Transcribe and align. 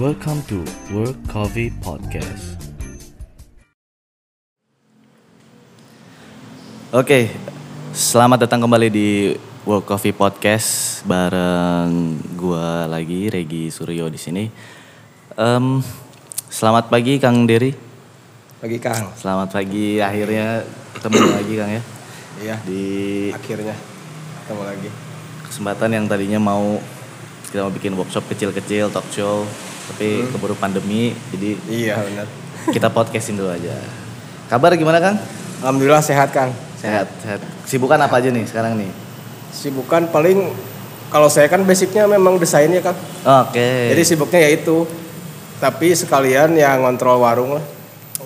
Welcome 0.00 0.40
to 0.48 0.64
Work 0.96 1.20
Coffee 1.28 1.68
Podcast. 1.84 2.56
Oke, 6.90 7.28
selamat 7.92 8.48
datang 8.48 8.64
kembali 8.64 8.88
di 8.88 9.36
World 9.68 9.84
Coffee 9.84 10.16
Podcast 10.16 11.04
bareng 11.04 12.16
gua 12.34 12.88
lagi 12.88 13.28
Regi 13.28 13.68
Suryo 13.68 14.08
di 14.08 14.16
sini. 14.16 14.44
Em, 15.36 15.84
selamat 16.48 16.88
pagi 16.88 17.20
Kang 17.20 17.44
Dery. 17.44 17.76
Pagi 18.58 18.78
Kang. 18.80 19.12
Selamat 19.20 19.52
pagi 19.52 20.00
akhirnya 20.00 20.64
ketemu 20.96 21.28
lagi 21.38 21.54
Kang 21.60 21.70
ya 21.70 21.82
Iya. 22.40 22.56
di 22.64 22.84
Akhirnya 23.36 23.76
ketemu 24.42 24.62
lagi. 24.64 24.90
kesempatan 25.44 25.90
yang 25.92 26.06
tadinya 26.08 26.40
mau 26.40 26.78
kita 27.50 27.66
mau 27.66 27.74
bikin 27.74 27.98
workshop 27.98 28.22
kecil-kecil 28.30 28.88
talk 28.94 29.02
show 29.10 29.42
tapi 29.90 30.24
keburu 30.30 30.54
pandemi 30.54 31.12
jadi 31.34 31.58
Iya 31.66 31.94
benar. 31.98 32.26
kita 32.70 32.88
podcastin 32.88 33.34
dulu 33.34 33.50
aja. 33.50 33.74
Kabar 34.46 34.74
gimana 34.78 35.02
Kang? 35.02 35.18
Alhamdulillah 35.60 36.02
sehat 36.02 36.30
Kang. 36.30 36.54
Sehat, 36.78 37.10
sehat. 37.20 37.40
Sibukan 37.68 38.00
apa 38.00 38.22
aja 38.22 38.32
nih 38.32 38.46
sekarang 38.48 38.78
nih? 38.78 38.90
Sibukan 39.52 40.08
paling 40.08 40.48
kalau 41.10 41.26
saya 41.26 41.50
kan 41.50 41.66
basicnya 41.66 42.06
memang 42.06 42.38
desain 42.38 42.70
ya 42.70 42.80
Kang. 42.80 42.96
Oke. 43.44 43.92
Jadi 43.92 44.02
sibuknya 44.06 44.40
ya 44.46 44.50
itu. 44.54 44.86
Tapi 45.60 45.92
sekalian 45.92 46.56
ya 46.56 46.72
ngontrol 46.80 47.20
warung 47.20 47.60
lah. 47.60 47.64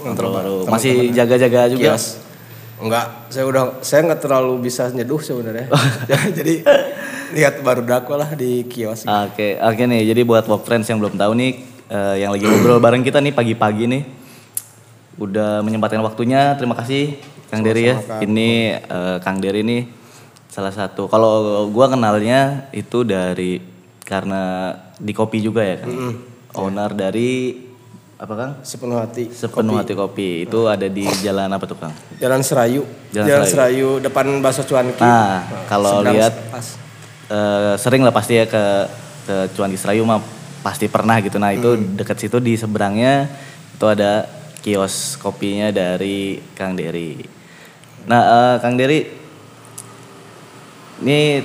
baru. 0.05 0.15
teman-teman. 0.15 0.71
Masih 0.71 1.11
jaga-jaga 1.11 1.67
juga. 1.67 1.99
Kios. 1.99 2.23
Enggak, 2.79 3.07
saya 3.33 3.45
udah 3.49 3.65
saya 3.81 4.05
nggak 4.07 4.21
terlalu 4.23 4.55
bisa 4.69 4.87
nyeduh 4.93 5.19
sebenarnya. 5.19 5.67
Jadi 6.39 6.63
lihat 7.35 7.61
baru 7.67 7.83
dakwa 7.83 8.23
lah 8.23 8.31
di 8.39 8.63
kios. 8.71 9.05
Oke, 9.05 9.59
oke 9.59 9.83
nih. 9.85 10.15
Jadi 10.15 10.21
buat 10.23 10.47
work 10.47 10.63
friends 10.63 10.87
yang 10.87 11.03
belum 11.03 11.19
tahu 11.19 11.35
nih, 11.35 11.53
eh, 11.91 12.15
yang 12.23 12.31
lagi 12.31 12.47
ngobrol 12.47 12.79
bareng 12.79 13.03
kita 13.03 13.19
nih 13.19 13.35
pagi-pagi 13.35 13.85
nih, 13.91 14.03
udah 15.19 15.61
menyempatkan 15.67 15.99
waktunya. 16.07 16.55
Terima 16.55 16.79
kasih 16.79 17.19
Kang 17.51 17.67
Dery 17.67 17.91
ya. 17.91 17.97
Kang. 17.99 18.23
Ini 18.23 18.49
eh, 18.79 19.17
Kang 19.21 19.43
Dery 19.43 19.67
nih 19.67 19.91
salah 20.47 20.71
satu. 20.71 21.11
Kalau 21.11 21.67
gua 21.75 21.91
kenalnya 21.91 22.71
itu 22.71 23.03
dari 23.03 23.59
karena 24.07 24.71
di 24.95 25.11
kopi 25.11 25.43
juga 25.43 25.67
ya, 25.67 25.83
kan. 25.83 25.91
Owner 26.55 26.95
dari 26.95 27.59
apa 28.15 28.33
Kang? 28.39 28.53
Sepenuh 28.63 29.03
hati. 29.03 29.27
Sepenuh 29.35 29.75
hati 29.75 29.93
kopi. 29.99 30.47
Itu 30.47 30.71
ada 30.71 30.87
di 30.87 31.03
jalan 31.21 31.51
apa 31.51 31.67
tuh 31.67 31.75
Kang? 31.75 31.91
Jalan 32.23 32.47
Serayu. 32.47 32.87
Jalan 33.11 33.27
Jalan, 33.27 33.47
Serayu. 33.51 33.89
Serayu. 33.99 34.05
depan 34.07 34.27
Bakso 34.39 34.63
Cuanki. 34.63 35.03
Nah, 35.03 35.67
kalau 35.67 35.99
Seberang 35.99 36.15
lihat 36.15 36.35
pas. 36.55 36.67
Eh, 37.31 37.75
sering 37.79 38.03
lah 38.03 38.13
pasti 38.13 38.37
ya 38.37 38.45
ke 38.45 38.65
ke 39.25 39.37
Cuan 39.57 39.73
di 39.73 39.79
Serayu 39.81 40.05
mah 40.05 40.21
pasti 40.61 40.89
pernah 40.89 41.21
gitu. 41.21 41.37
Nah 41.41 41.53
itu 41.53 41.77
Hmm. 41.77 41.97
dekat 41.97 42.21
situ 42.21 42.41
di 42.41 42.57
seberangnya 42.57 43.29
itu 43.77 43.85
ada 43.85 44.29
kios 44.65 45.17
kopinya 45.21 45.69
dari 45.69 46.41
Kang 46.57 46.73
Dery. 46.77 47.25
Nah 48.09 48.21
eh, 48.21 48.55
Kang 48.61 48.77
Dery, 48.77 49.05
ini 51.05 51.45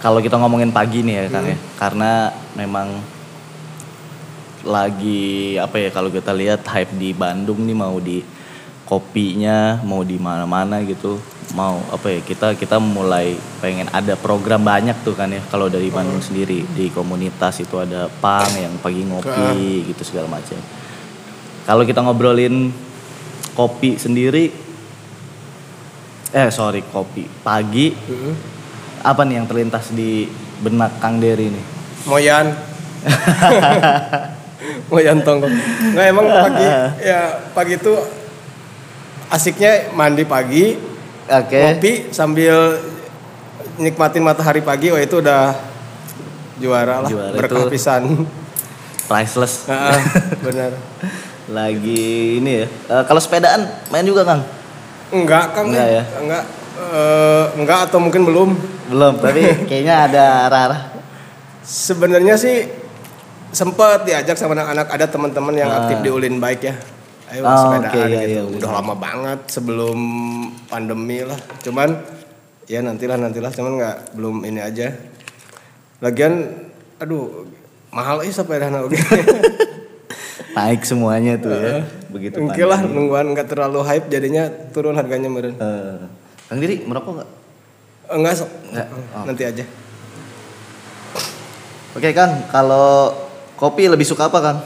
kalau 0.00 0.20
kita 0.20 0.36
ngomongin 0.36 0.68
pagi 0.72 1.00
nih 1.00 1.14
ya 1.16 1.24
Kang 1.32 1.44
Hmm. 1.48 1.52
ya, 1.52 1.58
karena 1.80 2.12
memang 2.56 2.88
lagi 4.66 5.54
apa 5.62 5.78
ya 5.78 5.88
kalau 5.94 6.10
kita 6.10 6.34
lihat 6.34 6.66
hype 6.66 6.90
di 6.98 7.14
Bandung 7.14 7.62
nih 7.62 7.76
mau 7.76 7.96
di 8.02 8.18
kopinya 8.82 9.78
mau 9.86 10.02
di 10.02 10.18
mana-mana 10.18 10.82
gitu 10.82 11.22
mau 11.54 11.78
apa 11.94 12.10
ya 12.10 12.20
kita 12.26 12.58
kita 12.58 12.82
mulai 12.82 13.38
pengen 13.62 13.86
ada 13.94 14.18
program 14.18 14.66
banyak 14.66 14.98
tuh 15.06 15.14
kan 15.14 15.30
ya 15.30 15.38
kalau 15.46 15.70
dari 15.70 15.92
Bandung 15.94 16.18
sendiri 16.18 16.66
di 16.74 16.90
komunitas 16.90 17.62
itu 17.62 17.78
ada 17.78 18.10
pang 18.10 18.50
yang 18.58 18.74
pagi 18.82 19.06
ngopi 19.06 19.86
gitu 19.86 20.02
segala 20.02 20.26
macam 20.26 20.58
kalau 21.62 21.86
kita 21.86 22.02
ngobrolin 22.02 22.74
kopi 23.54 23.94
sendiri 23.94 24.50
eh 26.34 26.48
sorry 26.50 26.82
kopi 26.82 27.30
pagi 27.46 27.94
Mm-mm. 27.94 28.34
apa 29.06 29.22
nih 29.22 29.34
yang 29.38 29.46
terlintas 29.46 29.94
di 29.94 30.26
benak 30.58 30.98
Kang 30.98 31.22
Dery 31.22 31.54
nih 31.54 31.76
Moyan. 32.06 32.46
Moyan 34.90 35.18
tonggong. 35.26 35.50
Nggak 35.92 36.06
emang 36.06 36.26
pagi 36.30 36.66
ya 37.10 37.20
pagi 37.50 37.74
itu 37.74 37.94
asiknya 39.26 39.90
mandi 39.90 40.22
pagi, 40.22 40.78
oke 41.28 41.58
ngopi 41.58 41.92
sambil 42.10 42.78
nikmatin 43.76 44.22
matahari 44.22 44.60
pagi. 44.60 44.88
Oh 44.88 44.96
itu 44.96 45.18
udah 45.18 45.52
juara 46.56 47.04
lah, 47.04 47.08
Juara 47.08 47.34
berkah 47.34 47.66
itu. 47.66 47.70
pisan. 47.70 48.24
priceless 49.06 49.68
benar. 50.44 50.74
lagi 51.46 52.02
ini 52.36 52.52
ya 52.58 52.66
Eh, 52.66 53.02
kalau 53.06 53.18
sepedaan 53.18 53.62
main 53.86 54.02
juga 54.02 54.24
Kang 54.24 54.42
Enggak 55.08 55.54
Kang, 55.54 55.70
Enggak 55.70 55.86
ya? 55.86 56.02
enggak. 56.18 56.44
Eh, 56.76 57.44
enggak 57.54 57.78
atau 57.86 57.98
mungkin 57.98 58.24
belum. 58.24 58.50
belum 58.86 59.14
tapi 59.18 59.62
kayaknya 59.64 59.94
ada 60.06 60.24
arah-arah 60.46 60.80
Sebenarnya 61.62 62.34
sih 62.34 62.66
sempat 63.48 64.02
diajak 64.02 64.34
sama 64.34 64.54
anak-anak 64.54 64.86
ada 64.88 65.06
teman-teman 65.06 65.54
yang 65.54 65.66
Ah. 65.68 65.78
aktif 65.82 65.98
di 66.00 66.10
Ulin 66.10 66.38
Bike 66.38 66.62
ya. 66.64 66.74
Ayo 67.26 67.42
Oh, 67.42 67.58
sepedaan 67.58 67.90
oke, 67.90 67.98
iya, 68.06 68.20
gitu. 68.22 68.30
iya, 68.30 68.42
Udah 68.46 68.70
lama 68.78 68.94
banget 68.94 69.40
sebelum 69.50 69.98
pandemi 70.70 71.26
lah. 71.26 71.38
Cuman 71.62 71.98
ya 72.70 72.82
nantilah 72.82 73.18
nantilah 73.18 73.50
cuman 73.50 73.72
nggak 73.82 73.96
belum 74.14 74.46
ini 74.46 74.60
aja. 74.62 74.94
Lagian 75.98 76.46
aduh 77.02 77.44
mahal 77.90 78.22
sih 78.22 78.30
sepeda 78.30 78.70
oke. 78.70 78.94
naik 80.56 80.88
semuanya 80.88 81.36
tuh 81.36 81.52
ya 81.52 81.84
begitu 82.08 82.40
Oke 82.40 82.64
lah 82.64 82.80
nungguan 82.80 83.36
nggak 83.36 83.44
terlalu 83.44 83.84
hype 83.84 84.08
jadinya 84.08 84.48
turun 84.72 84.96
harganya 84.96 85.28
meren. 85.28 85.52
Eh, 85.60 86.00
Kang 86.48 86.58
Diri 86.62 86.80
merokok 86.86 87.20
nggak 87.20 87.30
Enggak 88.06 88.34
sok. 88.40 88.50
Nggak? 88.72 88.88
Nanti 89.26 89.42
aja. 89.44 89.64
oke 91.92 92.08
Kang 92.16 92.32
kalau 92.48 93.12
kopi 93.60 93.88
lebih 93.88 94.04
suka 94.08 94.32
apa 94.32 94.38
Kang 94.40 94.58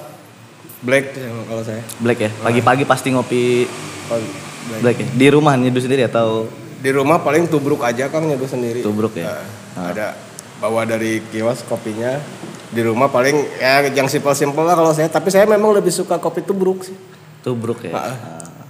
Black 0.81 1.13
kalau 1.45 1.61
saya. 1.61 1.85
black 2.01 2.19
ya 2.19 2.31
pagi-pagi 2.41 2.85
pasti 2.85 3.13
ngopi 3.13 3.69
Kalau 4.09 4.21
black. 4.67 4.81
black 4.81 4.97
ya 4.97 5.07
di 5.13 5.27
rumah 5.29 5.53
nyeduh 5.55 5.79
sendiri 5.79 6.05
atau 6.05 6.49
Di 6.81 6.89
rumah 6.89 7.21
paling 7.21 7.45
tubruk 7.45 7.81
aja 7.81 8.09
Kang 8.09 8.25
nyeduh 8.25 8.49
sendiri. 8.49 8.81
Tubruk 8.81 9.13
ya? 9.13 9.29
Nah, 9.77 9.93
Ada 9.93 10.17
bawa 10.57 10.85
dari 10.85 11.21
kios 11.27 11.61
kopinya. 11.63 12.17
Di 12.69 12.81
rumah 12.81 13.07
paling 13.07 13.37
ya 13.57 13.85
yang 13.87 14.07
simpel-simpel 14.07 14.63
lah 14.63 14.73
kalau 14.73 14.89
saya. 14.91 15.07
Tapi 15.07 15.29
saya 15.29 15.45
memang 15.45 15.71
lebih 15.71 15.91
suka 15.91 16.17
kopi 16.17 16.41
tubruk 16.41 16.81
sih. 16.83 16.97
tubruk 17.41 17.81
ya 17.83 17.93
Ah, 17.93 18.17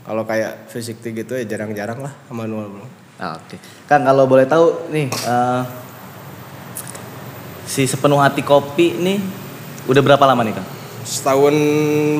Kalau 0.03 0.23
kayak 0.25 0.67
fisik 0.67 0.99
gitu 1.01 1.35
ya 1.35 1.45
jarang-jarang 1.45 2.01
lah 2.01 2.11
manual. 2.29 2.83
Ah, 3.15 3.37
Oke, 3.37 3.55
Kang 3.85 4.03
kalau 4.03 4.25
boleh 4.25 4.43
tahu 4.45 4.89
nih 4.89 5.07
eh, 5.07 5.63
si 7.65 7.85
sepenuh 7.85 8.19
hati 8.19 8.41
kopi 8.41 8.97
nih 8.97 9.19
udah 9.87 10.01
berapa 10.01 10.25
lama 10.25 10.43
nih 10.43 10.55
Kang? 10.55 10.67
Setahun 11.05 11.55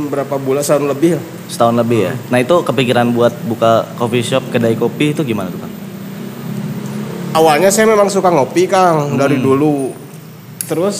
berapa 0.09 0.35
bulan 0.41 0.65
setahun 0.65 0.89
lebih. 0.89 1.21
Setahun 1.47 1.77
lebih 1.77 1.99
ya. 2.11 2.13
Nah 2.33 2.39
itu 2.41 2.55
kepikiran 2.65 3.13
buat 3.13 3.33
buka 3.45 3.87
coffee 4.01 4.25
shop 4.25 4.49
kedai 4.51 4.77
kopi 4.77 5.13
itu 5.13 5.23
gimana 5.25 5.53
tuh 5.53 5.61
Kang? 5.61 5.73
Awalnya 7.31 7.71
saya 7.71 7.87
memang 7.87 8.11
suka 8.11 8.33
ngopi 8.33 8.67
Kang 8.67 9.15
dari 9.15 9.39
dulu. 9.39 9.95
Terus 10.67 10.97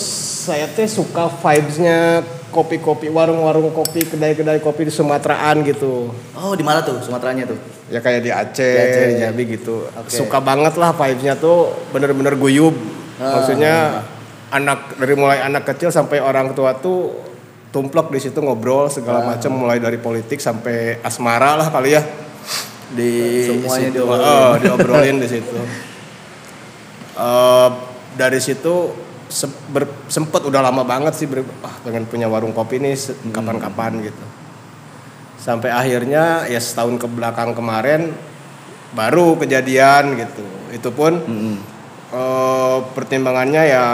saya 0.47 0.67
teh 0.71 0.87
suka 0.87 1.27
vibesnya 1.27 2.23
kopi-kopi 2.51 3.07
warung-warung 3.07 3.71
kopi 3.71 4.03
kedai-kedai 4.03 4.59
kopi 4.59 4.87
di 4.87 4.93
Sumateraan 4.93 5.63
gitu. 5.63 6.11
Oh 6.35 6.53
di 6.55 6.63
mana 6.63 6.83
tuh 6.83 6.99
Sumateranya 6.99 7.47
tuh? 7.47 7.59
Ya 7.87 7.99
kayak 8.03 8.21
di 8.23 8.31
Aceh, 8.31 8.75
Di 8.75 8.83
Aceh. 8.83 9.03
di 9.07 9.15
Jambi 9.19 9.43
gitu. 9.47 9.87
Oke. 9.95 10.11
Suka 10.11 10.39
banget 10.43 10.75
lah 10.75 10.91
vibes-nya 10.95 11.39
tuh 11.39 11.71
bener-bener 11.95 12.35
guyub. 12.35 12.75
Ah. 13.19 13.39
Maksudnya 13.39 13.75
anak 14.51 14.99
dari 14.99 15.15
mulai 15.15 15.39
anak 15.39 15.63
kecil 15.63 15.89
sampai 15.91 16.19
orang 16.19 16.51
tua 16.51 16.75
tuh 16.75 17.30
tumplek 17.71 18.07
di 18.07 18.19
situ 18.19 18.37
ngobrol 18.37 18.87
segala 18.87 19.19
Ah. 19.21 19.27
macam 19.31 19.51
mulai 19.55 19.79
dari 19.79 19.95
politik 19.95 20.37
sampai 20.37 20.99
asmara 20.99 21.55
lah 21.55 21.67
kali 21.67 21.91
ya. 21.91 22.03
Di 22.91 23.11
Semuanya 23.47 23.87
situ. 23.87 23.95
diobrolin. 23.97 24.27
Oh, 24.27 24.51
diobrolin 24.57 25.17
di 25.17 25.27
situ. 25.29 25.57
Eh, 27.13 27.69
dari 28.13 28.39
situ 28.39 28.91
se- 29.27 29.47
ber- 29.67 30.07
sempet 30.07 30.41
udah 30.41 30.59
lama 30.61 30.83
banget 30.83 31.13
sih 31.13 31.23
ber- 31.25 31.47
ah, 31.61 31.75
pengen 31.81 32.03
punya 32.03 32.27
warung 32.27 32.51
kopi 32.51 32.77
nih 32.77 32.91
se- 32.93 33.15
Hmm. 33.15 33.31
kapan-kapan 33.31 34.01
gitu 34.01 34.25
sampai 35.37 35.71
akhirnya 35.71 36.45
ya 36.45 36.59
setahun 36.59 36.95
ke 36.97 37.07
belakang 37.07 37.51
kemarin 37.51 38.13
baru 38.91 39.33
kejadian 39.35 40.13
gitu 40.15 40.43
itu 40.69 40.89
pun 40.89 41.17
Mm-mm. 41.17 41.55
eh, 42.11 42.77
pertimbangannya 42.91 43.63
ya 43.65 43.85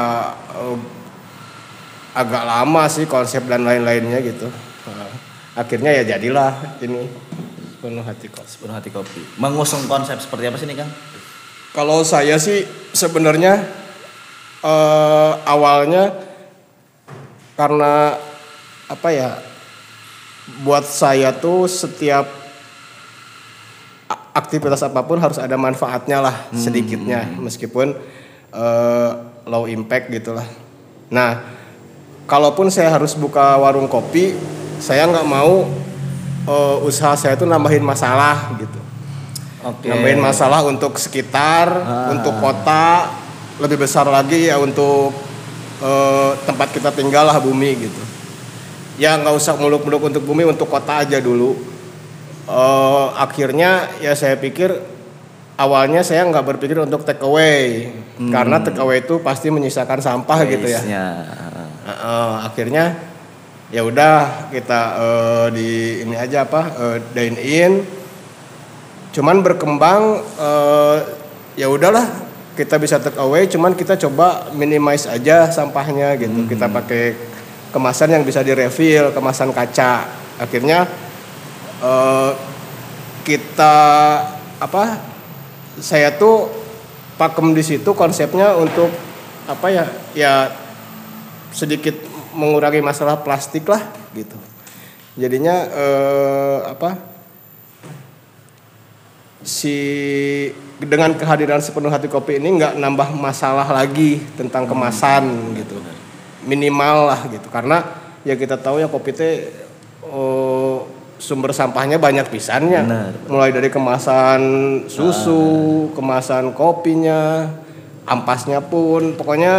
eh, 0.52 0.78
agak 2.18 2.44
lama 2.44 2.90
sih 2.90 3.06
konsep 3.06 3.46
dan 3.46 3.62
lain-lainnya 3.62 4.18
gitu 4.26 4.50
akhirnya 5.58 5.90
ya 6.02 6.18
jadilah 6.18 6.78
ini 6.86 7.10
penuh 7.82 8.06
hati 8.06 8.30
kos 8.30 8.58
Sepenuh 8.58 8.78
hati 8.78 8.90
kopi. 8.94 9.22
Mengusung 9.42 9.86
konsep 9.90 10.22
seperti 10.22 10.50
apa 10.50 10.58
sih 10.62 10.70
nih 10.70 10.78
Kang? 10.82 10.92
Kalau 11.74 12.06
saya 12.06 12.38
sih 12.38 12.66
sebenarnya 12.94 13.66
eh, 14.62 15.34
awalnya 15.46 16.14
karena 17.58 18.18
apa 18.86 19.10
ya 19.10 19.30
buat 20.62 20.86
saya 20.86 21.34
tuh 21.34 21.66
setiap 21.66 22.26
aktivitas 24.38 24.86
apa 24.86 25.02
pun 25.04 25.18
harus 25.18 25.42
ada 25.42 25.58
manfaatnya 25.58 26.22
lah 26.22 26.36
sedikitnya 26.54 27.26
meskipun 27.42 27.98
eh, 28.54 29.12
low 29.50 29.66
impact 29.66 30.14
gitulah. 30.14 30.46
Nah, 31.14 31.40
kalaupun 32.28 32.68
saya 32.68 32.92
harus 32.92 33.16
buka 33.16 33.56
warung 33.58 33.88
kopi, 33.88 34.36
saya 34.78 35.08
nggak 35.08 35.26
mau 35.26 35.66
eh, 36.48 36.78
usaha 36.88 37.12
saya 37.16 37.36
tuh 37.36 37.44
nambahin 37.44 37.84
masalah 37.84 38.56
gitu. 38.56 38.80
Oke. 39.68 39.92
Nambahin 39.92 40.22
masalah 40.22 40.64
untuk 40.64 40.96
sekitar, 40.96 41.68
Ah. 41.68 42.16
untuk 42.16 42.40
kota, 42.40 43.12
lebih 43.60 43.84
besar 43.84 44.08
lagi 44.08 44.48
ya 44.48 44.56
untuk 44.56 45.12
eh, 45.78 46.32
tempat 46.48 46.72
kita 46.72 46.90
tinggal 46.90 47.28
lah 47.28 47.38
bumi 47.38 47.72
gitu. 47.78 48.04
Ya 48.98 49.14
nggak 49.14 49.36
usah 49.36 49.54
muluk-muluk 49.60 50.10
untuk 50.10 50.24
bumi, 50.26 50.48
untuk 50.48 50.72
kota 50.72 51.04
aja 51.04 51.20
dulu. 51.20 51.54
Eh, 52.48 53.08
akhirnya 53.20 53.92
ya 54.00 54.16
saya 54.16 54.40
pikir 54.40 54.72
awalnya 55.60 56.00
saya 56.02 56.24
nggak 56.26 56.48
berpikir 56.56 56.80
untuk 56.80 57.04
take 57.04 57.20
away 57.22 57.92
karena 58.32 58.64
take 58.64 58.80
away 58.80 59.04
itu 59.04 59.20
pasti 59.20 59.52
menyisakan 59.52 60.00
sampah 60.00 60.40
gitu 60.48 60.64
ya. 60.66 60.80
Heeh, 61.88 62.32
akhirnya 62.44 63.00
ya 63.72 63.80
udah 63.88 64.48
kita 64.52 64.82
eh, 65.00 65.48
di 65.56 65.70
ini 66.04 66.20
aja 66.20 66.44
apa 66.44 66.62
eh, 66.76 66.98
dine 67.16 67.40
in. 67.40 67.74
Cuman 69.16 69.40
berkembang 69.40 70.20
eh, 70.20 70.98
ya 71.56 71.72
udahlah 71.72 72.04
kita 72.60 72.76
bisa 72.76 73.00
take 73.00 73.16
away 73.16 73.48
cuman 73.48 73.72
kita 73.72 73.96
coba 73.96 74.52
minimize 74.52 75.08
aja 75.08 75.48
sampahnya 75.48 76.20
gitu. 76.20 76.44
Kita 76.44 76.68
pakai 76.68 77.16
kemasan 77.72 78.20
yang 78.20 78.28
bisa 78.28 78.44
direfill 78.44 79.16
kemasan 79.16 79.56
kaca. 79.56 80.12
Akhirnya 80.44 80.92
eh, 81.80 82.32
kita 83.24 83.76
apa 84.60 84.84
saya 85.80 86.12
tuh 86.20 86.52
pakem 87.16 87.56
di 87.56 87.64
situ 87.64 87.96
konsepnya 87.96 88.60
untuk 88.60 88.92
apa 89.48 89.68
ya 89.72 89.86
ya 90.12 90.67
sedikit 91.52 91.96
mengurangi 92.38 92.80
masalah 92.84 93.20
plastik 93.22 93.66
lah 93.66 93.82
gitu. 94.14 94.38
Jadinya 95.18 95.56
eh, 95.66 96.60
apa 96.70 97.18
si 99.42 99.78
dengan 100.78 101.18
kehadiran 101.18 101.58
sepenuh 101.58 101.90
hati 101.90 102.06
kopi 102.06 102.38
ini 102.38 102.62
nggak 102.62 102.78
nambah 102.78 103.18
masalah 103.18 103.66
lagi 103.66 104.22
tentang 104.38 104.70
kemasan 104.70 105.58
gitu. 105.58 105.82
Minimal 106.46 107.10
lah 107.10 107.22
gitu. 107.34 107.50
Karena 107.50 107.82
ya 108.22 108.38
kita 108.38 108.62
tahu 108.62 108.78
ya 108.78 108.88
kopi 108.92 109.10
teh 109.16 109.50
oh, 110.06 110.86
sumber 111.18 111.50
sampahnya 111.50 111.98
banyak 111.98 112.30
pisannya. 112.30 112.86
Benar. 112.86 113.14
mulai 113.26 113.50
dari 113.50 113.74
kemasan 113.74 114.42
susu 114.86 115.90
kemasan 115.98 116.54
kopinya 116.54 117.50
ampasnya 118.06 118.62
pun. 118.62 119.18
Pokoknya 119.18 119.54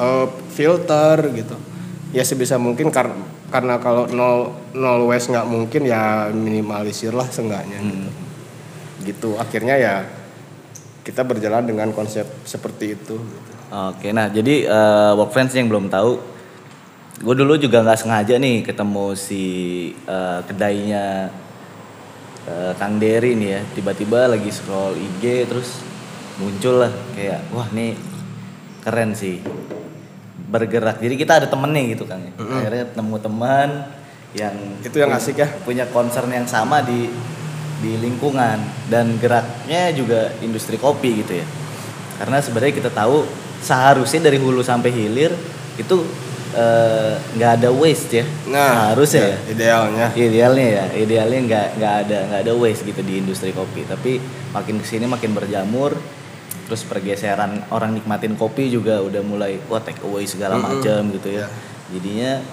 eh, 0.00 0.26
filter 0.58 1.16
gitu. 1.38 1.54
Ya 2.10 2.26
sebisa 2.26 2.58
mungkin 2.58 2.90
kar- 2.90 3.14
karena 3.54 3.78
kalau 3.78 4.10
nol 4.10 4.58
nol 4.74 5.06
waste 5.06 5.30
nggak 5.30 5.46
mungkin 5.46 5.86
ya 5.86 6.34
minimalisir 6.34 7.14
lah 7.14 7.30
seenggaknya 7.30 7.78
gitu. 7.78 8.10
gitu. 9.06 9.30
Akhirnya 9.38 9.78
ya 9.78 9.94
kita 11.06 11.22
berjalan 11.24 11.64
dengan 11.64 11.88
konsep 11.94 12.26
seperti 12.42 12.98
itu 12.98 13.16
gitu. 13.16 13.52
Oke, 13.68 14.12
nah 14.16 14.28
jadi 14.32 14.64
eh, 14.64 15.12
work 15.16 15.32
friends 15.32 15.52
yang 15.52 15.68
belum 15.68 15.92
tahu, 15.92 16.20
gue 17.20 17.34
dulu 17.36 17.56
juga 17.60 17.84
nggak 17.84 18.00
sengaja 18.00 18.40
nih 18.40 18.64
ketemu 18.64 19.12
si 19.16 19.44
eh, 20.08 20.40
kedainya 20.44 21.28
eh, 22.48 22.72
Kang 22.76 22.96
Dery 22.96 23.36
nih 23.36 23.48
ya, 23.56 23.60
tiba-tiba 23.76 24.28
lagi 24.28 24.48
scroll 24.52 24.96
IG 24.96 25.48
terus 25.48 25.84
muncul 26.40 26.84
lah 26.84 26.92
kayak 27.12 27.40
wah 27.52 27.68
nih 27.72 27.92
keren 28.84 29.12
sih 29.12 29.40
bergerak. 30.48 30.96
Jadi 30.96 31.14
kita 31.14 31.32
ada 31.36 31.46
temennya 31.46 31.92
gitu 31.92 32.04
Kang. 32.04 32.20
ya. 32.20 32.32
Akhirnya 32.34 32.84
ketemu 32.88 33.16
teman 33.18 33.68
yang 34.32 34.54
Itu 34.80 34.96
yang 34.96 35.12
asik 35.12 35.36
ya. 35.36 35.48
punya 35.62 35.84
concern 35.86 36.28
yang 36.28 36.44
sama 36.44 36.80
di 36.80 37.08
di 37.78 37.94
lingkungan 37.94 38.58
dan 38.88 39.16
geraknya 39.16 39.94
juga 39.94 40.34
industri 40.40 40.74
kopi 40.76 41.22
gitu 41.22 41.30
ya 41.32 41.46
karena 42.18 42.42
sebenarnya 42.42 42.74
kita 42.74 42.90
tahu 42.90 43.22
seharusnya 43.58 44.26
dari 44.26 44.36
hulu 44.36 44.60
sampai 44.60 44.90
hilir 44.90 45.30
itu 45.78 46.02
eh, 46.50 47.14
nggak 47.30 47.52
ada 47.54 47.70
waste 47.70 48.18
ya 48.18 48.24
Nah, 48.50 48.90
harusnya 48.90 49.30
ya 49.30 49.38
idealnya. 49.46 50.06
idealnya 50.12 50.66
ya 50.66 50.84
idealnya 50.92 51.38
nggak 51.40 51.66
nggak 51.78 51.94
ada 52.02 52.18
nggak 52.26 52.40
ada 52.42 52.52
waste 52.52 52.82
gitu 52.82 52.98
di 53.00 53.22
industri 53.22 53.54
kopi 53.54 53.86
tapi 53.86 54.18
makin 54.50 54.82
ke 54.82 54.86
sini 54.88 55.06
makin 55.06 55.30
berjamur 55.32 55.94
terus 56.68 56.84
pergeseran 56.84 57.64
orang 57.72 57.96
nikmatin 57.96 58.36
kopi 58.36 58.68
juga 58.68 59.00
udah 59.00 59.24
mulai 59.24 59.56
wah 59.72 59.80
take 59.80 60.04
away 60.04 60.28
segala 60.28 60.60
macam 60.60 61.08
gitu 61.16 61.32
ya. 61.32 61.48
Jadinya 61.88 62.44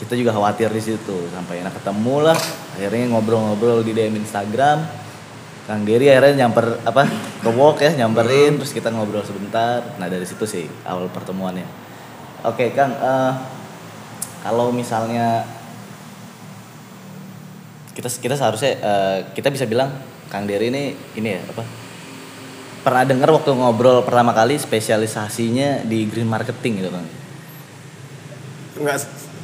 kita 0.00 0.16
juga 0.16 0.32
khawatir 0.32 0.72
di 0.72 0.80
situ. 0.80 1.28
Sampai 1.28 1.60
enak 1.60 1.76
ketemu 1.76 2.32
lah. 2.32 2.38
Akhirnya 2.80 3.12
ngobrol-ngobrol 3.12 3.84
di 3.84 3.92
DM 3.92 4.16
Instagram. 4.24 4.80
Kang 5.68 5.84
Dery 5.84 6.08
akhirnya 6.08 6.48
nyamper 6.48 6.80
apa 6.80 7.04
ke 7.44 7.50
walk 7.52 7.84
ya 7.84 7.92
nyamperin. 7.92 8.56
Terus 8.56 8.72
kita 8.72 8.88
ngobrol 8.88 9.20
sebentar. 9.20 9.84
Nah 10.00 10.08
dari 10.08 10.24
situ 10.24 10.48
sih 10.48 10.64
awal 10.88 11.12
pertemuannya. 11.12 11.68
Oke 12.48 12.72
Kang 12.72 12.96
eh, 12.96 13.32
kalau 14.40 14.72
misalnya 14.72 15.44
kita 17.92 18.08
kita 18.08 18.32
seharusnya 18.32 18.72
eh, 18.80 19.18
kita 19.36 19.52
bisa 19.52 19.68
bilang 19.68 19.92
Kang 20.32 20.48
Dery 20.48 20.72
ini 20.72 20.96
ini 21.20 21.36
ya 21.36 21.44
apa 21.44 21.87
pernah 22.88 23.04
dengar 23.04 23.28
waktu 23.36 23.52
ngobrol 23.52 24.00
pertama 24.00 24.32
kali 24.32 24.56
spesialisasinya 24.56 25.84
di 25.84 26.08
green 26.08 26.26
marketing 26.26 26.80
gitu 26.80 26.88
Kang 26.88 27.06
nggak 28.78 28.98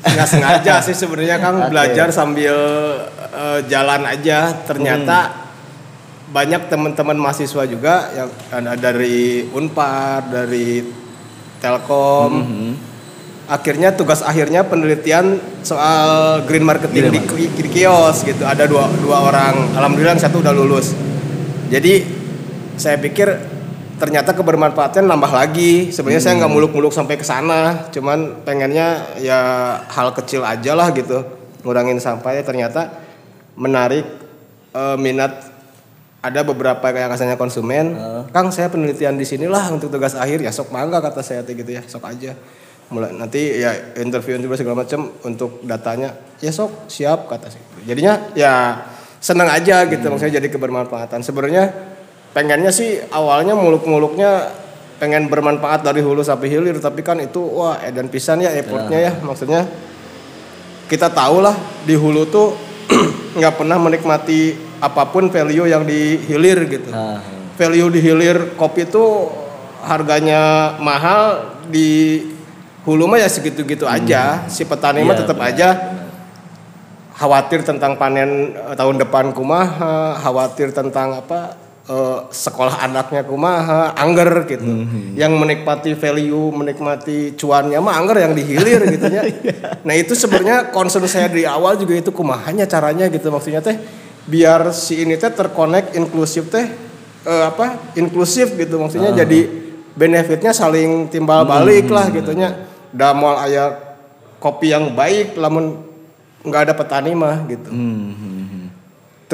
nggak 0.05 0.29
sengaja 0.29 0.75
sih 0.87 0.97
sebenarnya 0.97 1.37
Kang. 1.43 1.57
Oke. 1.59 1.71
belajar 1.75 2.09
sambil 2.15 2.55
eh, 3.19 3.61
jalan 3.67 4.03
aja. 4.07 4.55
Ternyata 4.65 5.45
banyak 6.35 6.67
teman-teman 6.67 7.15
mahasiswa 7.15 7.63
juga 7.69 8.11
yang 8.15 8.31
ada 8.51 8.75
dari 8.75 9.47
Unpar 9.55 10.25
dari 10.31 10.83
Telkom. 11.63 12.33
Akhirnya 13.45 13.93
tugas 13.93 14.25
akhirnya 14.25 14.65
penelitian 14.65 15.37
soal 15.61 16.41
green 16.49 16.65
marketing 16.65 17.13
Green 17.13 17.29
di, 17.29 17.61
di 17.61 17.69
kios 17.69 18.25
gitu. 18.25 18.41
Ada 18.41 18.65
dua 18.65 18.89
dua 19.05 19.29
orang. 19.29 19.77
Alhamdulillah 19.77 20.17
yang 20.17 20.25
satu 20.25 20.41
udah 20.41 20.55
lulus. 20.57 20.97
Jadi 21.69 22.24
saya 22.77 22.99
pikir 22.99 23.29
ternyata 23.99 24.35
kebermanfaatan 24.35 25.07
nambah 25.07 25.31
lagi. 25.31 25.95
Sebenarnya 25.95 26.23
saya 26.23 26.35
nggak 26.43 26.53
muluk-muluk 26.53 26.91
sampai 26.91 27.17
ke 27.19 27.27
sana. 27.27 27.89
Cuman 27.95 28.43
pengennya 28.43 29.19
ya 29.23 29.41
hal 29.87 30.13
kecil 30.15 30.43
aja 30.43 30.75
lah 30.75 30.91
gitu. 30.93 31.23
Ngurangin 31.65 32.03
sampahnya 32.03 32.43
ternyata 32.45 33.01
menarik 33.55 34.05
eh, 34.75 34.97
minat 34.99 35.55
ada 36.25 36.41
beberapa 36.41 36.81
kayak 36.81 37.13
kasarnya 37.13 37.37
konsumen. 37.37 38.01
Kang 38.33 38.49
saya 38.49 38.73
penelitian 38.73 39.21
di 39.21 39.29
sinilah 39.29 39.69
untuk 39.69 39.93
tugas 39.93 40.17
akhir. 40.17 40.41
Ya 40.41 40.51
sok 40.51 40.73
mangga 40.73 41.05
kata 41.05 41.21
saya 41.21 41.45
gitu 41.45 41.69
ya. 41.69 41.85
Sok 41.85 42.05
aja. 42.09 42.33
Mulai 42.89 43.17
nanti 43.17 43.61
ya 43.61 43.97
interview 43.97 44.37
interview 44.37 44.57
segala 44.57 44.85
macam 44.85 45.13
untuk 45.25 45.61
datanya. 45.65 46.17
Ya 46.41 46.49
sok 46.49 46.89
siap 46.89 47.29
kata 47.29 47.53
saya. 47.53 47.65
Jadinya 47.85 48.33
ya 48.33 48.53
senang 49.21 49.53
aja 49.53 49.85
gitu. 49.85 50.05
Maksudnya 50.09 50.41
jadi 50.41 50.49
kebermanfaatan. 50.49 51.21
Sebenarnya 51.21 51.94
pengennya 52.35 52.75
sih 52.75 52.99
awalnya 53.15 53.55
muluk-muluknya 53.55 54.51
pengen 54.99 55.31
bermanfaat 55.31 55.87
dari 55.87 56.03
hulu 56.03 56.21
sampai 56.27 56.51
hilir 56.51 56.77
tapi 56.83 57.01
kan 57.07 57.19
itu 57.23 57.39
wah 57.41 57.79
edan 57.81 58.11
pisan 58.11 58.43
ya 58.43 58.51
effortnya 58.53 58.99
ya. 58.99 59.13
Maksudnya 59.23 59.65
kita 60.91 61.09
tahu 61.09 61.41
lah 61.41 61.55
di 61.87 61.95
hulu 61.97 62.27
tuh 62.29 62.59
nggak 63.39 63.55
pernah 63.57 63.79
menikmati 63.81 64.53
apa 64.83 65.09
pun 65.09 65.33
value 65.33 65.65
yang 65.71 65.87
di 65.87 66.21
hilir 66.21 66.69
gitu. 66.69 66.91
Ah, 66.93 67.23
value 67.57 67.89
di 67.89 68.01
hilir 68.03 68.59
kopi 68.59 68.85
tuh 68.85 69.31
harganya 69.85 70.75
mahal 70.83 71.55
di 71.71 72.21
hulu 72.85 73.09
mah 73.09 73.17
ya 73.21 73.29
segitu-gitu 73.29 73.89
aja 73.89 74.45
si 74.49 74.65
petani 74.69 75.01
mah 75.01 75.17
Iya, 75.17 75.21
tetap 75.25 75.39
benar, 75.41 75.51
aja 75.53 75.69
khawatir 77.15 77.65
tentang 77.65 77.97
panen 77.97 78.53
eh, 78.53 78.75
tahun 78.77 79.01
depan 79.01 79.33
kumaha 79.33 80.19
khawatir 80.21 80.75
tentang 80.75 81.17
apa 81.17 81.64
eh, 81.89 82.19
sekolah 82.33 82.81
anaknya 82.85 83.23
kumaha 83.25 83.93
angger 83.97 84.49
gitu. 84.49 84.87
Yang 85.15 85.33
menikmati 85.37 85.91
value 85.97 86.53
menikmati 86.53 87.37
cuannya 87.37 87.79
mah 87.81 87.95
angger 88.01 88.25
yang 88.25 88.33
dihilir 88.33 88.81
gitu 88.89 89.07
ya. 89.09 89.23
Nah 89.87 89.93
itu 89.93 90.17
sebenarnya 90.17 90.73
concern 90.73 91.05
saya 91.05 91.29
di 91.29 91.45
awal 91.45 91.77
juga 91.77 91.93
itu 91.93 92.09
kumahanya 92.09 92.65
caranya 92.65 93.09
gitu 93.13 93.29
maksudnya 93.29 93.61
teh. 93.61 93.77
Biar 94.25 94.73
si 94.73 95.05
ini 95.05 95.21
teh 95.21 95.29
terkonek 95.29 95.93
inklusif 95.93 96.49
teh 96.49 96.67
eh, 97.29 97.45
apa 97.45 97.93
inklusif 97.97 98.57
gitu 98.57 98.81
maksudnya. 98.81 99.13
Jadi 99.13 99.45
benefitnya 99.95 100.57
saling 100.57 101.13
timbal 101.13 101.45
balik 101.45 101.93
lah 101.93 102.09
gitunya. 102.09 102.69
Da 102.95 103.11
moal 103.13 103.43
aya 103.43 103.97
kopi 104.39 104.73
yang 104.73 104.93
baik 104.93 105.35
lamun 105.41 105.81
nggak 106.45 106.63
ada 106.69 106.75
petani 106.77 107.17
mah 107.17 107.49
gitu. 107.49 107.73
Hmm, 107.73 108.13
hmm, 108.13 108.15
hmm. 108.21 108.44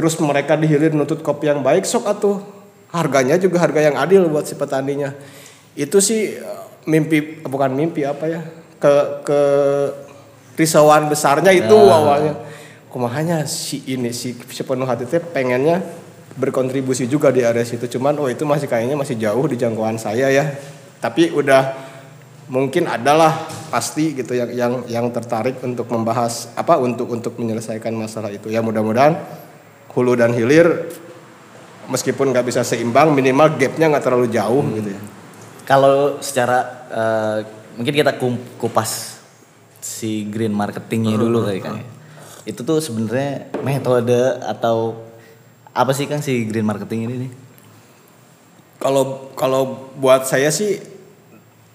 Terus 0.00 0.16
mereka 0.16 0.56
dihilir 0.56 0.96
nuntut 0.96 1.20
kopi 1.20 1.52
yang 1.52 1.60
baik 1.60 1.84
sok 1.84 2.08
atuh. 2.08 2.40
Harganya 2.88 3.36
juga 3.36 3.60
harga 3.60 3.84
yang 3.84 4.00
adil 4.00 4.32
buat 4.32 4.48
si 4.48 4.56
petaninya. 4.56 5.12
Itu 5.76 6.00
sih 6.00 6.40
eh, 6.40 6.64
mimpi 6.88 7.44
bukan 7.44 7.68
mimpi 7.76 8.08
apa 8.08 8.24
ya 8.24 8.40
ke 8.80 8.94
ke 9.28 9.40
risauan 10.56 11.12
besarnya 11.12 11.52
itu 11.52 11.76
awalnya. 11.76 12.32
Kumahanya 12.88 13.44
si 13.44 13.84
ini 13.92 14.08
si 14.16 14.32
sepenuh 14.32 14.88
hati 14.88 15.04
teh 15.04 15.20
pengennya 15.20 15.84
berkontribusi 16.32 17.04
juga 17.04 17.28
di 17.28 17.44
area 17.44 17.68
situ. 17.68 17.84
Cuman 17.84 18.16
oh 18.24 18.32
itu 18.32 18.48
masih 18.48 18.72
kayaknya 18.72 18.96
masih 18.96 19.20
jauh 19.20 19.44
di 19.52 19.60
jangkauan 19.60 20.00
saya 20.00 20.32
ya. 20.32 20.48
Tapi 20.96 21.28
udah 21.28 21.76
mungkin 22.48 22.88
adalah 22.88 23.36
pasti 23.68 24.16
gitu 24.16 24.32
yang 24.32 24.48
yang 24.56 24.72
yang 24.88 25.06
tertarik 25.12 25.60
untuk 25.60 25.92
membahas 25.92 26.56
apa 26.56 26.80
untuk 26.80 27.12
untuk 27.12 27.36
menyelesaikan 27.36 27.92
masalah 27.92 28.32
itu. 28.32 28.48
Ya 28.48 28.64
mudah-mudahan 28.64 29.44
hulu 29.94 30.14
dan 30.14 30.30
hilir 30.32 30.88
meskipun 31.90 32.30
nggak 32.30 32.46
bisa 32.46 32.62
seimbang 32.62 33.10
minimal 33.10 33.58
gapnya 33.58 33.90
nggak 33.90 34.04
terlalu 34.04 34.30
jauh 34.30 34.62
gitu 34.74 34.90
ya 34.94 35.02
Kalau 35.66 36.18
secara 36.18 36.58
eh, 36.90 37.38
mungkin 37.78 37.94
kita 37.94 38.18
kupas 38.58 39.22
si 39.78 40.26
green 40.26 40.50
marketingnya 40.50 41.14
dulu 41.14 41.46
kali 41.46 41.62
kan. 41.62 41.78
ya. 41.78 41.86
Itu 42.42 42.66
tuh 42.66 42.82
sebenarnya 42.82 43.54
metode 43.62 44.18
atau 44.42 44.98
apa 45.70 45.94
sih 45.94 46.10
kan 46.10 46.18
si 46.18 46.42
green 46.50 46.66
marketing 46.66 47.06
ini 47.06 47.14
nih? 47.26 47.32
kalau 48.80 49.28
kalau 49.36 49.92
buat 50.00 50.24
saya 50.24 50.48
sih 50.48 50.80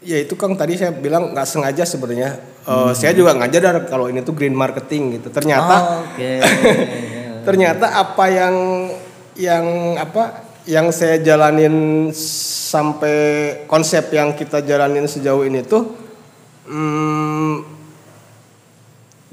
ya 0.01 0.17
itu 0.25 0.34
Kang 0.34 0.57
tadi 0.57 0.74
saya 0.74 0.89
bilang 0.89 1.31
nggak 1.31 1.48
sengaja 1.48 1.86
sebenarnya 1.86 2.53
Eh, 2.65 2.91
saya 2.98 3.13
juga 3.13 3.29
nggak 3.38 3.86
kalau 3.86 4.10
ini 4.10 4.25
tuh 4.25 4.34
green 4.34 4.57
marketing 4.57 5.22
gitu 5.22 5.29
ternyata 5.29 6.01
Oh, 6.01 6.10
Oke. 6.10 6.41
ternyata 7.45 7.95
apa 7.95 8.25
yang 8.27 8.55
yang 9.37 9.65
apa 10.01 10.43
yang 10.65 10.89
saya 10.89 11.21
jalanin 11.21 12.09
sampai 12.15 13.17
konsep 13.69 14.09
yang 14.09 14.33
kita 14.33 14.65
jalanin 14.65 15.05
sejauh 15.05 15.45
ini 15.45 15.61
tuh 15.61 15.93
hmm, 16.65 17.75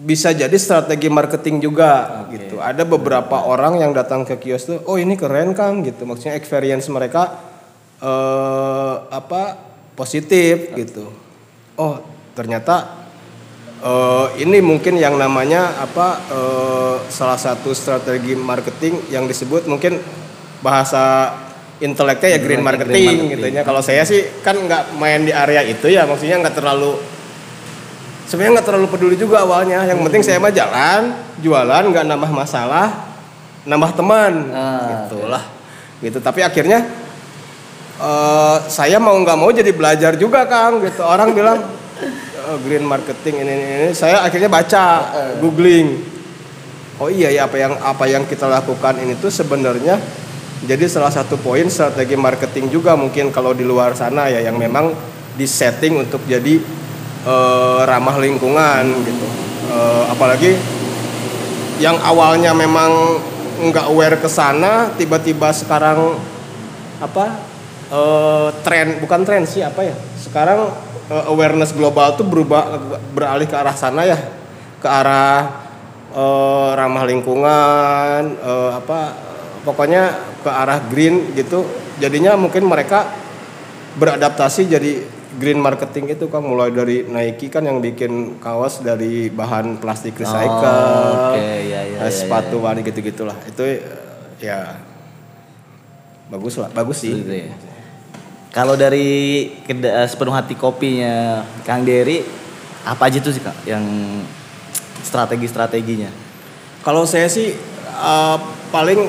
bisa 0.02 0.34
jadi 0.34 0.52
strategi 0.58 1.06
marketing 1.06 1.62
juga 1.62 2.24
gitu. 2.34 2.58
Ada 2.58 2.82
beberapa 2.82 3.46
orang 3.46 3.78
yang 3.78 3.94
datang 3.94 4.26
ke 4.26 4.36
kios 4.36 4.66
tuh, 4.66 4.82
oh 4.84 4.98
ini 4.98 5.14
keren 5.14 5.54
kang 5.54 5.86
gitu. 5.86 6.02
Maksudnya 6.04 6.34
experience 6.34 6.90
mereka 6.90 7.38
eh 8.02 8.94
apa 9.08 9.56
positif 9.94 10.74
gitu. 10.74 11.06
Oh 11.78 12.02
ternyata 12.34 13.01
eh 13.82 14.26
ini 14.46 14.62
mungkin 14.62 14.94
yang 14.94 15.18
namanya 15.18 15.82
apa 15.82 16.22
eh, 16.30 16.96
salah 17.10 17.38
satu 17.38 17.74
strategi 17.74 18.38
marketing 18.38 19.10
yang 19.10 19.26
disebut 19.26 19.66
mungkin 19.66 19.98
bahasa 20.62 21.34
inteleknya 21.82 22.28
ya 22.30 22.38
green 22.38 22.62
Green 22.62 22.62
marketing, 22.62 22.94
marketing. 22.94 23.32
gitu 23.34 23.46
ya. 23.58 23.62
Kalau 23.66 23.82
saya 23.82 24.06
sih 24.06 24.22
kan 24.46 24.54
nggak 24.54 24.94
main 25.02 25.26
di 25.26 25.34
area 25.34 25.66
itu 25.66 25.90
ya, 25.90 26.06
maksudnya 26.06 26.38
nggak 26.38 26.54
terlalu 26.54 26.94
sebenarnya 28.30 28.62
nggak 28.62 28.68
terlalu 28.70 28.86
peduli 28.86 29.16
juga 29.18 29.42
awalnya. 29.42 29.82
Yang 29.82 29.98
penting 30.06 30.22
saya 30.22 30.38
mah 30.38 30.54
jalan, 30.54 31.02
jualan, 31.42 31.82
nggak 31.90 32.06
nambah 32.06 32.30
masalah, 32.30 33.18
nambah 33.66 33.90
teman, 33.98 34.32
Ah, 34.54 35.10
gitulah. 35.10 35.42
Gitu. 35.98 36.22
Tapi 36.22 36.40
akhirnya 36.46 36.86
eh 37.98 38.56
saya 38.70 39.02
mau 39.02 39.18
nggak 39.18 39.38
mau 39.38 39.50
jadi 39.50 39.74
belajar 39.74 40.14
juga 40.14 40.46
kang. 40.46 40.78
Gitu. 40.86 41.02
Orang 41.02 41.34
bilang 41.34 41.66
"Eh, 42.42 42.58
green 42.66 42.84
marketing 42.84 43.46
ini, 43.46 43.52
ini 43.54 43.66
ini. 43.78 43.88
Saya 43.94 44.26
akhirnya 44.26 44.50
baca, 44.50 44.84
googling. 45.38 46.12
Oh 47.00 47.10
iya 47.10 47.34
ya 47.34 47.50
apa 47.50 47.56
yang 47.58 47.74
apa 47.82 48.04
yang 48.06 48.22
kita 48.28 48.46
lakukan 48.46 48.94
ini 49.02 49.18
tuh 49.18 49.32
sebenarnya 49.32 49.98
jadi 50.62 50.86
salah 50.86 51.10
satu 51.10 51.34
poin 51.34 51.66
strategi 51.66 52.14
marketing 52.14 52.70
juga 52.70 52.94
mungkin 52.94 53.34
kalau 53.34 53.50
di 53.50 53.66
luar 53.66 53.98
sana 53.98 54.30
ya 54.30 54.38
yang 54.38 54.54
memang 54.54 54.94
disetting 55.34 55.98
untuk 55.98 56.22
jadi 56.22 56.62
eh, 57.26 57.80
ramah 57.82 58.22
lingkungan 58.22 58.84
gitu. 59.02 59.26
Eh, 59.72 60.04
apalagi 60.14 60.54
yang 61.82 61.98
awalnya 62.06 62.54
memang 62.54 63.18
nggak 63.62 63.86
aware 63.90 64.16
ke 64.22 64.30
sana 64.30 64.94
tiba-tiba 64.94 65.50
sekarang 65.50 66.14
apa 67.02 67.24
eh, 67.90 68.48
tren 68.62 69.02
bukan 69.02 69.26
tren 69.26 69.42
sih 69.42 69.66
apa 69.66 69.82
ya 69.82 69.96
sekarang 70.22 70.70
eh, 71.12 71.24
awareness 71.28 71.76
global 71.76 72.16
tuh 72.16 72.24
berubah 72.24 72.80
beralih 73.12 73.44
ke 73.44 73.56
arah 73.56 73.76
sana 73.76 74.08
ya. 74.08 74.16
Ke 74.80 74.88
arah 74.88 75.68
eh, 76.16 76.70
ramah 76.72 77.04
lingkungan 77.04 78.22
eh, 78.40 78.70
apa 78.72 79.12
pokoknya 79.68 80.16
ke 80.40 80.48
arah 80.48 80.80
green 80.88 81.36
gitu. 81.36 81.68
Jadinya 82.00 82.34
mungkin 82.40 82.64
mereka 82.64 83.12
beradaptasi 84.00 84.72
jadi 84.72 84.92
green 85.36 85.60
marketing 85.60 86.12
itu 86.12 86.28
kan 86.28 86.44
mulai 86.44 86.72
dari 86.72 87.08
Nike 87.08 87.48
kan 87.48 87.64
yang 87.64 87.80
bikin 87.80 88.40
kaos 88.40 88.84
dari 88.84 89.32
bahan 89.32 89.80
plastik 89.80 90.20
recycle 90.20 90.60
Oh, 90.60 91.32
oke, 91.32 91.40
ya, 91.40 91.80
ya, 91.88 92.04
ya, 92.04 92.10
sepatu 92.12 92.60
warna 92.60 92.84
gitu 92.84 93.00
gitulah 93.00 93.36
itu 93.48 93.80
ya 94.40 94.76
bagus 96.32 96.56
lah. 96.56 96.68
Bagus 96.72 97.04
sih. 97.04 97.12
Gitu 97.12 97.32
ya. 97.48 97.52
Kalau 98.52 98.76
dari 98.76 99.48
keda- 99.64 100.04
sepenuh 100.04 100.36
hati 100.36 100.52
kopinya 100.52 101.40
Kang 101.64 101.88
Dery 101.88 102.20
apa 102.84 103.08
aja 103.08 103.16
tuh 103.24 103.32
sih 103.32 103.40
Kak 103.40 103.64
yang 103.64 103.80
strategi-strateginya? 105.00 106.12
Kalau 106.84 107.08
saya 107.08 107.32
sih 107.32 107.56
uh, 107.96 108.36
paling 108.68 109.08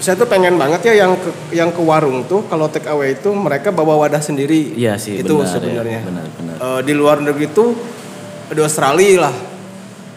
saya 0.00 0.16
tuh 0.16 0.28
pengen 0.28 0.56
banget 0.56 0.92
ya 0.92 1.04
yang 1.04 1.12
ke, 1.16 1.30
yang 1.56 1.68
ke 1.72 1.80
warung 1.80 2.24
tuh 2.24 2.44
kalau 2.48 2.68
take 2.72 2.88
away 2.88 3.16
itu 3.16 3.32
mereka 3.36 3.68
bawa 3.68 4.08
wadah 4.08 4.20
sendiri. 4.24 4.72
Iya 4.72 4.96
sih, 4.96 5.20
itu 5.20 5.36
benar 5.36 5.48
ya, 5.48 5.52
sebenarnya. 5.52 6.00
benar, 6.04 6.26
benar. 6.40 6.56
Uh, 6.60 6.80
di 6.84 6.92
luar 6.96 7.20
negeri 7.20 7.52
tuh 7.52 7.76
di 8.48 8.60
Australia 8.64 9.28
lah. 9.28 9.34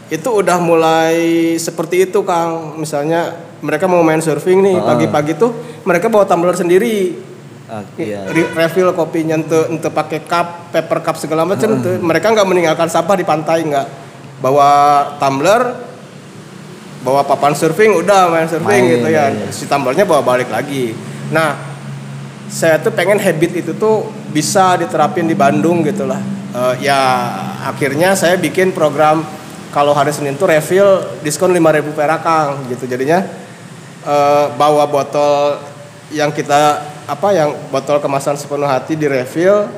Itu 0.08 0.39
udah 0.39 0.58
mulai 0.63 1.20
seperti 1.60 2.08
itu 2.08 2.24
Kang. 2.24 2.79
Misalnya 2.79 3.36
mereka 3.60 3.91
mau 3.91 4.00
main 4.03 4.24
surfing 4.24 4.63
nih 4.63 4.77
pagi-pagi 4.79 5.36
tuh 5.36 5.51
mereka 5.84 6.08
bawa 6.08 6.24
tumbler 6.24 6.56
sendiri. 6.56 7.27
Ah, 7.69 7.85
iya. 7.95 8.25
Re- 8.25 8.49
refill 8.57 8.89
kopinya 8.91 9.38
ente 9.38 9.69
ente 9.69 9.88
pakai 9.88 10.25
cup, 10.25 10.73
paper 10.73 10.99
cup 10.99 11.15
segala 11.15 11.45
macam 11.45 11.69
Hmm. 11.69 11.81
tuh. 11.81 12.01
Mereka 12.01 12.33
nggak 12.33 12.47
meninggalkan 12.49 12.89
sampah 12.89 13.13
di 13.13 13.21
pantai 13.21 13.61
nggak. 13.61 13.88
Bawa 14.41 14.69
tumbler, 15.21 15.77
bawa 16.99 17.21
papan 17.23 17.53
surfing 17.53 17.93
udah 17.95 18.27
main 18.27 18.49
surfing 18.49 18.65
Main, 18.65 18.89
gitu 18.89 19.07
ya. 19.07 19.29
iya, 19.29 19.45
iya. 19.45 19.47
Si 19.53 19.69
tumblernya 19.69 20.03
bawa 20.03 20.25
balik 20.25 20.49
lagi. 20.49 20.97
Nah, 21.29 21.53
saya 22.49 22.81
tuh 22.81 22.89
pengen 22.89 23.21
habit 23.21 23.53
itu 23.55 23.77
tuh 23.77 24.09
bisa 24.33 24.73
diterapin 24.75 25.29
di 25.29 25.38
Bandung 25.38 25.85
gitu 25.85 26.09
lah. 26.09 26.17
Eh, 26.49 26.89
ya 26.89 26.97
akhirnya 27.63 28.17
saya 28.17 28.33
bikin 28.33 28.73
program 28.73 29.21
kalau 29.69 29.93
hari 29.93 30.09
Senin 30.09 30.33
tuh 30.33 30.49
refill 30.49 31.21
diskon 31.21 31.53
5000 31.53 31.93
perak 31.93 32.25
Kang 32.25 32.65
gitu. 32.65 32.89
Jadinya 32.89 33.21
eh, 34.01 34.45
bawa 34.57 34.89
botol 34.89 35.61
yang 36.09 36.33
kita 36.33 36.81
apa 37.05 37.27
yang 37.33 37.53
botol 37.69 38.01
kemasan 38.01 38.37
sepenuh 38.37 38.65
hati 38.65 38.97
di 38.97 39.05
refill 39.05 39.69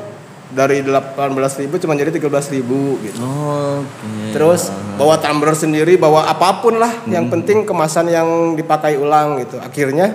dari 0.51 0.83
18.000 0.83 1.71
cuma 1.79 1.95
jadi 1.95 2.11
13.000 2.11 2.59
gitu. 3.07 3.23
Oke. 3.23 4.35
Terus 4.35 4.67
bawa 4.99 5.15
tumbler 5.15 5.55
sendiri, 5.55 5.95
bawa 5.95 6.27
apa 6.27 6.59
pun 6.59 6.75
lah, 6.75 6.91
yang 7.07 7.31
penting 7.31 7.63
kemasan 7.63 8.11
yang 8.11 8.59
dipakai 8.59 8.99
ulang 8.99 9.39
gitu. 9.39 9.59
Akhirnya 9.63 10.11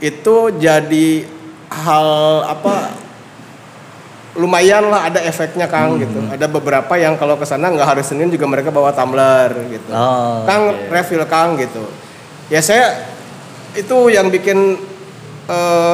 itu 0.00 0.36
jadi 0.56 1.08
hal 1.68 2.08
apa 2.48 2.96
lumayan 4.32 4.88
lah 4.88 5.12
ada 5.12 5.20
efeknya 5.20 5.68
Kang 5.68 6.00
gitu. 6.00 6.16
Ada 6.32 6.48
beberapa 6.48 6.96
yang 6.96 7.20
kalau 7.20 7.36
ke 7.36 7.44
sana 7.44 7.68
nggak 7.68 7.84
hari 7.84 8.04
Senin 8.04 8.32
juga 8.32 8.48
mereka 8.48 8.72
bawa 8.72 8.88
tumbler 8.96 9.52
gitu. 9.68 9.92
Oh, 9.92 10.48
Kang 10.48 10.72
oke. 10.72 10.88
refill 10.88 11.28
Kang 11.28 11.60
gitu. 11.60 11.84
Ya 12.48 12.64
saya 12.64 13.11
itu 13.74 13.96
yang 14.08 14.28
bikin 14.28 14.76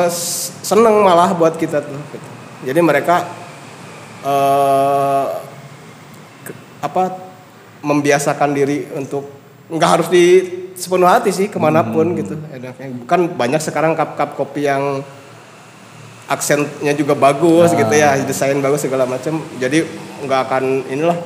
s- 0.07 0.53
seneng 0.61 1.03
malah 1.03 1.33
buat 1.33 1.55
kita 1.55 1.81
tuh. 1.81 1.99
gitu. 2.11 2.29
Jadi 2.65 2.81
mereka 2.81 3.25
eh 4.19 5.27
ke- 6.43 6.59
apa 6.81 7.15
membiasakan 7.81 8.51
diri 8.51 8.91
untuk 8.93 9.31
nggak 9.69 9.91
harus 9.91 10.09
di 10.09 10.25
sepenuh 10.75 11.07
hati 11.07 11.31
sih 11.31 11.47
ke 11.47 11.57
mana 11.57 11.83
pun 11.83 12.15
gitu. 12.15 12.35
Enaknya. 12.51 13.07
Kan 13.07 13.31
banyak 13.31 13.59
sekarang 13.59 13.95
cup-cup 13.95 14.35
kopi 14.35 14.67
yang 14.67 15.03
aksennya 16.27 16.93
juga 16.93 17.17
bagus 17.17 17.73
gitu 17.73 17.95
ya, 17.95 18.19
desain 18.21 18.59
bagus 18.59 18.85
segala 18.85 19.07
macam. 19.07 19.41
Jadi 19.57 19.87
nggak 20.23 20.41
akan 20.45 20.65
inilah 20.87 21.19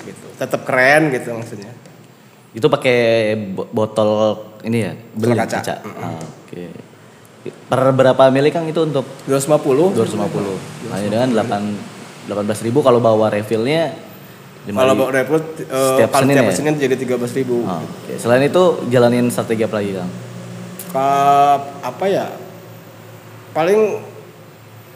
gitu. 0.00 0.26
Tetap 0.38 0.64
keren 0.64 1.10
gitu 1.10 1.34
maksudnya. 1.34 1.70
Itu 2.50 2.70
pakai 2.70 2.98
bo- 3.52 3.68
botol 3.68 4.38
ini 4.64 4.78
ya, 4.80 4.92
beli 5.14 5.36
kaca. 5.36 5.74
Ah, 5.84 6.18
Oke. 6.20 6.72
Per 7.44 7.80
berapa 7.92 8.32
mili 8.32 8.48
Kang 8.48 8.64
itu 8.64 8.80
untuk 8.80 9.04
250 9.28 9.92
250. 9.92 10.88
Hanya 10.88 11.08
dengan 11.12 11.28
8 11.44 11.94
18.000 12.24 12.72
kalau 12.80 13.00
bawa 13.04 13.28
refillnya 13.28 13.92
Kalau 14.64 14.96
bawa 14.96 15.12
rekrut 15.12 15.60
eh, 15.60 15.68
Setiap 15.68 16.08
kalau 16.08 16.24
Senin 16.24 16.36
tiap 16.40 16.48
ya? 16.48 16.54
Senin 16.56 16.74
jadi 16.80 16.96
13.000 16.96 17.36
ribu. 17.36 17.68
Oh, 17.68 17.84
oke. 17.84 18.16
Selain 18.16 18.40
itu 18.48 18.62
jalanin 18.88 19.28
strategi 19.28 19.68
apa 19.68 19.76
lagi 19.76 19.92
Kang? 19.92 20.10
Ke 20.88 21.08
apa 21.84 22.04
ya? 22.08 22.26
Paling 23.52 23.80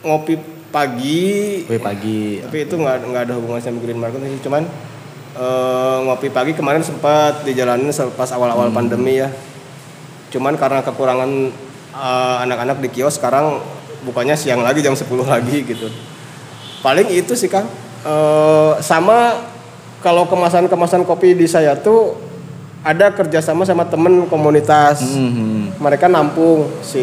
ngopi 0.09 0.35
pagi. 0.73 1.29
Kue 1.69 1.77
pagi. 1.77 2.41
Tapi 2.41 2.59
itu 2.65 2.75
nggak 2.81 2.97
nggak 3.13 3.23
ada 3.29 3.35
hubungan 3.37 3.61
sama 3.61 3.77
green 3.85 4.01
market 4.01 4.25
sih. 4.25 4.41
Cuman 4.41 4.65
eh, 5.37 5.97
ngopi 6.09 6.33
pagi 6.33 6.57
kemarin 6.57 6.81
sempat 6.81 7.45
dijalanin 7.45 7.93
pas 8.17 8.31
awal-awal 8.33 8.73
pandemi 8.73 9.21
ya. 9.21 9.29
Cuman 10.29 10.55
karena 10.61 10.81
kekurangan 10.85 11.31
eh, 11.95 12.37
anak-anak 12.45 12.79
di 12.85 12.89
kios 12.93 13.17
sekarang 13.17 13.61
bukannya 14.05 14.39
siang 14.39 14.63
lagi 14.63 14.85
jam 14.85 14.95
10 14.95 15.05
lagi 15.25 15.65
gitu. 15.65 15.89
Paling 16.85 17.09
itu 17.11 17.35
sih 17.35 17.51
Kang. 17.51 17.67
Eh, 18.07 18.73
sama 18.85 19.43
kalau 19.99 20.31
kemasan-kemasan 20.31 21.03
kopi 21.03 21.35
di 21.35 21.51
saya 21.51 21.75
tuh 21.75 22.15
ada 22.87 23.11
kerjasama 23.11 23.67
sama 23.67 23.83
temen 23.89 24.31
komunitas. 24.31 25.03
Hmm. 25.03 25.75
Mereka 25.83 26.07
nampung 26.07 26.71
si 26.87 27.03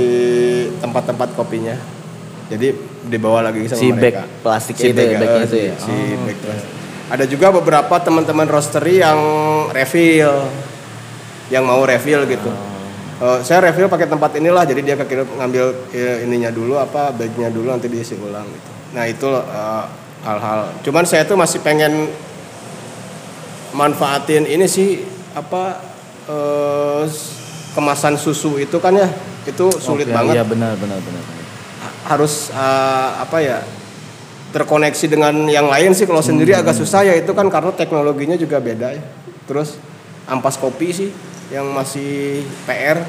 tempat-tempat 0.79 1.35
kopinya. 1.35 1.75
Jadi 2.47 2.71
dibawa 3.09 3.41
lagi 3.49 3.65
sama 3.65 3.81
Si 3.81 3.89
mereka. 3.89 4.21
bag 4.21 4.41
plastik 4.45 4.75
si 4.77 4.93
itu 4.93 4.97
bag, 4.97 5.09
ya, 5.13 5.17
bagnya 5.17 5.41
eh, 5.41 5.45
itu 5.45 5.57
si, 5.57 5.61
ya? 5.65 5.75
si 5.81 5.95
bag 6.23 6.37
plastik. 6.39 6.71
Ada 7.05 7.25
juga 7.29 7.47
beberapa 7.53 7.95
teman-teman 8.01 8.49
roastery 8.49 9.01
yang 9.01 9.19
refill, 9.69 10.49
yang 11.53 11.61
mau 11.65 11.81
refill 11.85 12.25
gitu. 12.25 12.49
Oh. 12.49 12.74
Eh, 13.15 13.39
saya 13.47 13.63
refill 13.63 13.87
pakai 13.87 14.11
tempat 14.11 14.35
inilah, 14.35 14.67
jadi 14.67 14.81
dia 14.83 14.95
kekirim 14.99 15.39
ngambil 15.39 15.71
eh, 15.95 16.27
ininya 16.27 16.51
dulu 16.51 16.75
apa 16.75 17.15
bagnya 17.15 17.47
dulu 17.47 17.71
nanti 17.71 17.87
diisi 17.87 18.19
ulang 18.19 18.43
gitu. 18.43 18.71
Nah 18.91 19.07
itu 19.07 19.29
eh, 19.31 19.83
hal-hal. 20.27 20.75
Cuman 20.83 21.07
saya 21.07 21.23
tuh 21.23 21.39
masih 21.39 21.63
pengen 21.63 22.11
manfaatin 23.71 24.43
ini 24.43 24.67
sih 24.67 24.99
apa 25.31 25.79
eh, 26.27 27.03
kemasan 27.71 28.19
susu 28.19 28.59
itu 28.59 28.79
kan 28.83 28.95
ya 28.95 29.07
itu 29.45 29.67
sulit 29.79 30.09
Oke, 30.09 30.15
banget 30.15 30.33
Iya 30.41 30.43
benar 30.47 30.73
benar 30.79 30.99
benar. 30.99 31.23
harus 32.11 32.51
eh, 32.51 33.09
apa 33.19 33.37
ya 33.39 33.57
terkoneksi 34.55 35.05
dengan 35.11 35.35
yang 35.51 35.67
lain 35.67 35.91
sih 35.91 36.07
kalau 36.07 36.23
sendiri 36.23 36.55
agak 36.55 36.75
susah 36.75 37.03
ya 37.03 37.15
itu 37.19 37.31
kan 37.35 37.47
karena 37.51 37.75
teknologinya 37.75 38.39
juga 38.39 38.63
beda 38.63 38.95
ya 38.95 39.03
terus 39.43 39.75
ampas 40.27 40.55
kopi 40.55 40.95
sih 40.95 41.09
yang 41.53 41.69
masih 41.73 42.41
PR 42.65 43.05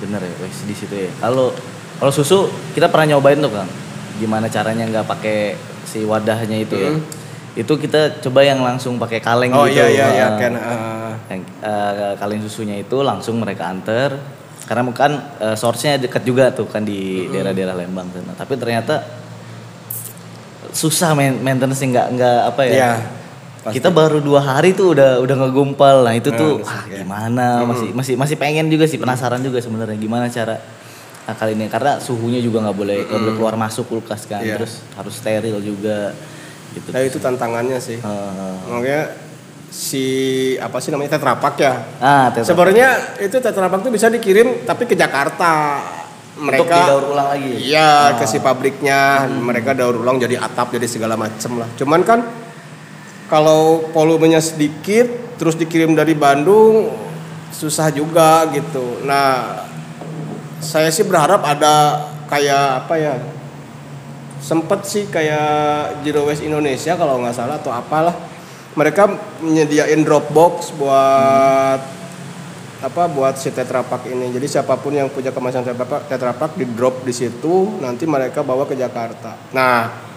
Bener 0.00 0.20
ya, 0.24 0.34
wes 0.40 0.64
di 0.64 0.72
situ 0.72 0.94
ya. 0.96 1.12
Kalau 1.20 1.52
kalau 2.00 2.12
susu 2.12 2.48
kita 2.72 2.88
pernah 2.88 3.16
nyobain 3.16 3.36
tuh 3.36 3.52
Kang. 3.52 3.68
Gimana 4.16 4.48
caranya 4.48 4.88
nggak 4.88 5.06
pakai 5.06 5.60
si 5.84 6.08
wadahnya 6.08 6.56
itu 6.56 6.76
ya. 6.80 6.90
Hmm. 6.96 7.04
Itu 7.52 7.76
kita 7.76 8.24
coba 8.24 8.40
yang 8.40 8.64
langsung 8.64 8.96
pakai 8.96 9.20
kaleng 9.20 9.52
oh 9.52 9.68
gitu. 9.68 9.76
iya 9.76 9.86
iya 9.92 10.06
iya 10.08 10.26
Eh, 10.32 10.38
kan 10.40 10.52
eh, 10.56 11.12
yang, 11.28 11.42
eh, 11.44 12.12
kaleng 12.16 12.40
susunya 12.40 12.80
itu 12.80 13.04
langsung 13.04 13.36
mereka 13.36 13.68
anter 13.68 14.16
karena 14.64 14.88
kan 14.96 15.12
eh, 15.36 15.56
source-nya 15.58 16.00
dekat 16.00 16.24
juga 16.24 16.48
tuh 16.48 16.64
kan 16.64 16.80
di 16.80 17.28
daerah-daerah 17.28 17.76
Lembang 17.76 18.08
sana. 18.08 18.32
Tapi 18.32 18.56
ternyata 18.56 19.04
susah 20.72 21.12
main 21.12 21.36
maintenance 21.36 21.84
nggak 21.84 22.06
nggak 22.16 22.38
apa 22.48 22.60
ya. 22.64 22.72
Iya, 22.72 22.92
pasti. 23.60 23.76
Kita 23.76 23.88
baru 23.88 24.18
dua 24.18 24.40
hari 24.40 24.72
tuh 24.72 24.92
udah 24.92 25.20
udah 25.20 25.36
ngegumpal. 25.38 26.02
Nah 26.02 26.14
itu 26.14 26.28
tuh 26.30 26.58
Nah, 26.58 26.70
ah 26.70 26.82
ya. 26.84 27.00
gimana 27.00 27.46
masih 27.64 27.88
masih 27.92 28.14
masih 28.16 28.36
pengen 28.36 28.66
juga 28.66 28.84
sih 28.84 28.96
penasaran 28.96 29.38
juga 29.38 29.60
sebenarnya 29.60 29.94
gimana 29.94 30.26
cara 30.26 30.56
nah, 31.22 31.34
kali 31.34 31.52
ini 31.52 31.66
karena 31.66 31.96
suhunya 31.96 32.40
juga 32.40 32.60
nggak 32.60 32.74
boleh 32.74 32.98
nggak 33.04 33.20
boleh 33.20 33.34
keluar 33.34 33.54
masuk 33.54 33.86
kulkas 33.86 34.24
kan 34.24 34.40
Iya. 34.40 34.56
terus 34.56 34.80
harus 34.90 35.14
steril 35.14 35.60
juga 35.60 36.16
gitu. 36.70 36.88
nah 36.88 37.00
itu 37.00 37.18
tantangannya 37.18 37.78
sih 37.78 37.96
Eh, 37.96 38.54
makanya 38.66 39.02
si 39.68 40.04
apa 40.58 40.82
sih 40.82 40.90
namanya 40.90 41.14
tetrapak 41.14 41.54
ya 41.56 41.74
ah 41.98 42.26
tetra- 42.28 42.48
sebenarnya 42.48 42.88
itu 43.20 43.36
tetrapak 43.36 43.78
tuh 43.80 43.92
bisa 43.92 44.08
dikirim 44.08 44.64
tapi 44.64 44.82
ke 44.84 44.94
Jakarta 44.94 45.78
untuk 46.32 46.46
mereka 46.64 46.76
didaur 46.80 47.04
ulang 47.12 47.28
lagi. 47.28 47.52
Iya, 47.68 48.16
ke 48.16 48.24
si 48.24 48.40
pabriknya, 48.40 49.28
mereka 49.28 49.76
daur 49.76 50.00
ulang 50.00 50.16
jadi 50.16 50.40
atap 50.40 50.72
jadi 50.72 50.88
segala 50.88 51.12
macem 51.12 51.52
lah. 51.54 51.68
Cuman 51.76 52.00
kan 52.00 52.24
kalau 53.30 53.86
volumenya 53.94 54.42
sedikit 54.42 55.06
terus 55.38 55.54
dikirim 55.54 55.94
dari 55.94 56.18
Bandung 56.18 56.90
susah 57.54 57.88
juga 57.94 58.44
gitu. 58.50 59.06
Nah, 59.06 59.62
saya 60.58 60.90
sih 60.90 61.06
berharap 61.06 61.40
ada 61.46 62.04
kayak 62.26 62.84
apa 62.84 62.94
ya? 62.98 63.14
Sempet 64.42 64.82
sih 64.84 65.06
kayak 65.06 66.02
Zero 66.02 66.26
Waste 66.26 66.44
Indonesia 66.44 66.98
kalau 66.98 67.22
nggak 67.22 67.36
salah 67.38 67.56
atau 67.62 67.70
apalah. 67.70 68.16
Mereka 68.74 69.02
menyediain 69.46 70.02
Dropbox 70.02 70.74
buat 70.74 71.80
apa 72.80 73.02
buat 73.12 73.36
si 73.36 73.52
Tetra 73.52 73.84
Pak 73.84 74.08
ini. 74.08 74.32
Jadi 74.32 74.46
siapa 74.48 74.74
pun 74.80 74.96
yang 74.96 75.12
punya 75.12 75.30
kemasan 75.30 75.68
Tetra 76.08 76.32
Pak 76.32 76.56
di 76.56 76.64
drop 76.64 77.04
di 77.04 77.12
situ, 77.12 77.78
nanti 77.78 78.08
mereka 78.08 78.40
bawa 78.40 78.64
ke 78.64 78.72
Jakarta. 78.72 79.36
Nah, 79.52 80.09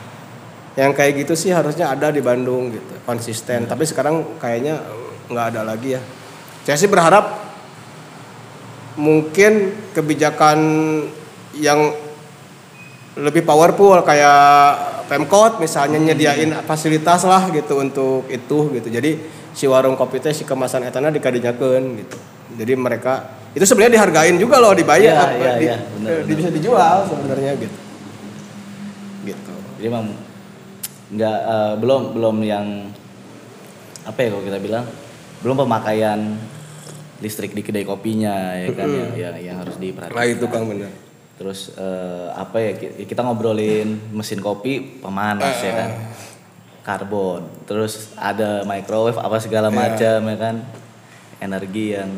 yang 0.74 0.92
kayak 0.94 1.26
gitu 1.26 1.34
sih 1.38 1.54
harusnya 1.54 1.94
ada 1.94 2.10
di 2.10 2.22
Bandung 2.22 2.74
gitu, 2.74 2.94
konsisten. 3.06 3.70
Tapi 3.70 3.86
sekarang 3.86 4.40
kayaknya 4.42 4.82
nggak 5.30 5.46
ada 5.54 5.62
lagi 5.62 5.96
ya. 5.98 6.02
Saya 6.66 6.78
sih 6.80 6.90
berharap 6.90 7.44
mungkin 8.98 9.74
kebijakan 9.94 10.60
yang 11.58 11.94
lebih 13.14 13.46
powerful 13.46 14.02
kayak 14.02 14.94
Pemkot 15.06 15.62
misalnya 15.62 16.00
nyediain 16.02 16.50
fasilitas 16.66 17.28
lah 17.28 17.52
gitu 17.54 17.78
untuk 17.78 18.26
itu 18.32 18.74
gitu. 18.74 18.88
Jadi 18.90 19.12
si 19.54 19.70
warung 19.70 19.94
kopi 19.94 20.18
teh 20.18 20.34
si 20.34 20.42
kemasan 20.48 20.90
etana 20.90 21.14
dikadinyakeun 21.14 21.84
gitu. 22.02 22.18
Jadi 22.58 22.74
mereka 22.74 23.38
itu 23.54 23.62
sebenarnya 23.70 24.02
dihargain 24.02 24.34
juga 24.42 24.58
loh 24.58 24.74
dibayar 24.74 25.30
apa, 25.30 25.38
iya, 25.38 25.54
di- 25.62 25.70
benar. 26.02 26.26
bisa 26.26 26.50
dijual 26.50 27.06
sebenarnya 27.06 27.52
gitu. 27.62 27.78
Gitu. 29.30 29.54
Jadi 29.78 29.86
emang 29.86 30.06
nggak 31.14 31.40
eh, 31.40 31.74
belum 31.78 32.02
belum 32.12 32.36
yang 32.42 32.66
apa 34.04 34.20
ya 34.20 34.28
kalau 34.30 34.44
kita 34.44 34.60
bilang 34.60 34.86
belum 35.40 35.56
pemakaian 35.58 36.20
listrik 37.20 37.52
di 37.52 37.64
kedai 37.64 37.84
kopinya 37.84 38.52
ya 38.54 38.68
kan 38.74 38.88
yang, 38.88 39.12
yang 39.16 39.36
yang 39.40 39.58
harus 39.58 39.80
diperhatikan. 39.80 40.18
Nah 40.18 40.28
itu 40.28 40.46
Kang 40.48 40.66
bener. 40.68 40.92
Terus 41.34 41.72
eh, 41.74 42.28
apa 42.30 42.58
ya 42.60 42.72
ki- 42.76 43.06
kita 43.06 43.24
ngobrolin 43.24 43.96
mesin 44.12 44.38
kopi 44.38 45.00
pemanas 45.00 45.56
ya 45.60 45.74
kan. 45.74 45.90
Karbon. 46.84 47.48
Terus 47.64 48.12
ada 48.14 48.68
microwave 48.68 49.16
apa 49.16 49.40
segala 49.40 49.72
Iya. 49.72 49.78
macam 49.78 50.20
ya 50.28 50.38
kan. 50.38 50.56
Energi 51.40 51.96
yang 51.96 52.12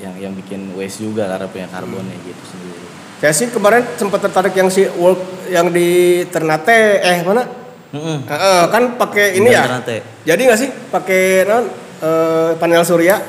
yang 0.00 0.14
yang 0.18 0.32
bikin 0.34 0.74
waste 0.74 0.98
juga 0.98 1.28
karena 1.28 1.46
punya 1.46 1.68
karbonnya 1.68 2.16
gitu 2.22 2.42
sendiri. 2.42 2.89
Saya 3.20 3.32
sih 3.36 3.52
kemarin 3.52 3.84
sempat 4.00 4.24
tertarik 4.24 4.56
yang 4.56 4.72
si 4.72 4.88
work 4.96 5.48
yang 5.52 5.68
di 5.68 6.24
Ternate 6.32 7.04
eh 7.04 7.20
mana? 7.20 7.44
Mm-mm. 7.92 8.24
Heeh, 8.24 8.62
kan 8.72 8.96
pakai 8.96 9.36
ini 9.36 9.52
ya. 9.52 9.68
Ternate. 9.68 10.24
Jadi 10.24 10.40
nggak 10.48 10.60
sih 10.60 10.70
pakai 10.88 11.44
non 11.44 11.68
eh, 12.00 12.50
panel 12.56 12.80
surya? 12.80 13.20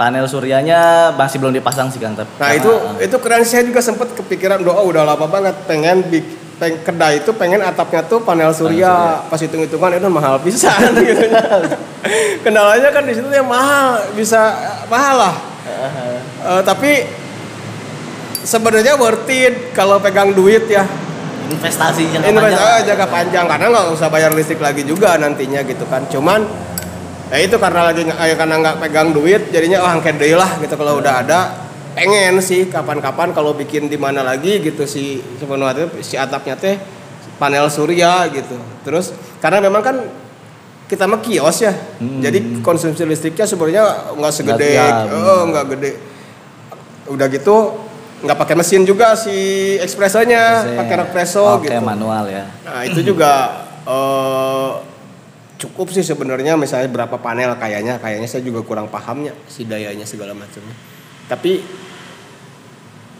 Panel 0.00 0.24
suryanya 0.30 1.12
masih 1.12 1.42
belum 1.42 1.52
dipasang 1.52 1.92
sih 1.92 2.00
Kang. 2.00 2.16
Nah 2.16 2.24
karena, 2.38 2.56
itu 2.56 2.72
eh, 2.72 3.04
itu 3.04 3.16
keren 3.20 3.44
saya 3.44 3.68
juga 3.68 3.84
sempat 3.84 4.16
kepikiran 4.16 4.64
doa 4.64 4.80
udah 4.80 5.04
lama 5.04 5.26
banget 5.28 5.52
pengen 5.68 6.08
bik, 6.08 6.24
peng, 6.56 6.80
kedai 6.80 7.20
itu 7.20 7.34
pengen 7.36 7.60
atapnya 7.60 8.06
tuh 8.08 8.24
panel 8.24 8.54
surya 8.54 9.26
pas 9.28 9.36
hitung 9.36 9.60
hitungan 9.60 9.98
itu 9.98 10.08
mahal 10.08 10.40
pisan 10.40 10.94
gitu 11.04 11.26
kendalanya 12.46 12.88
kan 12.94 13.02
di 13.04 13.12
situ 13.12 13.26
yang 13.28 13.50
mahal 13.50 13.98
bisa 14.14 14.54
mahal 14.86 15.16
lah 15.18 15.34
Eh, 16.38 16.62
tapi 16.64 17.04
sebenarnya 18.42 18.94
worth 18.94 19.26
it 19.28 19.72
kalau 19.72 19.98
pegang 19.98 20.32
duit 20.32 20.66
ya. 20.66 20.84
Investasi 21.48 22.12
jangka 22.12 22.28
investasi 22.28 22.60
panjang. 22.60 22.86
jangka 22.86 23.06
panjang 23.08 23.44
karena 23.48 23.66
nggak 23.70 23.86
usah 23.90 24.08
bayar 24.08 24.30
listrik 24.30 24.60
lagi 24.60 24.84
juga 24.84 25.16
nantinya 25.16 25.64
gitu 25.64 25.88
kan. 25.88 26.04
Cuman 26.06 26.44
ya 27.28 27.38
itu 27.38 27.56
karena 27.56 27.80
lagi 27.84 28.04
eh, 28.04 28.36
karena 28.36 28.54
nggak 28.58 28.76
pegang 28.78 29.08
duit 29.10 29.48
jadinya 29.48 29.80
oh 29.80 29.90
angket 29.90 30.16
deui 30.16 30.36
lah 30.36 30.60
gitu. 30.60 30.76
Kalau 30.76 31.00
udah 31.00 31.24
ada 31.24 31.40
pengen 31.96 32.38
sih 32.38 32.68
kapan-kapan 32.68 33.32
kalau 33.32 33.56
bikin 33.56 33.88
di 33.88 33.96
mana 33.96 34.20
lagi 34.20 34.60
gitu 34.60 34.84
si 34.84 35.18
sebenarnya 35.36 35.88
si 35.98 36.14
atapnya 36.14 36.54
teh 36.54 36.76
panel 37.40 37.66
surya 37.66 38.28
gitu. 38.28 38.54
Terus 38.84 39.10
karena 39.40 39.58
memang 39.58 39.80
kan 39.80 39.96
kita 40.84 41.04
mah 41.04 41.20
kios 41.20 41.60
ya 41.60 41.72
Hmm. 42.00 42.20
jadi 42.20 42.60
konsumsi 42.60 43.04
listriknya 43.04 43.44
sebenarnya 43.44 43.84
nggak 44.16 44.32
segede 44.32 44.72
Nggak- 44.72 45.08
oh 45.12 45.42
nggak 45.48 45.64
gede. 45.74 45.90
Udah 47.08 47.26
gitu 47.26 47.56
nggak 48.18 48.38
pakai 48.38 48.54
mesin 48.58 48.82
juga 48.82 49.14
si 49.14 49.34
espressonya 49.78 50.66
Biasanya 50.66 50.78
pakai 50.82 50.96
espresso 51.06 51.44
Oke, 51.58 51.70
gitu 51.70 51.80
manual 51.82 52.24
ya. 52.26 52.44
Nah 52.66 52.82
itu 52.82 53.00
juga 53.06 53.32
eh, 53.86 54.70
cukup 55.58 55.90
sih 55.94 56.02
sebenarnya 56.02 56.58
misalnya 56.58 56.90
berapa 56.90 57.16
panel 57.18 57.54
kayaknya 57.58 58.02
kayaknya 58.02 58.28
saya 58.30 58.42
juga 58.42 58.62
kurang 58.66 58.90
pahamnya 58.90 59.34
si 59.46 59.66
dayanya 59.66 60.06
segala 60.06 60.34
macamnya. 60.34 60.74
Tapi 61.30 61.62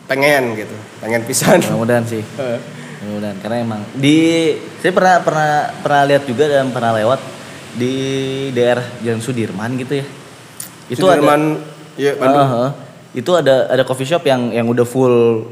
pengen 0.09 0.57
gitu, 0.57 0.77
pengen 0.99 1.23
pisan. 1.29 1.63
Mudah-mudahan 1.63 2.07
sih. 2.07 2.23
Eh, 2.99 3.07
mudah-mudahan 3.07 3.39
karena 3.39 3.57
emang 3.63 3.83
di 3.95 4.19
saya 4.83 4.91
pernah 4.91 5.23
pernah 5.23 5.71
pernah 5.79 6.03
lihat 6.11 6.27
juga 6.27 6.51
dan 6.51 6.75
pernah 6.75 6.91
lewat 6.99 7.21
di 7.79 7.95
daerah 8.51 8.83
Jalan 9.07 9.23
Sudirman 9.23 9.79
gitu 9.79 10.03
ya 10.03 10.07
itu 10.89 11.05
Sudirman, 11.05 11.61
ada 11.95 12.13
Bandung. 12.17 12.49
Ah, 12.49 12.57
ah. 12.57 12.71
Itu 13.13 13.31
ada 13.33 13.69
ada 13.69 13.83
coffee 13.85 14.05
shop 14.05 14.25
yang 14.25 14.53
yang 14.53 14.67
udah 14.69 14.85
full 14.85 15.49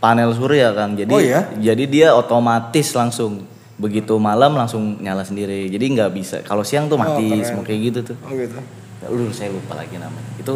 panel 0.00 0.32
surya 0.32 0.72
kang 0.72 0.96
jadi 0.96 1.12
Oh, 1.12 1.20
iya? 1.20 1.48
jadi 1.56 1.84
dia 1.84 2.08
otomatis 2.12 2.92
langsung 2.92 3.44
begitu 3.76 4.16
malam 4.16 4.56
langsung 4.56 4.96
nyala 5.00 5.20
sendiri 5.20 5.68
jadi 5.68 5.84
nggak 5.92 6.10
bisa 6.16 6.36
kalau 6.40 6.64
siang 6.64 6.88
tuh 6.88 6.96
mati 6.96 7.28
keren. 7.28 7.44
semua 7.44 7.64
kayak 7.64 7.80
gitu 7.92 7.98
tuh 8.12 8.16
Oh 8.24 8.32
gitu. 8.32 8.56
lu 9.12 9.28
saya 9.28 9.52
lupa 9.52 9.76
lagi 9.76 10.00
namanya 10.00 10.30
itu 10.40 10.54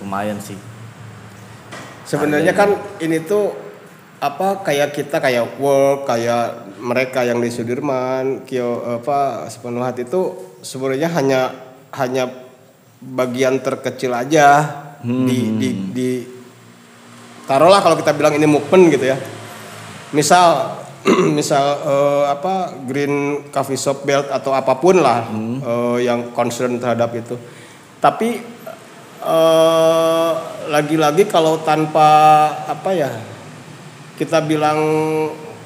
lumayan 0.00 0.36
sih 0.40 0.56
Sebenarnya 2.04 2.52
kan 2.52 2.68
ini 3.00 3.24
tuh 3.24 3.48
apa 4.20 4.60
kayak 4.60 4.92
kita 4.92 5.24
kayak 5.24 5.56
work 5.56 6.04
kayak 6.04 6.76
mereka 6.76 7.24
yang 7.24 7.40
di 7.40 7.48
Sudirman, 7.48 8.44
Kio 8.44 9.00
apa 9.00 9.48
sepenuh 9.48 9.80
hati 9.80 10.04
itu 10.04 10.36
sebenarnya 10.60 11.08
hanya 11.16 11.40
hanya 11.96 12.28
bagian 13.00 13.64
terkecil 13.64 14.12
aja 14.12 14.68
di 15.04 15.38
di 15.60 15.68
di 15.92 16.10
taruhlah 17.44 17.84
kalau 17.84 17.96
kita 18.00 18.16
bilang 18.16 18.32
ini 18.32 18.48
movement 18.48 18.88
gitu 18.88 19.12
ya. 19.12 19.16
Misal 20.16 20.80
misal 21.38 21.64
eh, 21.84 22.24
apa 22.32 22.72
green 22.88 23.46
coffee 23.52 23.76
shop 23.76 24.08
belt 24.08 24.32
atau 24.32 24.56
apa 24.56 24.72
pun 24.80 24.96
lah 24.96 25.28
eh, 25.60 26.08
yang 26.08 26.32
concern 26.32 26.80
terhadap 26.80 27.12
itu. 27.12 27.36
Tapi 28.00 28.40
eh, 29.20 30.32
lagi-lagi 30.72 31.28
kalau 31.28 31.60
tanpa 31.60 32.08
apa 32.64 32.90
ya 32.96 33.12
kita 34.16 34.40
bilang 34.40 34.78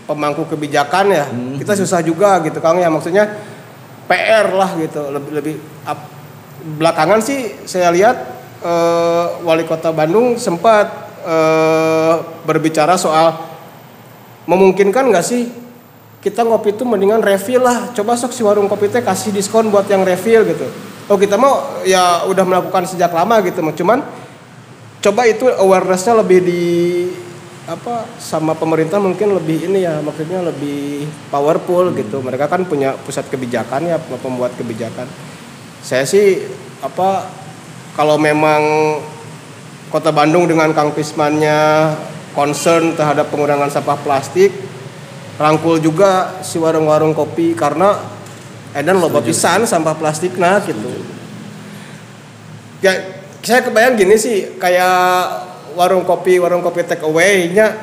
pemangku 0.08 0.48
kebijakan 0.48 1.06
ya 1.12 1.26
kita 1.60 1.78
susah 1.78 2.02
juga 2.02 2.42
gitu 2.42 2.58
kang 2.58 2.82
ya. 2.82 2.90
Maksudnya 2.90 3.30
PR 4.10 4.50
lah 4.50 4.74
gitu 4.74 5.14
lebih 5.14 5.30
lebih 5.38 5.54
belakangan 6.80 7.22
sih 7.22 7.54
saya 7.68 7.94
lihat 7.94 8.37
eh, 8.62 9.26
wali 9.42 9.64
kota 9.66 9.90
Bandung 9.94 10.38
sempat 10.38 10.86
eh, 11.22 12.14
berbicara 12.46 12.98
soal 12.98 13.34
memungkinkan 14.48 15.12
nggak 15.12 15.26
sih 15.26 15.44
kita 16.18 16.42
ngopi 16.42 16.74
itu 16.74 16.82
mendingan 16.82 17.22
refill 17.22 17.62
lah. 17.62 17.94
Coba 17.94 18.18
sok 18.18 18.34
si 18.34 18.42
warung 18.42 18.66
kopi 18.66 18.90
teh 18.90 19.02
kasih 19.04 19.30
diskon 19.30 19.70
buat 19.70 19.86
yang 19.86 20.02
refill 20.02 20.42
gitu. 20.44 20.66
Oh 21.08 21.16
kita 21.16 21.38
mau 21.40 21.80
ya 21.86 22.26
udah 22.28 22.44
melakukan 22.44 22.84
sejak 22.84 23.08
lama 23.14 23.40
gitu 23.40 23.64
cuman 23.64 24.04
coba 24.98 25.22
itu 25.24 25.48
awarenessnya 25.48 26.20
lebih 26.20 26.44
di 26.44 26.62
apa 27.64 28.04
sama 28.20 28.52
pemerintah 28.56 28.96
mungkin 29.00 29.36
lebih 29.36 29.68
ini 29.68 29.84
ya 29.84 30.00
maksudnya 30.04 30.42
lebih 30.42 31.06
powerful 31.30 31.94
gitu. 31.94 32.20
Mereka 32.20 32.50
kan 32.50 32.66
punya 32.66 32.98
pusat 32.98 33.30
kebijakan 33.30 33.88
ya 33.88 33.96
pembuat 34.00 34.52
kebijakan. 34.58 35.06
Saya 35.80 36.02
sih 36.04 36.44
apa 36.82 37.30
kalau 37.98 38.14
memang 38.14 38.62
kota 39.90 40.14
Bandung 40.14 40.46
dengan 40.46 40.70
Kang 40.70 40.94
Pismannya 40.94 41.90
concern 42.30 42.94
terhadap 42.94 43.26
pengurangan 43.34 43.66
sampah 43.66 43.98
plastik 43.98 44.54
rangkul 45.34 45.82
juga 45.82 46.38
si 46.46 46.62
warung-warung 46.62 47.10
kopi 47.10 47.58
karena 47.58 47.98
edan 48.70 49.02
loba 49.02 49.18
pisan 49.18 49.66
sampah 49.66 49.98
plastik 49.98 50.38
nah 50.38 50.62
gitu. 50.62 50.94
Ya 52.78 53.18
saya 53.42 53.66
kebayang 53.66 53.98
gini 53.98 54.14
sih 54.14 54.54
kayak 54.62 55.50
warung 55.74 56.06
kopi 56.06 56.38
warung 56.38 56.62
kopi 56.62 56.86
take 56.86 57.02
away 57.02 57.50
nya 57.50 57.74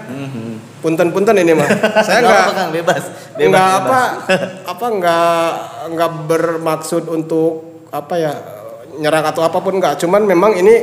punten-punten 0.79 1.35
ini 1.35 1.51
mah 1.51 1.67
saya 2.07 2.23
Nggak 2.23 2.45
Kang, 2.55 2.69
bebas. 2.71 3.03
Bebas 3.35 3.49
nggak 3.51 3.67
apa 3.83 3.99
apa 4.63 4.85
nggak 4.95 5.49
nggak 5.91 6.11
bermaksud 6.31 7.03
untuk 7.11 7.83
apa 7.91 8.15
ya 8.15 8.54
nyerang 8.97 9.25
atau 9.25 9.41
apa 9.41 9.57
pun 9.57 9.75
nggak. 9.75 9.97
Cuman 9.97 10.23
memang 10.23 10.53
ini 10.53 10.75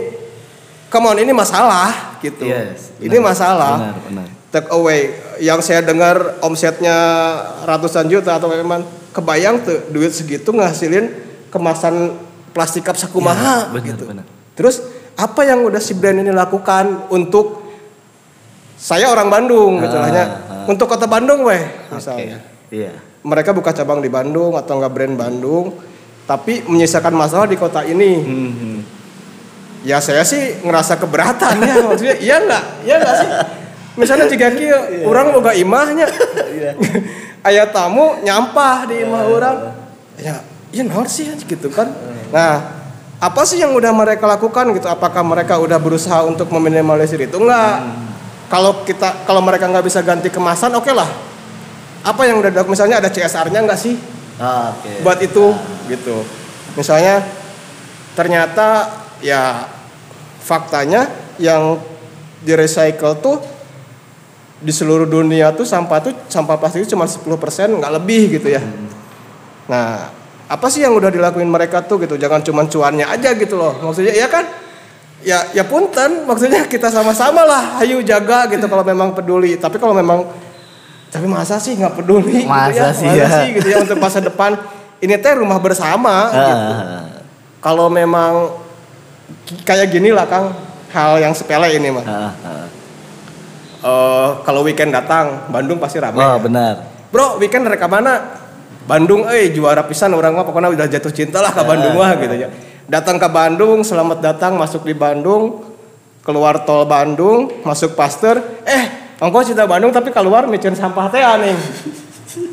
come 0.89 1.09
on 1.09 1.19
ini 1.19 1.31
masalah 1.31 2.17
gitu. 2.19 2.45
Yes, 2.45 2.93
ini 2.99 3.17
benar, 3.17 3.27
masalah. 3.33 3.75
benar, 3.79 3.97
benar. 4.07 4.27
take 4.51 4.69
away. 4.71 5.01
Yang 5.39 5.61
saya 5.65 5.81
dengar 5.81 6.17
omsetnya 6.41 6.97
ratusan 7.65 8.07
juta 8.07 8.37
atau 8.37 8.47
memang 8.47 8.85
kebayang 9.11 9.61
tuh 9.61 9.79
duit 9.89 10.11
segitu 10.11 10.53
ngasilin 10.53 11.09
kemasan 11.49 12.17
plastik 12.51 12.85
cup 12.85 12.97
sakumaha 12.97 13.69
Ya, 13.69 13.73
benar, 13.73 13.85
gitu. 13.87 14.05
benar. 14.07 14.25
terus 14.53 14.81
apa 15.13 15.45
yang 15.45 15.61
udah 15.63 15.77
si 15.77 15.93
brand 15.93 16.17
ini 16.17 16.29
lakukan 16.29 17.09
untuk 17.09 17.61
saya 18.75 19.09
orang 19.09 19.29
Bandung 19.29 19.79
gitu 19.79 19.95
Ah, 19.95 20.05
hanya 20.05 20.25
ah. 20.43 20.65
untuk 20.67 20.89
kota 20.89 21.05
Bandung 21.05 21.45
weh 21.45 21.61
misalnya. 21.89 22.41
iya. 22.69 22.93
Mereka 23.23 23.55
buka 23.55 23.71
cabang 23.71 24.01
di 24.01 24.09
Bandung 24.09 24.53
atau 24.53 24.75
enggak 24.75 24.93
brand 24.93 25.15
Bandung 25.15 25.77
tapi 26.27 26.63
menyisakan 26.67 27.15
masalah 27.15 27.47
di 27.51 27.59
kota 27.59 27.83
ini. 27.83 28.13
Hmm, 28.23 28.79
ya 29.83 29.99
saya 29.99 30.23
sih 30.23 30.63
ngerasa 30.63 30.99
keberatan 30.99 31.59
ya. 31.63 31.75
Maksudnya 31.91 32.17
iya 32.23 32.37
enggak 32.43 32.65
iya 32.87 32.95
enggak 33.03 33.17
sih? 33.19 33.29
Misalnya 33.93 34.27
jika 34.31 34.49
kieu 34.57 35.05
orang 35.05 35.37
boga 35.37 35.53
imahnya 35.53 36.09
ayah 37.49 37.69
tamu 37.69 38.23
nyampah 38.25 38.89
di 38.89 39.05
imah 39.05 39.23
orang. 39.29 39.57
Ya 40.17 40.41
iya 40.73 40.83
naon 40.87 41.07
sih 41.11 41.29
gitu 41.45 41.69
kan? 41.69 41.91
Nah 42.33 42.81
apa 43.23 43.43
sih 43.47 43.61
yang 43.61 43.75
udah 43.75 43.93
mereka 43.93 44.25
lakukan 44.25 44.73
gitu? 44.75 44.89
Apakah 44.89 45.23
mereka 45.23 45.59
udah 45.61 45.77
berusaha 45.77 46.25
untuk 46.25 46.49
meminimalisir 46.51 47.21
itu 47.21 47.37
enggak 47.37 47.83
kalau 48.49 48.85
kita 48.85 49.29
kalau 49.29 49.41
mereka 49.45 49.69
nggak 49.69 49.85
bisa 49.85 50.01
ganti 50.01 50.33
kemasan 50.33 50.73
oke 50.79 50.91
lah. 50.95 51.09
Apa 52.03 52.27
yang 52.27 52.43
udah 52.43 52.51
dilakukan? 52.51 52.75
Misalnya 52.75 52.99
ada 52.99 53.13
CSR-nya 53.13 53.63
enggak 53.63 53.79
sih 53.79 53.95
Ah, 54.43 54.75
oke. 54.75 55.07
Buat 55.07 55.23
itu 55.23 55.55
gitu. 55.87 56.27
Misalnya 56.75 57.23
ternyata 58.19 58.91
ya 59.23 59.71
faktanya 60.43 61.07
yang 61.39 61.79
di 62.43 62.51
recycle 62.59 63.23
tuh 63.23 63.39
di 64.59 64.75
seluruh 64.75 65.07
dunia 65.07 65.55
tuh 65.55 65.63
sampah 65.63 65.99
tuh 66.03 66.13
sampah 66.27 66.59
plastik 66.59 66.83
itu 66.83 66.99
cuma 66.99 67.07
10% 67.07 67.79
nggak 67.79 67.93
lebih 68.03 68.43
gitu 68.43 68.51
ya. 68.51 68.63
Nah 69.71 70.11
apa 70.51 70.67
sih 70.69 70.83
yang 70.83 70.99
udah 70.99 71.15
dilakuin 71.15 71.47
mereka 71.47 71.87
tuh 71.87 72.03
gitu? 72.03 72.19
Jangan 72.19 72.43
cuma 72.43 72.67
cuannya 72.67 73.07
aja 73.07 73.39
gitu 73.39 73.55
loh. 73.55 73.79
Maksudnya 73.79 74.11
ya 74.11 74.27
kan? 74.27 74.43
Ya 75.23 75.55
ya 75.55 75.63
punten. 75.63 76.27
Maksudnya 76.27 76.67
kita 76.67 76.91
sama-sama 76.91 77.47
lah 77.47 77.79
ayo 77.79 78.03
jaga 78.03 78.51
gitu 78.51 78.67
kalau 78.67 78.83
memang 78.83 79.15
peduli. 79.15 79.55
Tapi 79.55 79.79
kalau 79.79 79.95
memang 79.95 80.27
tapi 81.13 81.29
masa 81.29 81.61
sih 81.61 81.77
nggak 81.77 81.93
peduli 81.93 82.41
gitu 82.41 82.49
ya 82.49 82.49
Masa 82.49 82.87
sih 82.97 83.05
ya. 83.05 83.29
sih 83.29 83.49
gitu 83.61 83.69
ya 83.69 83.85
untuk 83.85 84.01
masa 84.01 84.19
depan 84.19 84.57
ini 84.99 85.13
teh 85.21 85.37
rumah 85.37 85.61
bersama 85.61 86.15
gitu. 86.33 86.65
Kalau 87.61 87.87
memang 87.87 88.59
kayak 89.63 89.93
gini 89.93 90.11
lah 90.11 90.27
Kang, 90.27 90.51
hal 90.91 91.23
yang 91.23 91.31
sepele 91.31 91.71
ini 91.77 91.95
mah. 91.95 92.03
ah, 92.03 92.33
ah. 92.43 92.67
Eh, 93.83 94.29
kalau 94.43 94.63
weekend 94.63 94.91
datang, 94.91 95.51
Bandung 95.51 95.79
pasti 95.79 95.99
ramai. 95.99 96.23
oh 96.23 96.39
benar 96.39 96.87
Bro, 97.11 97.39
weekend 97.39 97.67
reka 97.67 97.87
mana? 97.87 98.41
Bandung, 98.83 99.27
eh 99.31 99.53
juara 99.53 99.83
pisan 99.87 100.11
orang 100.11 100.35
mah 100.35 100.43
pokoknya 100.43 100.75
udah 100.75 100.87
jatuh 100.91 101.13
cinta 101.15 101.39
lah 101.39 101.53
ke 101.53 101.63
Bandung 101.63 101.95
mah 101.95 102.19
gitu 102.19 102.35
ya. 102.35 102.49
Datang 102.89 103.21
ke 103.21 103.29
Bandung, 103.31 103.87
selamat 103.87 104.19
datang 104.19 104.59
masuk 104.59 104.83
di 104.83 104.95
Bandung, 104.95 105.63
keluar 106.27 106.67
tol 106.67 106.83
Bandung, 106.83 107.63
masuk 107.63 107.95
Pasteur, 107.95 108.43
eh 108.67 108.92
ongkos 109.23 109.55
cinta 109.55 109.71
Bandung 109.71 109.95
tapi 109.95 110.11
keluar 110.11 110.51
micin 110.51 110.75
sampah 110.75 111.07
teh 111.07 111.23
aneh. 111.23 111.55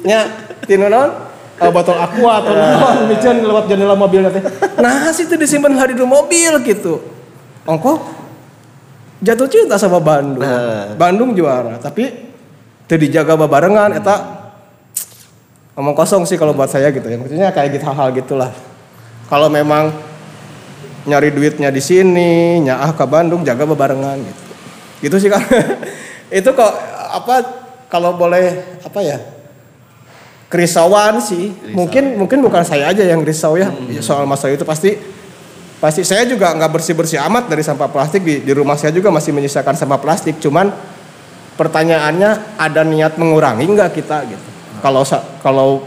Nya, 0.05 0.29
tinu 0.69 0.85
naon? 0.85 1.09
Eh, 1.59 1.71
botol 1.73 1.97
aqua 1.97 2.45
atau 2.45 2.53
naon 2.53 2.97
micin 3.11 3.41
lewat 3.41 3.65
jendela 3.65 3.97
mobil 3.97 4.21
teh. 4.29 4.43
Nah, 4.77 5.09
situ 5.09 5.33
disimpan 5.33 5.73
hari 5.73 5.97
di 5.97 6.05
mobil 6.05 6.61
gitu. 6.61 7.01
Ongko 7.65 7.97
jatuh 9.25 9.49
cinta 9.49 9.81
sama 9.81 9.97
Bandung. 9.97 10.45
Nah. 10.45 10.93
Bandung 10.93 11.33
juara, 11.33 11.81
tapi 11.81 12.29
teu 12.85 13.01
dijaga 13.01 13.33
babarengan 13.33 13.97
eta 13.97 14.15
ngomong 15.73 15.95
kosong 15.95 16.23
sih 16.29 16.37
kalau 16.37 16.53
buat 16.53 16.69
saya 16.69 16.93
gitu 16.93 17.09
ya. 17.09 17.17
Maksudnya 17.17 17.49
kayak 17.49 17.81
gitu 17.81 17.83
hal-hal 17.89 18.13
gitulah. 18.13 18.51
Kalau 19.25 19.49
memang 19.49 19.89
nyari 21.05 21.33
duitnya 21.33 21.73
di 21.73 21.81
sini, 21.81 22.61
nyaah 22.61 22.93
ke 22.93 23.05
Bandung, 23.09 23.41
jaga 23.41 23.65
bebarengan 23.65 24.21
gitu. 24.21 24.41
Gitu 25.09 25.15
sih 25.27 25.29
kan. 25.33 25.41
itu 26.29 26.49
kok 26.53 26.73
apa 27.09 27.35
kalau 27.89 28.13
boleh 28.13 28.77
apa 28.81 28.99
ya? 29.01 29.17
Kerisauan 30.49 31.21
sih. 31.21 31.53
Mungkin 31.73 32.17
mungkin 32.17 32.41
bukan 32.41 32.65
saya 32.65 32.89
aja 32.89 33.05
yang 33.05 33.21
risau 33.21 33.53
ya 33.53 33.69
soal 34.01 34.25
masalah 34.25 34.57
itu. 34.57 34.65
Pasti 34.65 34.97
pasti 35.77 36.01
saya 36.01 36.25
juga 36.25 36.49
nggak 36.57 36.71
bersih 36.73 36.97
bersih 36.97 37.21
amat 37.29 37.49
dari 37.49 37.61
sampah 37.61 37.89
plastik. 37.89 38.25
Di, 38.25 38.41
di 38.41 38.53
rumah 38.53 38.73
saya 38.73 38.89
juga 38.89 39.13
masih 39.13 39.29
menyisakan 39.29 39.77
sampah 39.77 40.01
plastik. 40.01 40.41
Cuman 40.41 40.73
pertanyaannya 41.53 42.57
ada 42.57 42.81
niat 42.81 43.17
mengurangi 43.21 43.69
nggak 43.69 43.91
kita 43.93 44.25
gitu? 44.25 44.47
Kalau 44.81 45.05
sa- 45.05 45.25
kalau 45.45 45.85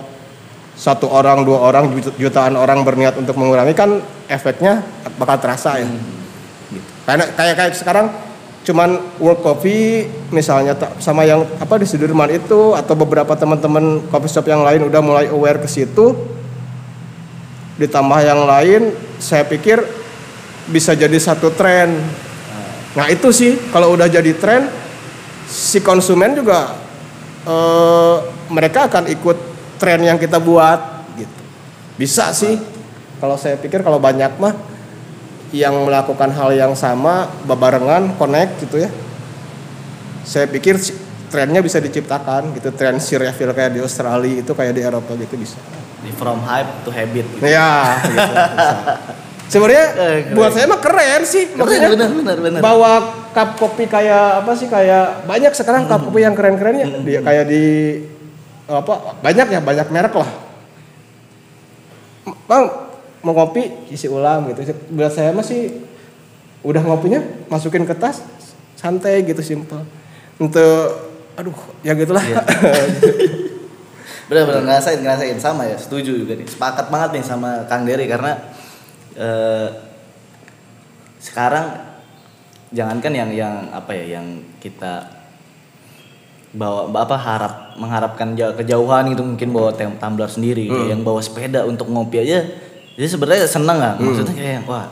satu 0.73 1.11
orang 1.11 1.43
dua 1.43 1.59
orang 1.59 1.91
jut- 1.99 2.17
jutaan 2.17 2.55
orang 2.55 2.87
berniat 2.87 3.19
untuk 3.19 3.35
mengurangi 3.37 3.75
kan 3.75 3.99
efeknya 4.27 4.83
bakal 5.19 5.37
terasa 5.43 5.79
ya. 5.79 5.87
Gitu. 6.71 6.89
kayak 7.05 7.29
kayak 7.37 7.55
kayak 7.59 7.73
sekarang 7.77 8.07
cuman 8.63 9.03
world 9.19 9.43
coffee 9.43 10.07
misalnya 10.31 10.79
sama 11.03 11.27
yang 11.27 11.43
apa 11.59 11.83
di 11.83 11.87
Sudirman 11.87 12.31
itu 12.31 12.79
atau 12.79 12.95
beberapa 12.95 13.35
teman-teman 13.35 14.07
coffee 14.07 14.31
shop 14.31 14.47
yang 14.47 14.63
lain 14.63 14.87
udah 14.87 15.01
mulai 15.03 15.27
aware 15.31 15.59
ke 15.59 15.67
situ 15.67 16.15
ditambah 17.77 18.21
yang 18.23 18.47
lain 18.47 18.95
saya 19.19 19.43
pikir 19.43 19.83
bisa 20.71 20.95
jadi 20.95 21.19
satu 21.19 21.51
tren 21.51 21.99
nah 22.95 23.11
itu 23.11 23.35
sih 23.35 23.59
kalau 23.75 23.99
udah 23.99 24.07
jadi 24.07 24.31
tren 24.39 24.71
si 25.51 25.83
konsumen 25.83 26.39
juga 26.39 26.79
eh, 27.45 28.17
mereka 28.53 28.87
akan 28.87 29.11
ikut 29.11 29.39
tren 29.83 29.99
yang 30.07 30.15
kita 30.15 30.39
buat 30.39 30.79
gitu. 31.19 31.41
Bisa 31.99 32.31
sih. 32.31 32.55
Kalau 33.19 33.35
saya 33.35 33.59
pikir 33.59 33.83
kalau 33.83 33.99
banyak 33.99 34.35
mah 34.39 34.55
yang 35.53 35.85
melakukan 35.85 36.33
hal 36.33 36.51
yang 36.57 36.73
sama 36.73 37.29
babarengan 37.45 38.17
connect 38.17 38.65
gitu 38.65 38.81
ya. 38.81 38.91
Saya 40.25 40.49
pikir 40.49 40.81
trennya 41.29 41.61
bisa 41.61 41.77
diciptakan 41.81 42.57
gitu 42.57 42.73
tren 42.73 42.97
si 43.01 43.17
refill 43.17 43.53
kayak 43.53 43.77
di 43.77 43.81
Australia 43.85 44.41
itu 44.41 44.53
kayak 44.53 44.73
di 44.73 44.83
Eropa 44.85 45.13
gitu 45.17 45.37
bisa. 45.37 45.61
Di 46.03 46.11
from 46.17 46.41
hype 46.43 46.83
to 46.83 46.91
habit 46.91 47.25
gitu. 47.37 47.45
ya 47.47 47.95
gitu, 48.01 48.33
sebenarnya 49.53 49.87
Eh, 49.93 50.19
buat 50.33 50.51
saya 50.51 50.67
mah 50.67 50.81
keren 50.81 51.23
sih. 51.23 51.53
Maksudnya 51.53 51.89
bener 51.93 52.11
bener 52.17 52.37
bener. 52.41 52.61
bawa 52.65 52.93
cup 53.33 53.61
kopi 53.61 53.85
kayak 53.87 54.43
apa 54.45 54.53
sih 54.57 54.67
kayak 54.67 55.29
banyak 55.29 55.53
sekarang 55.53 55.85
cup 55.85 56.01
kopi 56.09 56.25
yang 56.25 56.33
keren-keren 56.33 56.77
ya. 56.81 56.87
Dia 57.05 57.21
kayak 57.21 57.45
di 57.47 57.65
apa 58.67 59.21
banyak 59.21 59.47
ya 59.53 59.61
banyak 59.61 59.89
merek 59.93 60.15
lah. 60.17 60.31
Bang 62.49 62.65
mau 63.23 63.33
ngopi 63.33 63.89
isi 63.89 64.07
ulang 64.07 64.51
gitu 64.51 64.67
buat 64.91 65.11
saya 65.11 65.31
masih 65.31 65.83
udah 66.63 66.83
ngopinya 66.83 67.19
masukin 67.47 67.83
ke 67.83 67.95
tas 67.95 68.23
santai 68.75 69.23
gitu 69.23 69.39
simple 69.41 69.83
untuk 70.37 70.91
aduh 71.33 71.55
ya 71.81 71.95
gitulah 71.95 72.23
Iya. 72.23 72.43
Bener-bener 74.29 74.65
ngerasain 74.65 74.99
ngerasain 74.99 75.37
sama 75.37 75.67
ya 75.67 75.77
setuju 75.77 76.15
juga 76.15 76.33
nih 76.35 76.49
sepakat 76.49 76.89
banget 76.89 77.21
nih 77.21 77.25
sama 77.25 77.67
Kang 77.69 77.85
Dery 77.85 78.09
karena 78.09 78.33
eh, 79.13 79.69
sekarang 81.19 81.67
jangankan 82.73 83.13
yang 83.13 83.31
yang 83.31 83.55
apa 83.71 83.93
ya 83.93 84.19
yang 84.19 84.27
kita 84.57 85.05
bawa 86.53 86.89
apa 86.93 87.17
harap 87.17 87.55
mengharapkan 87.77 88.33
jauh- 88.33 88.57
kejauhan 88.57 89.13
gitu 89.13 89.25
mungkin 89.25 89.49
bawa 89.53 89.73
tumbler 89.73 90.29
sendiri 90.29 90.69
gitu. 90.69 90.85
yang 90.89 91.01
bawa 91.01 91.21
sepeda 91.21 91.65
untuk 91.65 91.89
ngopi 91.89 92.21
aja 92.21 92.45
jadi 93.03 93.19
sebenarnya 93.19 93.51
seneng 93.51 93.83
nggak? 93.83 93.95
Maksudnya 93.99 94.35
kayak 94.39 94.61
wah 94.71 94.87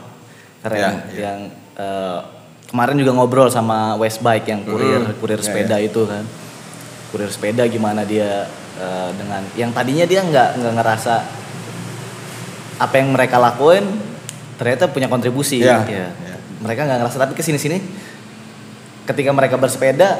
keren. 0.59 0.79
Ya, 0.83 0.91
yang 1.15 1.39
eh, 1.79 2.19
kemarin 2.67 2.99
juga 2.99 3.15
ngobrol 3.15 3.47
sama 3.47 3.95
Westbike 3.95 4.51
yang 4.51 4.67
kurir 4.67 5.15
kurir 5.23 5.39
Ya, 5.39 5.47
sepeda 5.47 5.79
itu 5.79 6.03
kan. 6.03 6.27
Kurir 7.15 7.31
sepeda 7.31 7.63
gimana 7.71 8.03
dia 8.03 8.51
eh, 8.75 9.09
dengan 9.15 9.47
yang 9.55 9.71
tadinya 9.71 10.03
dia 10.03 10.27
nggak 10.27 10.59
nggak 10.59 10.73
ngerasa 10.75 11.15
apa 12.83 12.93
yang 12.99 13.15
mereka 13.15 13.39
lakuin 13.39 13.87
ternyata 14.59 14.91
punya 14.91 15.07
kontribusi 15.07 15.63
Iya, 15.63 15.87
ya. 15.87 16.11
iya. 16.11 16.35
mereka 16.59 16.83
nggak 16.83 16.99
ngerasa 17.07 17.15
tapi 17.15 17.33
ke 17.37 17.45
sini 17.47 17.55
sini 17.61 17.79
ketika 19.07 19.31
mereka 19.31 19.55
bersepeda 19.55 20.19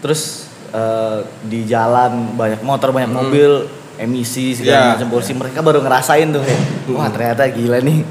terus 0.00 0.48
eh, 0.72 1.28
di 1.44 1.68
jalan 1.68 2.40
banyak 2.40 2.64
motor 2.64 2.88
banyak 2.94 3.12
mobil 3.12 3.68
emisi 4.02 4.58
segala 4.58 4.74
Iya, 4.74 4.90
macam 4.98 5.08
polusi 5.14 5.32
mereka 5.32 5.62
baru 5.62 5.78
ngerasain 5.78 6.28
tuh 6.34 6.42
kayak 6.42 6.62
wah 6.90 7.08
ternyata 7.08 7.46
gila 7.54 7.78
nih. 7.78 8.02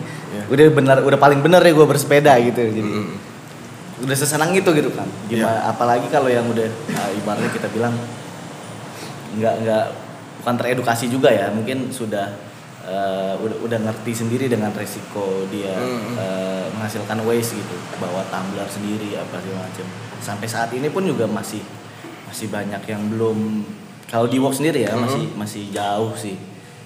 Udah 0.48 0.66
benar 0.72 0.98
udah 1.04 1.20
paling 1.20 1.44
bener 1.44 1.60
ya 1.64 1.72
gue 1.76 1.88
bersepeda 1.88 2.36
gitu 2.40 2.60
jadi 2.60 2.92
udah 4.02 4.16
sesenang 4.18 4.56
itu 4.56 4.72
gitu 4.72 4.90
kan. 4.96 5.06
Gimana 5.28 5.68
apalagi 5.68 6.08
kalau 6.08 6.32
yang 6.32 6.48
udah 6.48 6.68
nah, 6.92 7.08
ibaratnya 7.12 7.52
kita 7.52 7.68
bilang 7.70 7.94
nggak 9.36 9.56
nggak 9.64 9.86
bukan 10.44 10.56
teredukasi 10.58 11.06
juga 11.08 11.30
ya 11.32 11.54
mungkin 11.54 11.94
sudah 11.94 12.36
eh, 12.84 13.34
udah 13.38 13.58
udah 13.62 13.80
ngerti 13.80 14.12
sendiri 14.26 14.50
dengan 14.52 14.74
resiko 14.74 15.48
dia 15.54 15.72
eh, 16.18 16.66
menghasilkan 16.76 17.22
waste 17.24 17.56
gitu 17.56 17.76
bawa 18.02 18.26
tumbler 18.32 18.68
sendiri 18.68 19.16
apa 19.20 19.40
segala 19.40 19.68
macam. 19.68 19.86
Sampai 20.22 20.48
saat 20.50 20.70
ini 20.74 20.90
pun 20.92 21.06
juga 21.06 21.30
masih 21.30 21.62
masih 22.28 22.48
banyak 22.48 22.82
yang 22.88 23.08
belum 23.12 23.64
kalau 24.12 24.28
di 24.28 24.38
work 24.38 24.54
sendiri 24.54 24.84
ya 24.84 24.92
masih 24.94 25.32
masih 25.34 25.64
jauh 25.72 26.12
sih 26.14 26.36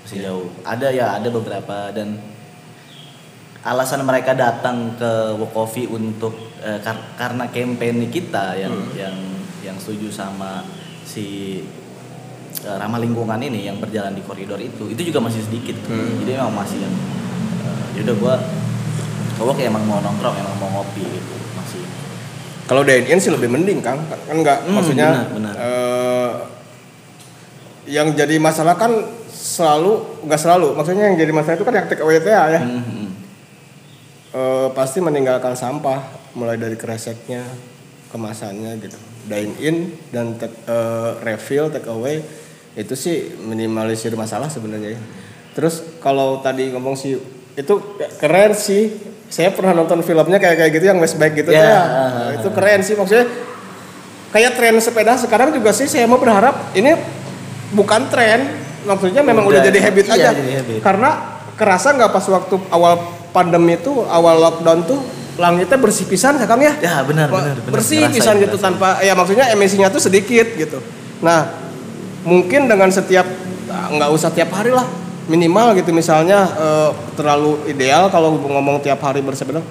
masih 0.01 0.17
jauh. 0.21 0.47
Ada 0.61 0.87
ya 0.89 1.17
ada 1.17 1.27
beberapa 1.27 1.89
dan 1.89 2.21
alasan 3.65 4.05
mereka 4.05 4.31
datang 4.31 4.93
ke 4.93 5.11
Work 5.35 5.51
Coffee 5.51 5.89
untuk 5.89 6.33
eh, 6.61 6.77
kar- 6.79 7.17
karena 7.17 7.49
campaign 7.49 8.05
kita 8.07 8.53
yang 8.55 8.73
yang 8.93 9.15
yang 9.59 9.75
setuju 9.75 10.13
sama 10.13 10.61
si 11.03 11.59
eh, 12.61 12.75
ramah 12.77 13.01
lingkungan 13.01 13.41
ini 13.41 13.65
yang 13.65 13.81
berjalan 13.81 14.13
di 14.13 14.21
koridor 14.21 14.61
itu 14.61 14.85
itu 14.87 15.01
juga 15.03 15.17
masih 15.19 15.41
sedikit. 15.41 15.73
Jadi 16.21 16.29
memang 16.31 16.53
masih 16.53 16.77
yang 16.77 16.93
eh, 17.65 17.85
yaudah 17.97 18.15
gua 18.15 18.35
ke 19.33 19.41
Work 19.41 19.57
ya 19.57 19.67
emang 19.67 19.83
mau 19.83 19.97
nongkrong 19.97 20.37
emang 20.37 20.55
mau 20.55 20.69
ngopi 20.71 21.01
gitu 21.01 21.33
masih. 21.57 21.81
Kalau 22.65 22.81
dine 22.81 23.05
in 23.05 23.17
sih 23.17 23.29
lebih 23.29 23.45
mending 23.45 23.77
Kang, 23.77 23.97
kan 24.05 24.35
nggak 24.35 24.59
Hmm, 24.63 24.73
maksudnya 24.73 25.09
benar, 25.11 25.29
benar. 25.33 25.53
eh, 25.55 25.94
yang 27.85 28.13
jadi 28.13 28.37
masalah 28.41 28.77
kan 28.77 28.91
selalu 29.29 30.25
nggak 30.25 30.41
selalu, 30.41 30.73
maksudnya 30.73 31.09
yang 31.13 31.17
jadi 31.17 31.31
masalah 31.31 31.55
itu 31.57 31.65
kan 31.65 31.75
yang 31.77 31.87
take 31.87 32.01
away 32.01 32.17
ya. 32.21 32.61
Hmm, 32.61 32.81
hmm. 32.81 33.09
Eh, 34.35 34.67
pasti 34.75 34.99
meninggalkan 34.99 35.55
sampah 35.55 36.03
mulai 36.35 36.59
dari 36.59 36.75
kreseknya, 36.75 37.45
kemasannya 38.11 38.75
gitu. 38.83 38.99
Dine 39.25 39.55
in 39.63 39.77
dan 40.11 40.35
take, 40.35 40.53
eh, 40.67 41.11
refill 41.23 41.71
take 41.71 41.87
away 41.87 42.19
itu 42.75 42.93
sih 42.99 43.39
minimalisir 43.39 44.11
masalah 44.19 44.51
sebenarnya 44.51 44.99
ya. 44.99 45.01
Terus 45.55 46.03
kalau 46.03 46.43
tadi 46.43 46.67
ngomong 46.75 46.99
sih 46.99 47.15
itu 47.55 47.73
keren 48.19 48.51
sih. 48.51 49.15
Saya 49.25 49.49
pernah 49.49 49.73
nonton 49.73 50.05
filmnya 50.05 50.37
kayak 50.37 50.55
kayak 50.61 50.71
gitu 50.77 50.85
yang 50.85 51.01
Westback 51.01 51.33
gitu 51.33 51.49
Ya, 51.49 51.65
ya. 51.65 51.81
ah, 51.81 52.27
itu 52.35 52.45
keren 52.53 52.85
sih 52.85 52.93
maksudnya. 52.93 53.25
Kayak 54.29 54.59
tren 54.59 54.75
sepeda 54.83 55.15
sekarang 55.15 55.49
juga 55.55 55.71
sih 55.71 55.87
saya 55.87 56.05
mau 56.05 56.19
berharap 56.19 56.75
ini 56.75 56.91
bukan 57.73 58.11
tren, 58.11 58.51
maksudnya 58.85 59.25
memang 59.25 59.47
udah, 59.49 59.61
Udah, 59.61 59.67
jadi 59.71 59.79
habit 59.81 60.05
iya, 60.11 60.13
aja. 60.13 60.29
jadi 60.37 60.53
habit. 60.61 60.79
Karena 60.83 61.09
kerasa 61.55 61.95
nggak 61.95 62.11
pas 62.11 62.25
waktu 62.27 62.55
awal 62.69 62.93
pandemi 63.31 63.79
itu, 63.79 64.03
awal 64.05 64.37
lockdown 64.37 64.85
tuh 64.85 64.99
langitnya 65.35 65.75
bersih 65.75 66.07
pisan 66.07 66.39
ya 66.39 66.47
Kang 66.47 66.63
ya? 66.63 66.71
ya 66.79 67.03
benar 67.03 67.27
benar 67.27 67.59
benar 67.59 67.75
bersih 67.75 68.07
Ngerasain, 68.07 68.15
pisan 68.15 68.35
gitu 68.39 68.55
ngerasain. 68.55 68.79
tanpa 68.79 69.03
ya 69.03 69.13
maksudnya 69.19 69.45
emisinya 69.51 69.87
tuh 69.91 69.99
sedikit 69.99 70.47
gitu. 70.55 70.79
Nah, 71.19 71.51
mungkin 72.23 72.71
dengan 72.71 72.87
setiap 72.87 73.27
ah, 73.67 73.87
nggak 73.91 74.09
usah 74.15 74.31
tiap 74.31 74.49
hari 74.55 74.71
lah 74.71 74.87
minimal 75.27 75.73
gitu 75.75 75.91
misalnya 75.91 76.49
eh, 76.55 76.89
terlalu 77.17 77.67
ideal 77.69 78.07
kalau 78.13 78.37
ngomong 78.37 78.81
tiap 78.81 79.01
hari 79.01 79.19
bersepeda 79.25 79.61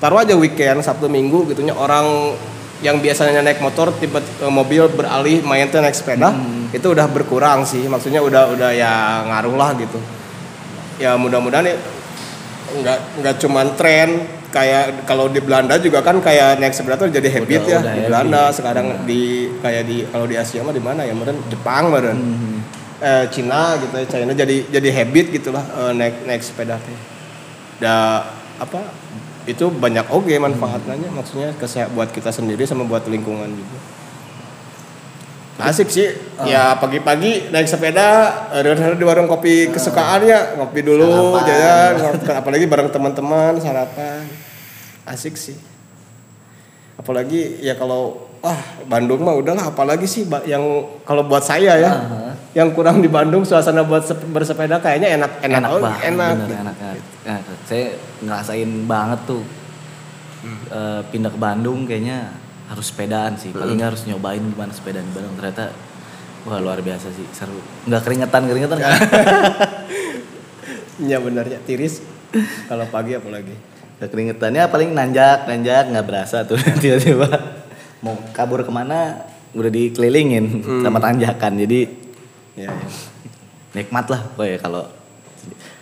taruh 0.00 0.22
aja 0.22 0.34
weekend 0.38 0.82
Sabtu 0.82 1.10
Minggu 1.10 1.50
gitunya 1.50 1.74
orang 1.74 2.34
yang 2.80 2.96
biasanya 3.02 3.44
naik 3.44 3.60
motor 3.60 3.92
tiba 3.98 4.22
eh, 4.22 4.52
mobil 4.52 4.86
beralih 4.90 5.42
main 5.44 5.66
naik 5.66 5.94
sepeda 5.94 6.32
itu 6.70 6.86
udah 6.86 7.06
berkurang 7.06 7.62
sih 7.62 7.84
maksudnya 7.84 8.18
udah 8.18 8.48
udah 8.48 8.70
ya 8.70 8.92
ngaruh 9.24 9.54
lah 9.54 9.70
gitu 9.74 9.98
ya 10.96 11.14
mudah-mudahan 11.14 11.66
ya 11.66 11.76
nggak 12.72 12.98
nggak 13.18 13.34
cuman 13.38 13.66
tren 13.74 14.08
kayak 14.48 15.02
kalau 15.04 15.26
di 15.26 15.38
Belanda 15.38 15.74
juga 15.76 15.98
kan 16.00 16.18
kayak 16.18 16.58
naik 16.58 16.70
sepeda 16.70 16.94
tuh 16.96 17.06
jadi 17.08 17.26
habit 17.32 17.60
Udah- 17.60 17.66
ya 17.66 17.76
udah 17.76 17.82
di 17.82 17.90
habit. 17.92 18.06
Belanda 18.06 18.42
sekarang 18.50 18.86
di 19.04 19.22
kayak 19.58 19.82
di 19.84 19.96
kalau 20.04 20.26
di 20.26 20.36
Asia 20.36 20.60
mah 20.60 20.70
di 20.70 20.80
mana 20.80 21.02
ya 21.02 21.12
meren 21.12 21.38
Jepang 21.46 21.86
meren 21.88 22.18
Hmm. 22.18 22.58
eh, 22.98 23.24
Cina 23.28 23.74
gitu 23.76 23.90
ya 23.92 24.06
China 24.06 24.32
jadi 24.32 24.66
jadi 24.68 24.88
habit 24.92 25.26
gitulah 25.32 25.62
eh, 25.62 25.92
naik 25.92 26.14
naik 26.24 26.42
sepeda 26.42 26.76
teh 26.76 26.98
da 27.78 28.22
apa 28.56 28.90
itu 29.46 29.66
banyak 29.66 30.04
oke 30.06 30.30
manfaatnya 30.36 31.08
maksudnya 31.08 31.50
kesehat 31.56 31.90
buat 31.90 32.10
kita 32.10 32.28
sendiri 32.28 32.62
sama 32.62 32.84
buat 32.84 33.02
lingkungan 33.04 33.48
juga 33.48 33.78
asik 35.58 35.88
sih 35.88 36.08
Ah. 36.38 36.46
ya 36.46 36.62
pagi-pagi 36.76 37.50
naik 37.50 37.66
sepeda 37.66 38.08
eh, 38.54 38.62
di 38.94 39.04
warung 39.04 39.26
kopi 39.26 39.68
kesukaannya 39.68 40.56
ngopi 40.56 40.80
dulu 40.80 41.36
Sarapan. 41.36 41.44
jajan 41.44 41.92
apalagi 42.34 42.64
bareng 42.64 42.88
teman-teman 42.88 43.52
sarapan 43.56 44.24
asik 45.04 45.36
sih 45.36 45.58
apalagi 46.96 47.60
ya 47.60 47.74
kalau 47.74 48.28
wah 48.40 48.56
Bandung 48.84 49.20
mah 49.20 49.36
udahlah 49.36 49.68
apalagi 49.68 50.04
sih 50.04 50.24
yang 50.44 50.64
kalau 51.02 51.24
buat 51.24 51.44
saya 51.44 51.76
ya 51.76 51.92
Aha. 51.92 52.32
yang 52.52 52.72
kurang 52.72 53.00
di 53.00 53.08
Bandung 53.08 53.44
suasana 53.44 53.84
buat 53.84 54.00
sep- 54.02 54.28
bersepeda 54.28 54.80
kayaknya 54.80 55.20
enak 55.20 55.44
enak 55.44 55.60
enak 55.60 55.70
oh, 55.70 55.80
banget 55.80 56.00
enak 56.08 56.32
bener, 56.34 56.48
enak, 56.56 56.76
enak. 56.78 56.96
Enak. 57.26 57.42
saya 57.64 57.84
ngerasain 58.20 58.70
banget 58.84 59.20
tuh 59.26 59.44
Eh, 60.72 61.00
pindah 61.12 61.28
ke 61.28 61.36
Bandung 61.36 61.84
kayaknya 61.84 62.32
harus 62.70 62.86
sepedaan 62.86 63.34
sih. 63.34 63.50
Paling 63.50 63.74
nggak 63.74 63.90
harus 63.90 64.02
nyobain 64.06 64.38
gimana 64.38 64.70
sepedaan 64.70 65.02
di 65.02 65.12
Bandung. 65.12 65.34
Ternyata 65.34 65.74
wah 66.46 66.62
luar 66.62 66.78
biasa 66.78 67.10
sih. 67.10 67.26
Seru. 67.34 67.58
Nggak 67.90 68.02
keringetan 68.06 68.42
keringetan 68.46 68.78
ya 71.10 71.18
benernya 71.18 71.58
tiris. 71.66 72.06
Kalau 72.70 72.86
pagi 72.86 73.18
apalagi. 73.18 73.58
Keringetannya 73.98 74.70
paling 74.70 74.94
nanjak 74.94 75.50
nanjak. 75.50 75.90
Nggak 75.90 76.06
berasa 76.06 76.46
tuh 76.46 76.56
tiba-tiba. 76.82 77.26
Mau 78.06 78.14
kabur 78.30 78.62
ke 78.62 78.70
mana 78.70 79.26
udah 79.50 79.68
dikelilingin 79.68 80.62
sama 80.86 81.02
tanjakan. 81.02 81.58
Jadi 81.58 81.90
ya, 82.54 82.70
ya. 82.70 82.72
nikmat 83.74 84.06
lah 84.06 84.22
pokoknya 84.34 84.58
kalau 84.62 84.84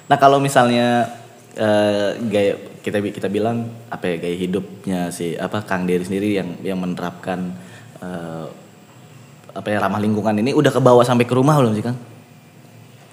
nah 0.08 0.16
kalau 0.16 0.40
misalnya 0.40 1.04
eh, 1.52 2.16
gaya 2.32 2.56
kita 2.78 2.98
kita 3.02 3.26
bilang 3.26 3.56
apa 3.86 4.06
ya 4.06 4.16
gaya 4.18 4.36
hidupnya 4.36 5.00
si 5.08 5.34
apa 5.34 5.62
Kang 5.62 5.84
Dery 5.84 6.00
sendiri 6.00 6.34
yang 6.34 6.48
yang 6.62 6.78
menerapkan 6.78 7.52
eh, 7.98 8.46
apa 9.50 9.66
ya 9.66 9.78
ramah 9.78 9.98
lingkungan 9.98 10.34
ini 10.36 10.50
udah 10.50 10.68
ke 10.68 10.78
bawah 10.78 11.02
sampai 11.02 11.22
ke 11.22 11.32
rumah 11.32 11.56
belum 11.56 11.72
sih 11.72 11.82
Kang? 11.82 11.98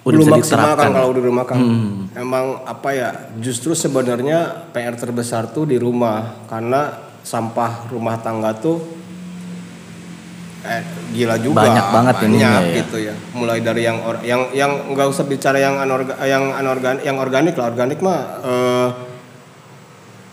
belum 0.06 0.22
bisa 0.22 0.32
maksimal 0.32 0.62
diterapkan. 0.70 0.86
kan 0.86 0.92
kalau 0.94 1.10
di 1.10 1.18
rumah 1.20 1.44
kan 1.44 1.56
Hmm. 1.58 2.06
emang 2.14 2.62
apa 2.62 2.88
ya 2.90 3.08
justru 3.36 3.74
sebenarnya 3.74 4.70
PR 4.70 4.94
terbesar 4.94 5.50
tuh 5.50 5.66
di 5.66 5.74
rumah 5.76 6.46
karena 6.46 6.94
sampah 7.20 7.90
rumah 7.90 8.14
tangga 8.16 8.54
tuh 8.54 8.86
eh, 10.62 10.82
gila 11.10 11.34
juga 11.38 11.62
Banyak 11.62 11.86
banget 11.90 12.14
banyak 12.16 12.28
ininya 12.28 12.50
ya. 12.60 12.74
gitu 12.76 12.96
ya 13.00 13.14
mulai 13.32 13.58
dari 13.58 13.82
yang 13.82 13.98
or- 14.02 14.22
yang 14.22 14.46
yang 14.52 14.72
nggak 14.90 15.06
usah 15.06 15.24
bicara 15.24 15.58
yang 15.58 15.74
anorga, 15.76 16.14
yang 16.22 16.54
anorganik 16.54 17.02
yang 17.02 17.18
organik 17.18 17.54
lah 17.54 17.66
organik 17.66 17.98
mah 17.98 18.18
eh, 18.42 18.88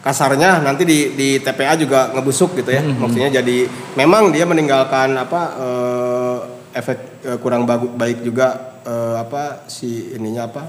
kasarnya 0.03 0.59
nanti 0.59 0.83
di 0.83 1.15
di 1.15 1.29
TPA 1.39 1.79
juga 1.79 2.11
ngebusuk 2.11 2.59
gitu 2.59 2.69
ya. 2.75 2.83
Maksudnya 2.83 3.31
jadi 3.31 3.65
memang 3.95 4.35
dia 4.35 4.43
meninggalkan 4.43 5.15
apa 5.15 5.41
eh, 5.55 6.37
efek 6.75 6.97
eh, 7.23 7.37
kurang 7.39 7.63
bagus 7.63 7.89
baik 7.95 8.19
juga 8.21 8.79
eh, 8.83 9.15
apa 9.23 9.63
si 9.71 10.11
ininya 10.11 10.51
apa 10.51 10.67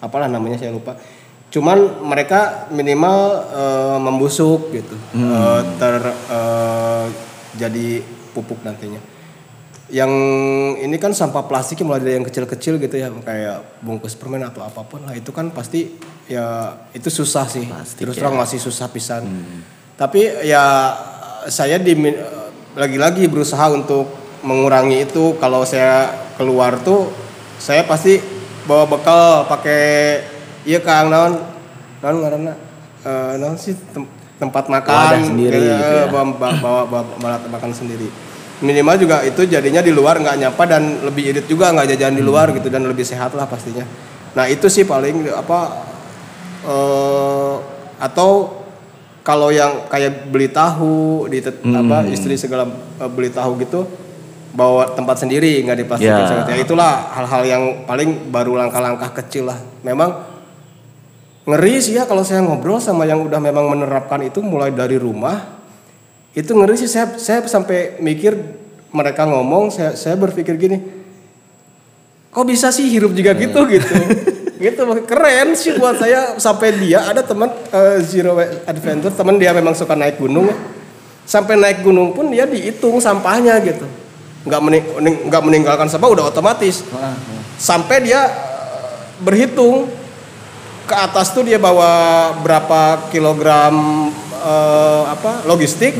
apalah 0.00 0.32
namanya 0.32 0.56
saya 0.56 0.72
lupa. 0.72 0.96
Cuman 1.52 2.08
mereka 2.08 2.72
minimal 2.72 3.20
eh, 3.52 3.98
membusuk 4.00 4.72
gitu. 4.72 4.96
Eh, 5.12 5.60
ter 5.76 6.00
eh, 6.08 7.06
jadi 7.60 8.00
pupuk 8.32 8.64
nantinya 8.64 9.09
yang 9.90 10.12
ini 10.78 10.96
kan 11.02 11.10
sampah 11.10 11.50
plastik 11.50 11.82
mulai 11.82 11.98
dari 11.98 12.14
yang 12.22 12.26
kecil-kecil 12.26 12.78
gitu 12.78 12.94
ya 12.94 13.10
kayak 13.10 13.82
bungkus 13.82 14.14
permen 14.14 14.46
atau 14.46 14.62
apa 14.62 14.86
pun 14.86 15.02
lah 15.02 15.14
itu 15.18 15.34
kan 15.34 15.50
pasti 15.50 15.98
ya 16.30 16.78
itu 16.94 17.10
susah 17.10 17.44
sih. 17.50 17.66
Plastik 17.66 18.06
terus 18.06 18.14
ya. 18.14 18.26
terang 18.26 18.38
masih 18.38 18.62
susah 18.62 18.86
pisan. 18.86 19.26
Tapi 19.98 20.46
ya 20.46 20.94
saya 21.50 21.82
di 21.82 21.98
lagi-lagi 22.78 23.26
berusaha 23.26 23.66
untuk 23.74 24.06
mengurangi 24.46 25.02
itu. 25.04 25.34
Kalau 25.42 25.66
saya 25.66 26.14
keluar 26.38 26.78
tuh 26.80 27.10
saya 27.58 27.82
pasti 27.82 28.22
bawa 28.64 28.86
bekal 28.86 29.50
pakai 29.50 29.82
iya 30.62 30.78
kang 30.78 31.10
naon? 31.10 31.34
Naon 31.98 32.16
ngaranna? 32.22 32.54
Eh, 33.02 33.32
naon 33.42 33.58
sih 33.58 33.74
tem- 33.90 34.08
tempat 34.38 34.70
makan. 34.70 34.94
Wadah 34.94 35.20
sendiri 35.26 35.58
gitu, 35.58 35.76
gitu 35.82 35.96
ya. 35.98 36.06
bawa, 36.08 36.24
bawa, 36.30 36.54
bawa, 36.62 36.82
bawa, 36.86 37.02
bawa 37.18 37.36
makan 37.58 37.74
sendiri 37.74 38.29
minimal 38.60 38.96
juga 38.96 39.16
itu 39.22 39.44
jadinya 39.44 39.80
di 39.80 39.88
luar 39.88 40.16
nggak 40.16 40.36
nyapa 40.38 40.62
dan 40.64 40.82
lebih 41.02 41.30
irit 41.30 41.46
juga 41.46 41.70
nggak 41.70 41.90
jajan 41.90 42.12
di 42.12 42.20
luar 42.20 42.52
gitu 42.52 42.68
dan 42.68 42.84
lebih 42.84 43.02
sehat 43.02 43.32
lah 43.32 43.44
pastinya 43.44 43.84
nah 44.30 44.44
itu 44.44 44.68
sih 44.68 44.84
paling 44.84 45.26
apa 45.28 45.58
eh 46.62 47.54
atau 47.98 48.60
kalau 49.20 49.48
yang 49.48 49.84
kayak 49.86 50.26
beli 50.26 50.48
tahu 50.48 51.24
di 51.26 51.40
tet- 51.40 51.60
apa 51.62 52.04
istri 52.06 52.34
segala 52.34 52.64
eh, 52.96 53.08
beli 53.08 53.28
tahu 53.28 53.56
gitu 53.58 53.84
bawa 54.50 54.92
tempat 54.92 55.20
sendiri 55.20 55.62
nggak 55.62 55.78
diplastikin 55.78 56.10
Ya. 56.10 56.26
seperti 56.26 56.52
itu. 56.54 56.64
itulah 56.66 57.12
hal-hal 57.12 57.42
yang 57.44 57.62
paling 57.84 58.28
baru 58.28 58.56
langkah-langkah 58.56 59.12
kecil 59.14 59.46
lah 59.46 59.56
memang 59.80 60.26
ngeri 61.44 61.78
sih 61.78 61.94
ya 61.94 62.04
kalau 62.04 62.20
saya 62.20 62.40
ngobrol 62.40 62.76
sama 62.76 63.04
yang 63.04 63.20
udah 63.20 63.38
memang 63.38 63.68
menerapkan 63.68 64.20
itu 64.20 64.40
mulai 64.40 64.70
dari 64.70 64.96
rumah 64.96 65.59
itu 66.30 66.50
ngeri 66.54 66.78
sih 66.78 66.86
saya 66.86 67.18
saya 67.18 67.42
sampai 67.46 67.98
mikir 67.98 68.38
mereka 68.94 69.26
ngomong 69.26 69.70
saya 69.74 69.98
saya 69.98 70.14
berpikir 70.14 70.54
gini 70.54 70.78
kok 72.30 72.46
bisa 72.46 72.70
sih 72.70 72.86
hirup 72.86 73.10
juga 73.12 73.34
gitu? 73.34 73.60
Gitu. 73.66 73.94
Gitu 74.60 74.76
keren 75.08 75.56
sih 75.56 75.72
buat 75.80 75.96
saya. 75.96 76.36
Sampai 76.36 76.76
dia 76.76 77.00
ada 77.08 77.24
teman 77.24 77.48
eh, 77.48 77.96
zero 78.04 78.36
adventure 78.68 79.08
teman 79.08 79.40
dia 79.40 79.56
memang 79.56 79.72
suka 79.72 79.96
naik 79.96 80.20
gunung 80.20 80.52
ya. 80.52 80.56
Sampai 81.24 81.56
naik 81.56 81.80
gunung 81.80 82.12
pun 82.12 82.28
dia 82.28 82.44
dihitung 82.44 83.00
sampahnya 83.00 83.56
gitu. 83.64 83.88
Nggak 84.44 84.60
mening- 84.60 84.90
mening- 85.00 85.22
nggak 85.32 85.42
meninggalkan 85.48 85.88
sampah 85.88 86.12
udah 86.12 86.28
otomatis. 86.28 86.84
Sampai 87.56 88.04
dia 88.04 88.20
eh, 88.20 88.30
berhitung 89.24 89.88
ke 90.84 90.92
atas 90.92 91.32
tuh 91.32 91.40
dia 91.40 91.56
bawa 91.56 92.28
berapa 92.44 93.08
kilogram 93.08 94.12
eh, 94.40 95.02
apa 95.12 95.44
logistik 95.44 95.94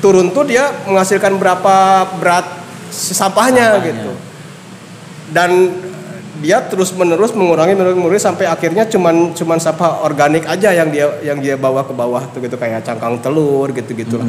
turun 0.00 0.32
tuh 0.32 0.48
dia 0.48 0.72
menghasilkan 0.88 1.36
berapa 1.36 2.08
berat 2.18 2.46
sampahnya, 2.90 3.76
Sampahnya. 3.76 3.88
gitu. 3.92 4.12
Dan 5.30 5.50
dia 6.40 6.64
terus 6.64 6.90
menerus 6.96 7.36
mengurangi 7.36 7.76
mengurangi, 7.76 8.16
sampai 8.16 8.48
akhirnya 8.48 8.88
cuman 8.88 9.36
cuman 9.36 9.60
sampah 9.60 10.00
organik 10.08 10.48
aja 10.48 10.72
yang 10.72 10.88
dia 10.88 11.06
yang 11.20 11.36
dia 11.36 11.60
bawa 11.60 11.84
ke 11.84 11.92
bawah 11.92 12.24
tuh 12.32 12.40
gitu 12.40 12.56
kayak 12.56 12.80
cangkang 12.80 13.20
telur 13.20 13.68
gitu 13.76 13.92
gitulah 13.92 14.24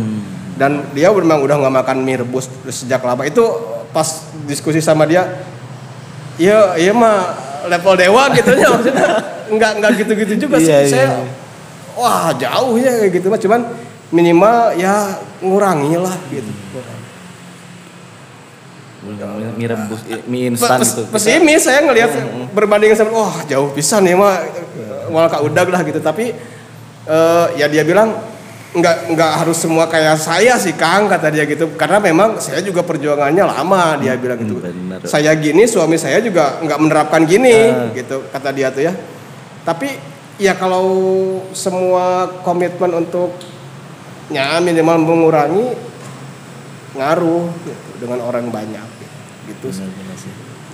dan 0.59 0.85
dia 0.93 1.09
memang 1.09 1.41
udah 1.41 1.55
nggak 1.57 1.73
makan 1.81 1.97
mie 2.05 2.21
rebus 2.21 2.45
sejak 2.69 3.01
lama. 3.01 3.25
Itu 3.25 3.41
pas 3.89 4.29
diskusi 4.45 4.77
sama 4.77 5.09
dia 5.09 5.25
iya 6.37 6.77
iya 6.77 6.93
mah 6.93 7.33
level 7.65 7.97
dewa 7.97 8.29
gitu. 8.37 8.51
Ya 8.53 8.69
maksudnya 8.77 9.07
nggak 9.49 9.71
nggak 9.81 9.91
gitu-gitu 10.05 10.33
juga 10.45 10.61
sih. 10.61 10.69
Iya, 10.69 10.79
iya, 10.85 10.91
saya 10.91 11.07
iya. 11.17 11.40
Wah 12.01 12.33
jauh 12.33 12.75
ya 12.81 12.91
kayak 12.97 13.11
gitu 13.21 13.27
mah 13.29 13.37
cuman 13.37 13.61
minimal 14.09 14.73
ya 14.75 15.21
ngurangi 15.45 15.95
lah 16.01 16.17
gitu 16.33 16.51
mie 19.57 19.65
rebus 19.65 20.01
mie 20.29 20.53
instan 20.53 20.77
Pes- 20.77 20.93
gitu. 20.93 21.03
pesimis 21.09 21.61
saya 21.65 21.81
ngelihat 21.85 22.11
berbanding 22.53 22.93
sama 22.93 23.13
wah 23.13 23.37
jauh 23.49 23.73
pisan 23.73 24.05
ya 24.05 24.13
mah 24.13 24.41
malah 25.11 25.27
kak 25.27 25.43
udah 25.43 25.63
lah 25.67 25.81
gitu. 25.83 25.99
Tapi 25.99 26.31
eh, 27.05 27.45
ya 27.59 27.67
dia 27.67 27.83
bilang 27.83 28.15
nggak 28.71 29.11
nggak 29.11 29.31
harus 29.43 29.59
semua 29.59 29.83
kayak 29.91 30.15
saya 30.15 30.55
sih 30.55 30.71
Kang 30.77 31.11
kata 31.11 31.27
dia 31.33 31.43
gitu. 31.43 31.75
Karena 31.75 31.99
memang 31.99 32.39
saya 32.39 32.63
juga 32.63 32.81
perjuangannya 32.85 33.43
lama 33.43 33.99
dia 33.99 34.15
bilang 34.15 34.39
gitu. 34.39 34.63
benar. 34.63 35.03
saya 35.03 35.35
gini 35.35 35.67
suami 35.67 35.99
saya 35.99 36.23
juga 36.23 36.61
nggak 36.63 36.79
menerapkan 36.79 37.21
gini 37.27 37.91
gitu 37.97 38.23
kata 38.31 38.49
dia 38.55 38.71
tuh 38.71 38.87
ya. 38.87 38.93
Tapi 39.67 40.10
ya 40.41 40.57
kalau 40.57 40.89
semua 41.53 42.25
komitmen 42.41 42.89
untuk 42.97 43.29
ya 44.33 44.57
minimal 44.57 44.97
mengurangi 44.97 45.77
ngaruh 46.97 47.45
gitu, 47.61 47.89
dengan 48.01 48.25
orang 48.25 48.49
banyak 48.49 48.87
gitu 49.47 49.67
sih. 49.69 49.85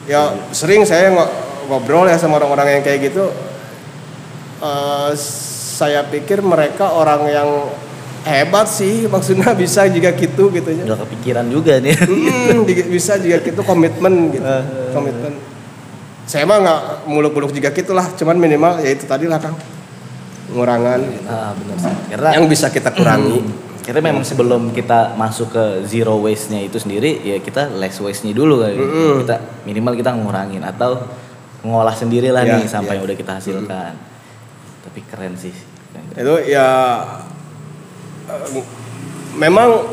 Ya 0.08 0.32
sering 0.56 0.88
saya 0.88 1.12
ngo- 1.12 1.34
ngobrol 1.68 2.08
ya 2.08 2.16
sama 2.16 2.40
orang-orang 2.40 2.80
yang 2.80 2.84
kayak 2.88 3.12
gitu. 3.12 3.28
Eh, 4.58 5.12
saya 5.78 6.02
pikir 6.08 6.42
mereka 6.42 6.90
orang 6.90 7.28
yang 7.28 7.50
hebat 8.26 8.66
sih, 8.66 9.06
maksudnya 9.14 9.52
bisa 9.54 9.86
juga 9.92 10.10
gitu 10.12 10.50
gitu 10.50 10.70
ya. 10.74 10.84
udah 10.88 11.00
kepikiran 11.06 11.46
juga 11.48 11.78
nih 11.78 11.94
Hmm, 11.94 12.66
bisa 12.96 13.20
juga 13.20 13.38
gitu 13.44 13.62
komitmen 13.62 14.32
gitu, 14.34 14.48
komitmen. 14.96 15.34
Saya 16.28 16.44
mah 16.44 16.60
nggak 16.60 16.82
muluk-muluk 17.08 17.56
juga 17.56 17.72
gitulah, 17.72 18.04
cuman 18.20 18.36
minimal 18.36 18.84
ya 18.84 18.92
itu 18.92 19.08
tadi 19.08 19.32
lah 19.32 19.40
kang, 19.40 19.56
pengurangan 20.52 21.00
ah 21.24 21.56
benar 21.56 21.78
sih 21.80 21.94
karena 22.12 22.30
yang 22.36 22.46
bisa 22.52 22.68
kita 22.68 22.92
kurangi. 22.92 23.40
Kita 23.88 24.04
memang 24.04 24.20
sebelum 24.20 24.76
kita 24.76 25.16
masuk 25.16 25.56
ke 25.56 25.64
zero 25.88 26.20
waste-nya 26.20 26.60
itu 26.60 26.76
sendiri, 26.76 27.24
ya 27.24 27.40
kita 27.40 27.72
less 27.72 28.04
waste-nya 28.04 28.36
dulu 28.36 28.60
kan. 28.60 28.76
Kita 29.24 29.36
minimal 29.64 29.96
kita 29.96 30.12
ngurangin 30.12 30.60
atau 30.60 31.08
ngolah 31.64 31.96
sendiri 31.96 32.28
lah 32.28 32.44
Ya, 32.44 32.60
nih 32.60 32.68
sampai 32.68 32.92
ya. 32.92 32.96
yang 33.00 33.08
udah 33.08 33.16
kita 33.16 33.40
hasilkan. 33.40 33.96
Tapi 34.84 35.00
keren 35.08 35.40
sih. 35.40 35.56
itu 36.20 36.34
ya 36.52 36.68
memang 39.40 39.88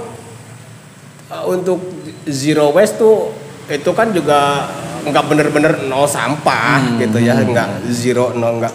eh, 1.31 1.45
untuk 1.47 1.79
zero 2.27 2.75
waste 2.75 2.99
tuh 2.99 3.31
itu 3.71 3.91
kan 3.95 4.11
juga 4.11 4.67
nggak 5.05 5.25
bener-bener 5.29 5.73
nol 5.87 6.09
sampah 6.09 7.01
gitu 7.01 7.21
ya 7.21 7.37
nggak 7.37 7.89
zero 7.93 8.33
nol 8.33 8.61
nggak 8.61 8.75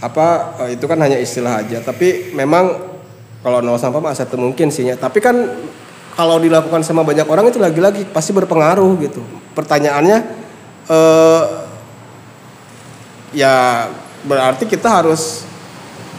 apa 0.00 0.56
eh, 0.64 0.76
itu 0.76 0.84
kan 0.84 1.00
hanya 1.00 1.16
istilah 1.16 1.64
aja. 1.64 1.80
Tapi 1.80 2.32
memang 2.36 2.96
kalau 3.40 3.60
nol 3.60 3.78
sampah 3.80 4.00
mah 4.00 4.16
satu 4.16 4.36
mungkin 4.36 4.72
sih 4.72 4.88
ya 4.88 4.96
tapi 4.96 5.20
kan 5.20 5.36
kalau 6.16 6.40
dilakukan 6.40 6.80
sama 6.80 7.04
banyak 7.04 7.28
orang 7.28 7.52
itu 7.52 7.60
lagi-lagi 7.60 8.08
pasti 8.08 8.32
berpengaruh 8.32 8.92
gitu. 9.04 9.20
Pertanyaannya 9.52 10.18
eh 10.88 11.42
ya 13.36 13.86
berarti 14.24 14.64
kita 14.64 15.02
harus 15.02 15.44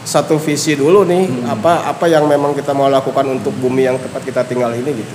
satu 0.08 0.40
visi 0.40 0.72
dulu 0.72 1.04
nih 1.04 1.44
apa 1.50 1.84
apa 1.84 2.08
yang 2.08 2.24
memang 2.24 2.56
kita 2.56 2.72
mau 2.72 2.88
lakukan 2.88 3.28
untuk 3.28 3.52
bumi 3.60 3.84
yang 3.84 4.00
tempat 4.00 4.22
kita 4.24 4.40
tinggal 4.46 4.72
ini 4.72 4.90
gitu. 5.02 5.14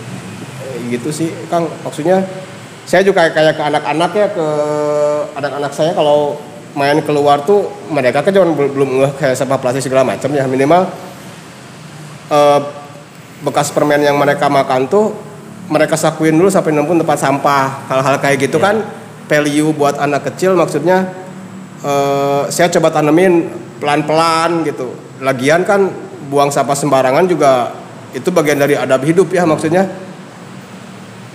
Eh, 0.64 0.76
gitu 0.94 1.10
sih 1.10 1.32
Kang. 1.50 1.66
Maksudnya 1.82 2.22
saya 2.84 3.02
juga 3.02 3.32
kayak 3.32 3.56
ke 3.56 3.64
anak-anak 3.64 4.12
ya 4.12 4.28
ke 4.32 4.48
anak-anak 5.40 5.72
saya 5.72 5.96
kalau 5.96 6.36
main 6.74 7.00
keluar 7.06 7.46
tuh 7.46 7.70
mereka 7.88 8.26
kan 8.26 8.34
belum 8.34 8.54
belum 8.74 8.90
ngeh 9.02 9.14
kayak 9.22 9.36
sampah 9.38 9.58
plastik 9.62 9.86
segala 9.86 10.04
macam 10.04 10.30
ya. 10.34 10.44
Minimal 10.44 10.90
eh, 12.34 12.60
bekas 13.44 13.72
permen 13.72 14.04
yang 14.04 14.20
mereka 14.20 14.50
makan 14.52 14.90
tuh 14.90 15.16
mereka 15.72 15.96
sakuin 15.96 16.36
dulu 16.36 16.52
sampai 16.52 16.76
nemu 16.76 16.92
tempat 17.06 17.20
sampah. 17.22 17.88
Hal-hal 17.88 18.16
kayak 18.20 18.38
gitu 18.50 18.60
kan 18.60 18.84
value 19.32 19.72
buat 19.72 19.96
anak 19.96 20.34
kecil 20.34 20.58
maksudnya 20.60 21.08
eh, 21.86 22.44
saya 22.52 22.68
coba 22.74 22.92
tanemin 22.92 23.48
pelan-pelan 23.80 24.68
gitu. 24.68 24.92
Lagian 25.24 25.64
kan 25.64 25.88
buang 26.28 26.52
sampah 26.52 26.76
sembarangan 26.76 27.30
juga 27.30 27.72
itu 28.14 28.30
bagian 28.30 28.60
dari 28.60 28.76
adab 28.78 29.02
hidup 29.06 29.30
ya 29.34 29.46
maksudnya 29.48 29.90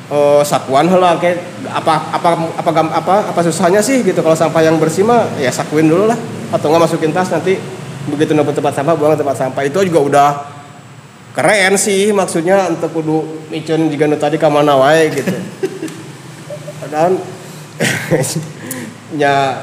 eh 0.09 0.41
sakuan 0.41 0.89
lah 0.89 1.21
kayak 1.21 1.37
apa 1.69 2.17
apa 2.17 2.29
apa 2.57 2.71
apa 2.73 2.81
apa 2.97 3.15
apa 3.29 3.41
susahnya 3.45 3.85
sih 3.85 4.01
gitu. 4.01 4.25
Kalau 4.25 4.33
sampah 4.33 4.65
yang 4.65 4.81
bersih 4.81 5.05
mah 5.05 5.29
ya 5.37 5.53
sakuin 5.53 5.85
dulu 5.85 6.09
lah. 6.09 6.17
Atau 6.49 6.73
nggak 6.73 6.89
masukin 6.89 7.13
tas 7.13 7.29
nanti 7.29 7.61
begitu 8.09 8.33
nemu 8.33 8.49
tempat 8.49 8.73
sampah 8.73 8.97
buang 8.97 9.13
ke 9.13 9.21
tempat 9.21 9.37
sampah. 9.37 9.63
Itu 9.69 9.85
juga 9.85 10.01
udah 10.01 10.29
keren 11.37 11.77
sih 11.77 12.09
maksudnya 12.17 12.73
untuk 12.73 12.89
kudu 12.97 13.53
micun 13.53 13.93
juga 13.93 14.09
nu 14.09 14.17
tadi 14.17 14.41
ka 14.41 14.49
mana 14.49 14.81
wae 14.81 15.13
gitu. 15.13 15.37
Dan 16.93 17.21
ya 19.23 19.61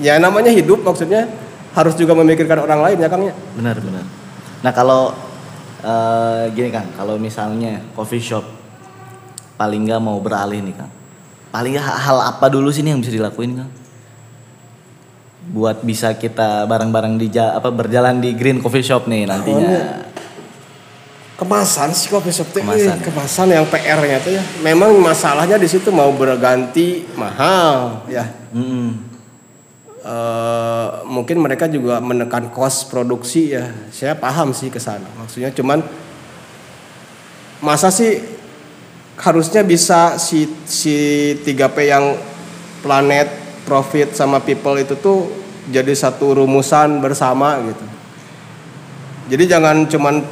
ya 0.00 0.16
namanya 0.16 0.48
hidup 0.48 0.80
maksudnya. 0.80 1.28
Harus 1.76 1.94
juga 1.94 2.16
memikirkan 2.16 2.64
orang 2.64 2.80
lain 2.80 2.98
ya 2.98 3.12
Kang 3.12 3.22
ya? 3.22 3.36
Benar 3.54 3.76
benar. 3.78 4.02
Nah 4.64 4.72
kalau 4.72 5.14
eh, 5.84 6.50
gini 6.56 6.74
Kang, 6.74 6.90
kalau 6.96 7.20
misalnya 7.20 7.78
coffee 7.94 8.18
shop 8.18 8.57
paling 9.58 9.90
nggak 9.90 10.00
mau 10.00 10.16
beralih 10.22 10.62
nih 10.62 10.74
Kang, 10.78 10.90
paling 11.50 11.74
nggak 11.74 11.84
hal 11.84 12.18
apa 12.22 12.46
dulu 12.46 12.70
sih 12.70 12.86
nih 12.86 12.94
yang 12.94 13.02
bisa 13.02 13.12
dilakuin 13.12 13.58
Kang? 13.58 13.70
Buat 15.48 15.82
bisa 15.82 16.14
kita 16.14 16.64
bareng-bareng 16.64 17.18
di 17.18 17.28
apa 17.34 17.68
berjalan 17.68 18.22
di 18.22 18.32
Green 18.38 18.62
Coffee 18.62 18.86
Shop 18.86 19.04
nih 19.04 19.26
nantinya. 19.26 19.58
Awalnya 19.58 19.82
kemasan 21.38 21.94
sih 21.94 22.10
kopi 22.10 22.34
shop 22.34 22.50
teh 22.50 22.66
Kemasan. 22.66 22.98
eh, 22.98 23.02
kemasan 23.06 23.46
yang 23.54 23.62
PR-nya 23.70 24.18
tuh 24.18 24.34
ya 24.34 24.42
memang 24.58 24.90
masalahnya 24.98 25.54
di 25.54 25.70
situ 25.70 25.94
mau 25.94 26.10
berganti 26.10 27.06
mahal 27.14 28.02
ya 28.10 28.26
Mm-mm. 28.50 29.06
Eh, 30.02 30.88
mungkin 31.06 31.38
mereka 31.38 31.70
juga 31.70 32.02
menekan 32.02 32.50
cost 32.50 32.90
produksi 32.90 33.54
ya 33.54 33.70
saya 33.94 34.18
paham 34.18 34.50
sih 34.50 34.66
ke 34.66 34.82
sana 34.82 35.06
maksudnya 35.14 35.54
cuman 35.54 35.78
masa 37.62 37.94
sih 37.94 38.18
harusnya 39.18 39.66
bisa 39.66 40.14
si 40.16 40.46
si 40.64 40.96
3P 41.42 41.76
yang 41.90 42.14
planet 42.80 43.28
profit 43.66 44.14
sama 44.14 44.38
people 44.38 44.78
itu 44.78 44.94
tuh 44.98 45.26
jadi 45.68 45.90
satu 45.92 46.38
rumusan 46.40 47.02
bersama 47.02 47.58
gitu 47.66 47.84
jadi 49.28 49.58
jangan 49.58 49.84
cuman 49.90 50.24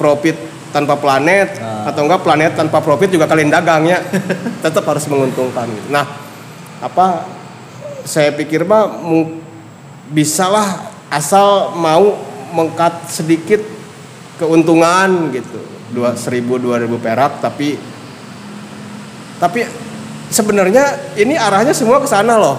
profit 0.00 0.36
tanpa 0.74 0.98
planet 0.98 1.56
Ah. 1.62 1.88
atau 1.88 2.04
enggak 2.04 2.20
planet 2.26 2.52
tanpa 2.58 2.82
profit 2.82 3.08
juga 3.08 3.24
kalian 3.24 3.48
dagangnya 3.48 4.02
tetap 4.64 4.84
harus 4.84 5.06
menguntungkan 5.08 5.64
gitu. 5.70 5.88
Nah, 5.88 6.04
apa 6.82 7.24
saya 8.04 8.34
pikir 8.34 8.66
mah 8.66 8.90
bisalah 10.10 10.90
asal 11.08 11.72
mau 11.78 12.18
mengkat 12.52 13.08
sedikit 13.08 13.62
keuntungan 14.36 15.30
gitu. 15.32 15.62
Dua 15.94 16.18
seribu 16.18 16.58
dua 16.58 16.82
ribu 16.82 16.98
perak 16.98 17.38
tapi 17.40 17.78
tapi 19.36 19.64
sebenarnya 20.32 21.14
ini 21.20 21.36
arahnya 21.36 21.76
semua 21.76 22.00
ke 22.00 22.08
sana 22.08 22.36
loh 22.40 22.56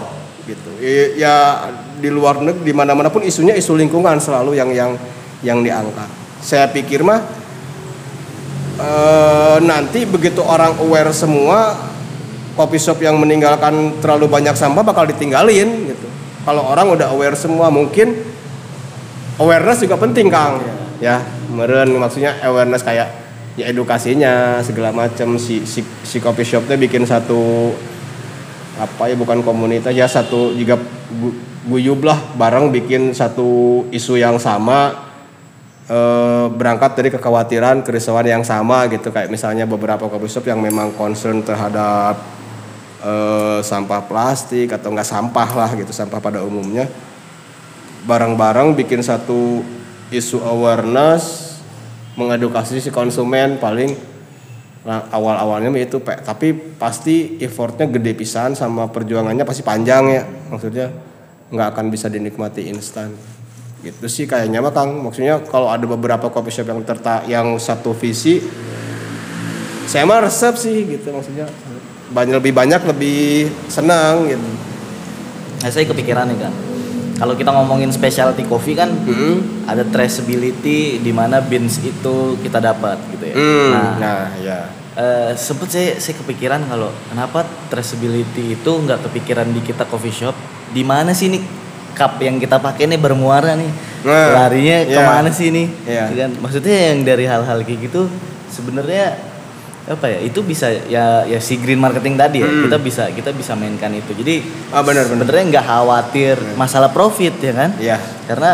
gitu. 0.48 0.72
Ya 1.20 1.68
di 1.98 2.08
luar 2.08 2.40
negeri 2.40 2.72
di 2.72 2.74
mana-mana 2.74 3.12
pun 3.12 3.26
isunya 3.26 3.58
isu 3.58 3.76
lingkungan 3.76 4.22
selalu 4.22 4.56
yang 4.56 4.70
yang 4.72 4.92
yang 5.44 5.60
diangkat. 5.62 6.10
Saya 6.40 6.70
pikir 6.70 7.04
mah 7.04 7.20
eh, 8.80 9.58
nanti 9.62 10.08
begitu 10.08 10.40
orang 10.46 10.78
aware 10.80 11.12
semua 11.12 11.76
kopi 12.58 12.82
shop 12.82 13.02
yang 13.04 13.20
meninggalkan 13.22 14.02
terlalu 14.02 14.26
banyak 14.30 14.56
sampah 14.58 14.82
bakal 14.82 15.06
ditinggalin 15.06 15.94
gitu. 15.94 16.08
Kalau 16.48 16.64
orang 16.64 16.96
udah 16.96 17.12
aware 17.12 17.36
semua 17.36 17.68
mungkin 17.68 18.16
awareness 19.38 19.84
juga 19.84 20.00
penting 20.00 20.32
Kang. 20.32 20.64
Ya, 20.98 21.22
meren 21.54 21.94
maksudnya 21.94 22.42
awareness 22.42 22.82
kayak 22.82 23.27
ya 23.58 23.74
edukasinya 23.74 24.62
segala 24.62 24.94
macam 24.94 25.36
si 25.42 25.66
si 25.66 25.82
si 26.06 26.22
coffee 26.22 26.46
shopnya 26.46 26.78
bikin 26.78 27.04
satu 27.10 27.74
apa 28.78 29.10
ya 29.10 29.18
bukan 29.18 29.42
komunitas 29.42 29.90
ya 29.98 30.06
satu 30.06 30.54
juga 30.54 30.78
gu- 31.18 31.38
guyub 31.68 32.06
lah. 32.06 32.18
Bareng 32.38 32.70
bikin 32.70 33.12
satu 33.12 33.84
isu 33.90 34.22
yang 34.22 34.38
sama. 34.38 35.10
Eh, 35.88 36.48
berangkat 36.52 37.00
dari 37.00 37.10
kekhawatiran 37.16 37.80
kerisauan 37.80 38.28
yang 38.28 38.44
sama 38.44 38.86
gitu. 38.92 39.08
Kayak 39.10 39.32
misalnya 39.32 39.64
beberapa 39.64 40.06
coffee 40.12 40.32
shop 40.32 40.46
yang 40.52 40.60
memang 40.60 40.92
concern 40.94 41.42
terhadap 41.42 42.20
eh, 43.02 43.60
sampah 43.64 44.04
plastik 44.04 44.70
atau 44.70 44.92
enggak 44.92 45.08
sampah 45.08 45.50
lah 45.56 45.70
gitu 45.80 45.96
sampah 45.96 46.20
pada 46.20 46.44
umumnya. 46.44 46.92
Bareng-bareng 48.04 48.76
bikin 48.76 49.00
satu 49.00 49.64
isu 50.12 50.44
awareness 50.44 51.47
mengedukasi 52.18 52.82
si 52.82 52.90
konsumen 52.90 53.62
paling 53.62 53.94
awal-awalnya 54.88 55.68
itu 55.76 56.00
Pak. 56.00 56.24
tapi 56.24 56.56
pasti 56.56 57.36
effortnya 57.44 57.92
gede 57.92 58.16
pisan 58.16 58.56
sama 58.56 58.88
perjuangannya 58.88 59.44
pasti 59.44 59.62
panjang 59.62 60.04
ya. 60.12 60.24
Maksudnya 60.50 60.88
nggak 61.52 61.68
akan 61.76 61.86
bisa 61.92 62.08
dinikmati 62.08 62.72
instan. 62.72 63.12
Gitu 63.84 64.08
sih 64.10 64.26
kayaknya 64.26 64.64
mah 64.64 64.74
Kang. 64.74 64.96
Maksudnya 65.04 65.44
kalau 65.46 65.70
ada 65.70 65.84
beberapa 65.84 66.32
coffee 66.32 66.56
shop 66.56 66.72
yang 66.72 66.82
terta 66.88 67.24
yang 67.28 67.54
satu 67.60 67.92
visi 67.94 68.42
saya 69.88 70.04
mah 70.04 70.24
resep 70.24 70.56
sih 70.56 70.88
gitu. 70.88 71.12
Maksudnya 71.12 71.48
banyak 72.12 72.40
lebih 72.40 72.54
banyak 72.56 72.82
lebih 72.88 73.52
senang 73.68 74.28
gitu. 74.28 74.50
Nah, 75.58 75.70
saya 75.74 75.84
kepikiran 75.84 76.32
nih 76.32 76.38
kan. 76.48 76.54
Kalau 77.18 77.34
kita 77.34 77.50
ngomongin 77.50 77.90
specialty 77.90 78.46
coffee 78.46 78.78
kan 78.78 78.94
Hmm. 78.94 79.66
ada 79.66 79.82
traceability 79.82 81.02
di 81.02 81.12
mana 81.12 81.42
beans 81.42 81.82
itu 81.82 82.38
kita 82.40 82.62
dapat 82.62 82.98
gitu 83.10 83.26
ya. 83.26 83.36
Hmm, 83.36 83.70
Nah, 83.74 83.90
nah 83.98 84.22
ya 84.38 84.60
eh, 84.98 85.32
sempet 85.34 85.70
saya 85.70 85.90
saya 85.98 86.18
kepikiran 86.18 86.62
kalau 86.66 86.90
kenapa 87.10 87.46
traceability 87.70 88.58
itu 88.58 88.72
nggak 88.72 89.06
kepikiran 89.06 89.50
di 89.50 89.62
kita 89.62 89.86
coffee 89.86 90.14
shop. 90.14 90.34
Di 90.70 90.82
mana 90.82 91.14
sih 91.14 91.30
nih 91.30 91.42
cup 91.94 92.22
yang 92.22 92.38
kita 92.38 92.58
pakai 92.58 92.86
nih 92.86 93.02
bermuara 93.02 93.58
nih? 93.58 93.72
Nah, 94.06 94.46
Larinya 94.46 94.78
iya. 94.86 94.94
ke 94.94 95.02
mana 95.02 95.30
sih 95.34 95.50
nih? 95.50 95.68
Iya. 95.86 96.04
Kan 96.14 96.32
maksudnya 96.38 96.94
yang 96.94 97.02
dari 97.02 97.26
hal-hal 97.26 97.62
kayak 97.62 97.90
gitu 97.90 98.06
sebenarnya 98.50 99.18
apa 99.88 100.06
ya 100.06 100.20
itu 100.20 100.40
bisa 100.42 100.68
ya 100.86 101.24
ya 101.24 101.40
si 101.40 101.56
green 101.56 101.80
marketing 101.80 102.16
tadi 102.16 102.44
ya 102.44 102.48
Hmm. 102.48 102.68
kita 102.68 102.78
bisa 102.78 103.04
kita 103.10 103.32
bisa 103.32 103.56
mainkan 103.56 103.88
itu 103.90 104.12
jadi 104.14 104.44
Ah, 104.70 104.84
benar, 104.84 105.08
benar. 105.08 105.24
sebenarnya 105.24 105.46
nggak 105.50 105.66
khawatir 105.66 106.36
masalah 106.56 106.92
profit 106.92 107.34
ya 107.38 107.54
kan 107.54 107.72
Iya. 107.78 107.98
karena 108.26 108.52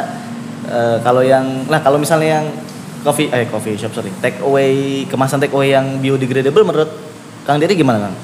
eh, 0.64 0.98
kalau 1.00 1.22
yang 1.22 1.66
nah 1.68 1.80
kalau 1.80 1.98
misalnya 1.98 2.38
yang 2.38 2.46
coffee 3.02 3.28
eh 3.28 3.46
coffee 3.46 3.74
shop 3.76 3.92
sorry 3.92 4.14
take 4.20 4.38
away 4.40 5.04
kemasan 5.06 5.38
take 5.38 5.52
away 5.52 5.70
yang 5.70 5.98
biodegradable 5.98 6.62
menurut 6.64 6.90
Kang 7.44 7.58
Diri 7.58 7.74
gimana 7.74 8.08
Kang? 8.08 8.16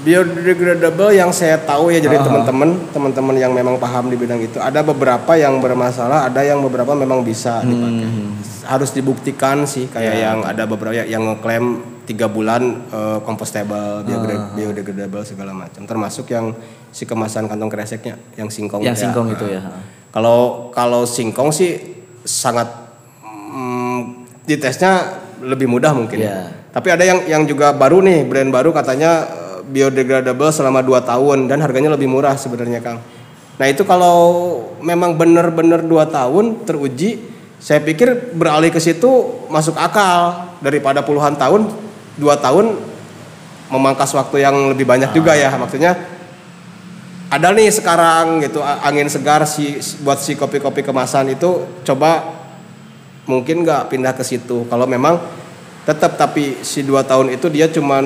biodegradable 0.00 1.10
yang 1.10 1.30
saya 1.30 1.58
tahu 1.58 1.90
ya 1.90 1.98
jadi 1.98 2.18
Ah. 2.18 2.24
teman-teman 2.24 2.70
teman-teman 2.88 3.34
yang 3.34 3.50
memang 3.50 3.76
paham 3.76 4.06
di 4.06 4.14
bidang 4.14 4.38
itu 4.40 4.58
ada 4.58 4.80
beberapa 4.80 5.34
yang 5.34 5.58
bermasalah 5.58 6.26
ada 6.26 6.42
yang 6.42 6.58
beberapa 6.58 6.90
memang 6.92 7.22
bisa 7.22 7.62
dipakai 7.62 8.02
Hmm. 8.02 8.34
harus 8.64 8.90
dibuktikan 8.90 9.62
sih 9.62 9.86
kayak 9.86 10.10
Ya. 10.12 10.22
yang 10.28 10.42
ada 10.42 10.64
beberapa 10.64 10.94
yang 10.96 11.22
ngeklaim 11.24 11.97
tiga 12.08 12.24
bulan 12.24 12.88
eh, 12.88 13.18
compostable 13.22 13.76
Ah, 13.76 14.00
biodegra- 14.00 14.56
biodegradable 14.56 15.22
segala 15.22 15.52
macam 15.52 15.84
termasuk 15.84 16.32
yang 16.32 16.56
si 16.88 17.04
kemasan 17.04 17.44
kantong 17.44 17.68
kreseknya 17.68 18.16
yang 18.34 18.48
singkong 18.48 18.80
yang 18.80 18.96
ya. 18.96 19.02
singkong 19.04 19.28
itu 19.28 19.44
ya. 19.44 19.60
kalau 20.08 20.72
kalau 20.72 21.04
singkong 21.04 21.52
sih 21.52 21.76
sangat 22.24 22.64
mm, 23.22 24.00
di 24.48 24.56
tesnya 24.56 25.20
lebih 25.38 25.68
mudah 25.68 25.92
mungkin. 25.92 26.18
Iya. 26.18 26.50
Tapi 26.72 26.88
ada 26.90 27.04
yang 27.04 27.18
yang 27.28 27.42
juga 27.44 27.70
baru 27.72 28.00
nih 28.00 28.24
brand 28.24 28.50
baru 28.50 28.72
katanya 28.72 29.28
eh, 29.28 29.58
biodegradable 29.68 30.48
selama 30.48 30.80
2 30.80 31.04
tahun 31.04 31.38
dan 31.46 31.60
harganya 31.60 31.92
lebih 31.92 32.08
murah 32.08 32.34
sebenarnya 32.34 32.80
Kang. 32.80 32.98
Nah 33.58 33.66
itu 33.66 33.82
kalau 33.82 34.16
memang 34.80 35.18
benar-benar 35.18 35.82
2 35.82 35.90
tahun 36.08 36.44
teruji, 36.64 37.20
saya 37.58 37.82
pikir 37.82 38.32
beralih 38.32 38.70
ke 38.70 38.78
situ 38.78 39.08
masuk 39.50 39.74
akal 39.74 40.54
daripada 40.58 41.02
puluhan 41.02 41.34
tahun 41.34 41.66
2 42.18 42.44
tahun 42.44 42.66
memangkas 43.72 44.12
waktu 44.16 44.42
yang 44.44 44.74
lebih 44.74 44.84
banyak 44.84 45.10
juga 45.14 45.38
ya. 45.38 45.54
Maksudnya 45.54 45.96
ada 47.28 47.52
nih 47.52 47.68
sekarang 47.68 48.40
gitu 48.40 48.64
angin 48.64 49.08
segar 49.08 49.44
si 49.44 49.78
buat 50.02 50.18
si 50.20 50.34
kopi-kopi 50.34 50.80
kemasan 50.80 51.36
itu 51.36 51.82
coba 51.84 52.24
mungkin 53.28 53.64
nggak 53.64 53.92
pindah 53.92 54.12
ke 54.16 54.24
situ. 54.26 54.66
Kalau 54.66 54.88
memang 54.88 55.20
tetap 55.88 56.20
tapi 56.20 56.60
si 56.60 56.84
dua 56.84 57.04
tahun 57.04 57.32
itu 57.32 57.48
dia 57.48 57.68
cuman 57.72 58.04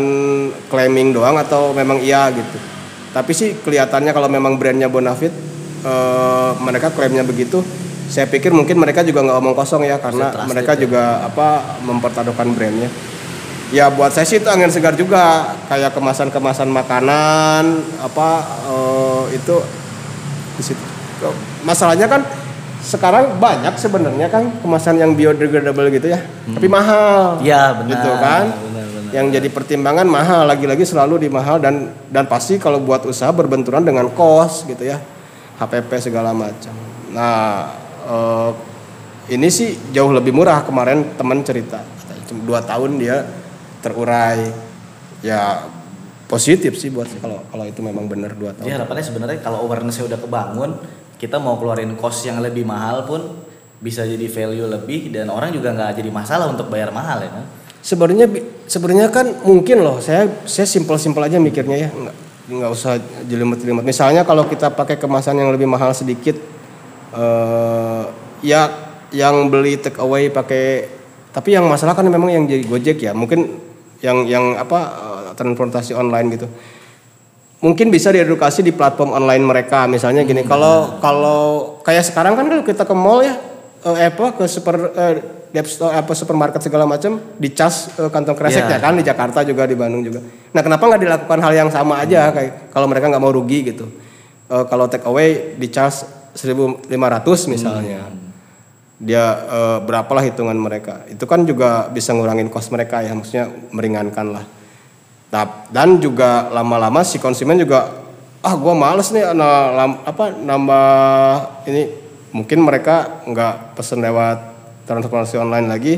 claiming 0.71 1.11
doang 1.15 1.39
atau 1.39 1.75
memang 1.75 1.99
iya 1.99 2.31
gitu. 2.31 2.59
Tapi 3.13 3.33
sih 3.35 3.59
kelihatannya 3.61 4.13
kalau 4.15 4.31
memang 4.31 4.57
brandnya 4.57 4.89
Bonafit 4.89 5.31
eh, 5.85 6.51
mereka 6.63 6.95
klaimnya 6.95 7.27
begitu 7.27 7.61
saya 8.13 8.29
pikir 8.29 8.53
mungkin 8.53 8.77
mereka 8.77 9.01
juga 9.01 9.25
nggak 9.25 9.39
omong 9.41 9.57
kosong 9.57 9.89
ya 9.89 9.97
karena 9.97 10.45
mereka 10.45 10.77
ya. 10.77 10.85
juga 10.85 11.25
apa 11.25 11.81
mempertaruhkan 11.81 12.53
brandnya 12.53 12.93
ya 13.73 13.89
buat 13.89 14.13
saya 14.13 14.29
sih 14.29 14.39
itu 14.39 14.47
angin 14.47 14.69
segar 14.69 14.95
juga. 14.95 15.57
Kayak 15.67 15.97
kemasan-kemasan 15.97 16.69
makanan 16.69 17.65
apa 17.99 18.29
eh, 18.69 19.23
itu 19.41 19.57
di 20.61 20.63
situ. 20.63 20.85
Masalahnya 21.65 22.07
kan 22.07 22.23
sekarang 22.83 23.39
banyak 23.41 23.79
sebenarnya 23.79 24.29
kan 24.29 24.53
kemasan 24.61 25.01
yang 25.01 25.17
biodegradable 25.17 25.89
gitu 25.89 26.13
ya. 26.13 26.21
Tapi 26.53 26.67
mahal. 26.69 27.41
Iya 27.41 27.81
benar. 27.81 27.91
gitu 27.91 28.11
kan? 28.21 28.45
Benar, 28.53 28.87
benar. 28.93 29.11
yang 29.17 29.27
jadi 29.33 29.49
pertimbangan 29.49 30.07
mahal. 30.07 30.45
Lagi-lagi 30.47 30.85
selalu 30.85 31.27
di 31.27 31.29
mahal 31.33 31.59
dan 31.59 31.91
dan 32.13 32.29
pasti 32.29 32.61
kalau 32.61 32.79
buat 32.85 33.09
usaha 33.09 33.33
berbenturan 33.33 33.83
dengan 33.83 34.13
kos 34.13 34.69
gitu 34.69 34.85
ya. 34.85 35.01
HPP 35.57 36.13
segala 36.13 36.37
macam. 36.37 36.75
Nah 37.17 37.73
eh, 38.05 38.51
ini 39.33 39.49
sih 39.49 39.79
jauh 39.97 40.13
lebih 40.13 40.37
murah. 40.37 40.61
Kemarin 40.67 41.17
teman 41.17 41.41
cerita 41.41 41.81
dua 42.33 42.65
tahun 42.65 42.97
dia 42.97 43.42
terurai. 43.83 44.49
Ya 45.23 45.67
positif 46.31 46.81
sih 46.81 46.89
buat 46.89 47.07
kalau 47.21 47.45
kalau 47.53 47.65
itu 47.69 47.85
memang 47.85 48.09
benar 48.09 48.33
dua 48.33 48.57
Jadi 48.57 48.73
tahun 48.73 48.75
harapannya 48.81 49.05
sebenarnya 49.05 49.39
kalau 49.45 49.69
awarenessnya 49.69 50.09
udah 50.09 50.19
kebangun, 50.19 50.71
kita 51.21 51.37
mau 51.37 51.61
keluarin 51.61 51.93
cost 52.01 52.25
yang 52.25 52.41
lebih 52.41 52.65
mahal 52.65 53.05
pun 53.05 53.45
bisa 53.83 54.07
jadi 54.07 54.25
value 54.31 54.65
lebih 54.65 55.13
dan 55.13 55.29
orang 55.29 55.53
juga 55.53 55.75
nggak 55.75 55.99
jadi 55.99 56.11
masalah 56.15 56.49
untuk 56.49 56.71
bayar 56.71 56.95
mahal 56.95 57.19
ya 57.21 57.31
kan? 57.35 57.45
sebenarnya 57.83 58.27
sebenarnya 58.71 59.11
kan 59.11 59.27
mungkin 59.43 59.83
loh 59.83 59.99
saya 59.99 60.31
saya 60.47 60.65
simpel-simpel 60.71 61.27
aja 61.27 61.43
mikirnya 61.43 61.77
ya 61.77 61.89
nggak 61.91 62.17
nggak 62.43 62.71
usah 62.71 62.99
jelimet-jelimet. 63.27 63.83
Misalnya 63.83 64.23
kalau 64.23 64.47
kita 64.47 64.71
pakai 64.71 64.99
kemasan 64.99 65.39
yang 65.39 65.51
lebih 65.51 65.67
mahal 65.67 65.91
sedikit 65.95 66.39
eh 67.13 68.03
ya 68.43 68.71
yang 69.13 69.53
beli 69.53 69.77
take 69.79 70.01
away 70.01 70.33
pakai 70.33 70.89
tapi 71.35 71.55
yang 71.55 71.69
masalah 71.69 71.93
kan 71.93 72.07
memang 72.07 72.31
yang 72.31 72.45
jadi 72.47 72.65
gojek 72.65 72.99
ya. 73.03 73.13
Mungkin 73.13 73.72
yang 74.03 74.27
yang 74.27 74.45
apa 74.55 74.81
eh, 74.83 75.29
transportasi 75.33 75.95
online 75.95 76.29
gitu. 76.35 76.47
Mungkin 77.63 77.95
bisa 77.95 78.11
diedukasi 78.11 78.61
di 78.61 78.75
platform 78.75 79.15
online 79.15 79.47
mereka 79.47 79.87
misalnya 79.87 80.27
gini 80.27 80.43
kalau 80.43 80.99
kalau 80.99 81.43
kayak 81.81 82.03
sekarang 82.03 82.35
kan 82.35 82.51
kalau 82.51 82.67
kita 82.67 82.83
ke 82.83 82.91
mall 82.91 83.23
ya 83.23 83.39
eh, 83.81 84.11
apa 84.11 84.35
ke 84.35 84.45
super 84.45 84.75
eh, 84.91 85.15
dep 85.53 85.69
store 85.69 85.95
apa 85.95 86.11
supermarket 86.11 86.59
segala 86.59 86.83
macam 86.85 87.23
dicas 87.39 87.95
eh, 87.95 88.11
kantong 88.11 88.35
kresek 88.35 88.67
Iya. 88.67 88.77
ya 88.77 88.79
kan 88.79 88.99
di 88.99 89.05
Jakarta 89.07 89.47
juga 89.47 89.63
di 89.63 89.79
Bandung 89.79 90.03
juga. 90.03 90.19
Nah 90.51 90.59
kenapa 90.61 90.83
nggak 90.83 91.03
dilakukan 91.03 91.39
hal 91.39 91.53
yang 91.55 91.71
sama 91.71 92.03
aja 92.03 92.35
kayak 92.35 92.75
kalau 92.75 92.91
mereka 92.91 93.07
nggak 93.07 93.23
mau 93.23 93.31
rugi 93.31 93.71
gitu. 93.71 93.87
Eh, 94.51 94.65
kalau 94.67 94.91
take 94.91 95.07
away 95.07 95.55
dicas 95.55 96.03
1500 96.35 96.91
misalnya 97.47 98.11
dia 99.03 99.25
eh, 99.51 99.79
berapalah 99.83 100.23
hitungan 100.23 100.55
mereka 100.55 101.03
itu 101.11 101.27
kan 101.27 101.43
juga 101.43 101.91
bisa 101.91 102.15
ngurangin 102.15 102.47
cost 102.47 102.71
mereka 102.71 103.03
ya 103.03 103.13
maksudnya 103.13 103.51
meringankan 103.75 104.29
lah 104.31 104.45
Nah, 105.33 105.65
dan 105.73 105.97
juga 105.97 106.53
lama-lama 106.53 107.01
si 107.01 107.17
konsumen 107.17 107.57
juga 107.57 107.89
ah 108.45 108.53
gua 108.53 108.77
males 108.77 109.09
nih 109.09 109.33
nah, 109.33 109.73
lam- 109.73 110.05
apa 110.05 110.29
nambah 110.29 110.89
ini 111.73 111.83
mungkin 112.37 112.61
mereka 112.61 113.25
nggak 113.25 113.73
pesen 113.73 114.05
lewat 114.05 114.53
transportasi 114.85 115.41
online 115.41 115.73
lagi 115.73 115.95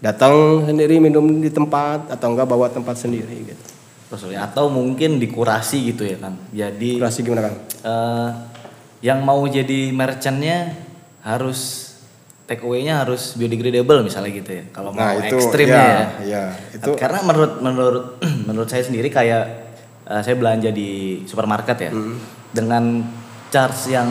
datang 0.00 0.64
sendiri 0.64 0.96
minum 0.96 1.44
di 1.44 1.52
tempat 1.52 2.08
atau 2.08 2.32
enggak 2.32 2.48
bawa 2.48 2.72
tempat 2.72 2.96
sendiri 2.96 3.52
gitu. 3.52 3.64
Atau 4.32 4.72
mungkin 4.72 5.20
dikurasi 5.20 5.92
gitu 5.92 6.08
ya 6.08 6.16
kan? 6.16 6.32
Jadi 6.48 6.96
Kurasi 6.96 7.20
gimana 7.20 7.52
kan? 7.52 7.54
eh, 7.84 8.28
yang 9.04 9.20
mau 9.20 9.44
jadi 9.44 9.92
merchantnya 9.92 10.72
harus 11.20 11.83
take 12.44 12.60
away-nya 12.60 13.00
harus 13.00 13.32
biodegradable 13.34 14.02
misalnya 14.02 14.30
gitu 14.30 14.50
ya. 14.52 14.64
Kalau 14.68 14.90
mau 14.90 15.00
Nah, 15.00 15.16
itu 15.18 15.32
ekstrimnya 15.34 15.72
ya, 15.74 15.96
ya. 15.96 16.04
ya, 16.22 16.44
itu 16.70 16.90
Karena 16.94 17.20
menurut 17.22 17.52
menurut 17.58 18.04
menurut 18.48 18.68
saya 18.68 18.82
sendiri 18.82 19.08
kayak 19.08 19.44
eh, 20.04 20.20
saya 20.20 20.34
belanja 20.34 20.68
di 20.68 20.90
supermarket 21.24 21.76
ya 21.78 21.90
Hmm. 21.90 22.20
dengan 22.50 23.00
charge 23.48 23.88
yang 23.88 24.08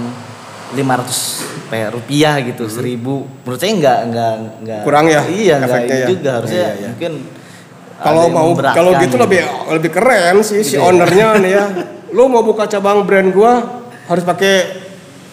500 0.74 1.70
pe- 1.70 1.92
rupiah 1.92 2.42
gitu, 2.42 2.66
1000 2.66 2.98
menurut 3.40 3.60
saya 3.60 3.72
nggak 3.72 4.00
nggak 4.10 4.34
nggak 4.64 4.82
Kurang 4.82 5.06
ya 5.06 5.22
Iya, 5.24 5.54
nggak 5.60 5.70
efeknya 5.70 5.86
ini 5.88 6.02
ya? 6.02 6.08
juga 6.10 6.30
harusnya 6.34 6.58
Iya, 6.60 6.72
iya. 6.74 6.88
mungkin 6.90 7.14
kalau 7.96 8.24
mau 8.28 8.50
kalau 8.58 8.92
gitu 8.98 9.16
lebih 9.16 9.40
lebih 9.70 9.90
keren 9.90 10.36
sih 10.42 10.60
si 10.60 10.74
Gitu 10.74 10.76
ya? 10.76 10.84
ownernya 10.84 11.28
nih 11.38 11.52
ya. 11.52 11.66
Lu 12.16 12.26
mau 12.26 12.42
buka 12.42 12.66
cabang 12.66 13.02
brand 13.04 13.30
gua 13.30 13.54
harus 14.04 14.24
pakai 14.24 14.82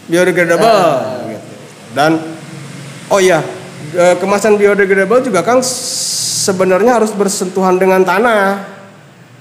biodegradable 0.06 0.68
Ah. 0.68 1.24
gitu. 1.26 1.48
Dan 1.90 2.10
oh 3.10 3.20
iya, 3.20 3.42
eh, 3.92 4.14
kemasan 4.16 4.56
biodegradable 4.56 5.20
juga 5.26 5.42
kan 5.42 5.60
sebenarnya 5.60 6.96
harus 6.96 7.10
bersentuhan 7.12 7.76
dengan 7.76 8.00
tanah. 8.06 8.78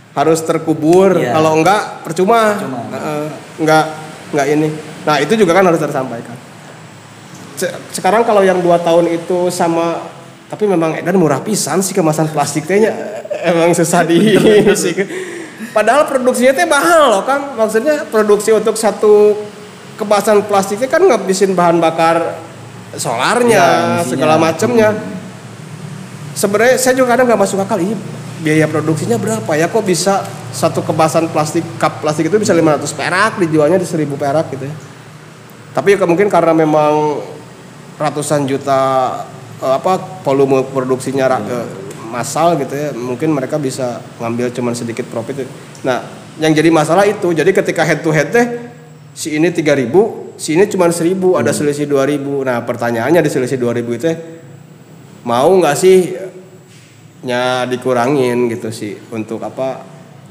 Harus 0.10 0.42
terkubur. 0.42 1.16
Iya. 1.16 1.38
Kalau 1.38 1.54
enggak 1.56 2.04
percuma. 2.04 2.58
Percuma. 2.58 2.82
Eh, 2.92 3.28
enggak 3.62 3.86
enggak 4.34 4.48
ini. 4.52 4.70
Nah, 5.06 5.16
itu 5.22 5.38
juga 5.38 5.54
kan 5.56 5.64
harus 5.64 5.80
tersampaikan. 5.80 6.36
Se- 7.56 7.72
sekarang 7.94 8.26
kalau 8.26 8.42
yang 8.42 8.60
dua 8.60 8.82
tahun 8.82 9.06
itu 9.16 9.54
sama 9.54 10.02
tapi 10.50 10.66
memang 10.66 10.98
edan 10.98 11.14
murah 11.16 11.40
pisan 11.46 11.86
sih 11.86 11.94
kemasan 11.94 12.34
plastik 12.34 12.66
tehnya 12.66 12.90
emang 13.46 13.72
susah 13.72 14.02
di 14.02 14.18
sih. 14.74 14.98
Padahal 15.72 16.10
produksinya 16.10 16.58
teh 16.58 16.66
mahal 16.66 17.22
loh 17.22 17.24
kan. 17.24 17.54
Maksudnya 17.56 18.10
produksi 18.10 18.50
untuk 18.50 18.76
satu 18.76 19.38
kemasan 20.02 20.50
plastiknya 20.50 20.90
kan 20.90 21.06
ngabisin 21.06 21.54
bahan 21.54 21.78
bakar 21.78 22.49
solarnya 22.96 23.66
emisinya. 24.02 24.10
segala 24.10 24.36
macamnya. 24.40 24.90
Sebenarnya 26.34 26.76
saya 26.80 26.96
juga 26.96 27.14
kadang 27.14 27.28
nggak 27.28 27.42
masuk 27.42 27.60
akal 27.60 27.78
ini 27.84 27.98
biaya 28.40 28.72
produksinya 28.72 29.20
berapa 29.20 29.52
ya 29.60 29.68
kok 29.68 29.84
bisa 29.84 30.24
satu 30.56 30.80
kemasan 30.80 31.28
plastik 31.28 31.62
cup 31.76 32.00
plastik 32.00 32.32
itu 32.32 32.40
bisa 32.40 32.56
500 32.56 32.88
perak 32.96 33.36
dijualnya 33.44 33.76
di 33.76 33.84
1000 33.84 34.08
perak 34.16 34.48
gitu 34.56 34.64
ya. 34.64 34.76
Tapi 35.76 36.00
ya 36.00 36.08
mungkin 36.08 36.32
karena 36.32 36.56
memang 36.56 37.20
ratusan 38.00 38.48
juta 38.48 38.82
eh, 39.60 39.74
apa 39.76 40.24
volume 40.24 40.64
produksinya 40.72 41.28
eh, 41.44 41.68
massal 42.10 42.58
gitu 42.58 42.74
ya, 42.74 42.90
mungkin 42.98 43.30
mereka 43.30 43.62
bisa 43.62 44.02
ngambil 44.18 44.50
cuman 44.50 44.74
sedikit 44.74 45.06
profit. 45.14 45.46
Nah, 45.86 46.02
yang 46.42 46.58
jadi 46.58 46.74
masalah 46.74 47.06
itu, 47.06 47.30
jadi 47.32 47.54
ketika 47.54 47.86
head 47.86 48.02
to 48.02 48.10
head 48.10 48.34
teh 48.34 48.74
si 49.14 49.38
ini 49.38 49.54
3000, 49.54 49.94
si 50.40 50.56
ini 50.56 50.64
cuma 50.72 50.88
1000, 50.88 51.36
ada 51.36 51.52
selisih 51.52 51.84
2000. 51.86 52.48
Nah, 52.48 52.64
pertanyaannya 52.64 53.20
di 53.20 53.28
selisih 53.28 53.60
2000 53.60 53.84
itu 53.92 54.08
teh, 54.08 54.16
mau 55.28 55.52
nggak 55.52 55.76
sih 55.76 56.16
nya 57.20 57.68
dikurangin 57.68 58.48
gitu 58.48 58.72
sih 58.72 58.96
untuk 59.12 59.44
apa 59.44 59.84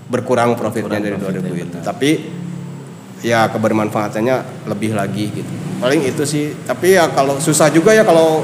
berkurang 0.09 0.57
profitnya 0.57 0.97
dari 0.97 1.21
2000 1.21 1.53
itu. 1.53 1.77
Tapi 1.85 2.11
ya 3.21 3.53
kebermanfaatannya 3.53 4.65
lebih 4.65 4.97
lagi 4.97 5.29
gitu. 5.29 5.53
Paling 5.79 6.09
itu 6.09 6.25
sih. 6.25 6.57
Tapi 6.65 6.97
ya 6.97 7.13
kalau 7.13 7.37
susah 7.37 7.69
juga 7.69 7.93
ya 7.93 8.09
kalau 8.09 8.41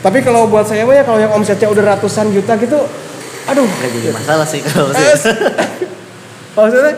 tapi 0.00 0.24
kalau 0.24 0.48
buat 0.48 0.64
saya 0.64 0.88
mah 0.88 0.96
ya 0.96 1.04
kalau 1.04 1.20
yang 1.20 1.28
omsetnya 1.36 1.68
udah 1.68 1.84
ratusan 1.94 2.32
juta 2.32 2.56
gitu, 2.56 2.80
aduh. 3.44 3.68
nggak 3.68 3.90
jadi 4.00 4.08
masalah 4.16 4.48
sih 4.48 4.64
kalau 4.64 4.88
Eh, 4.96 4.96
saya. 4.96 5.36
maksudnya 6.56 6.92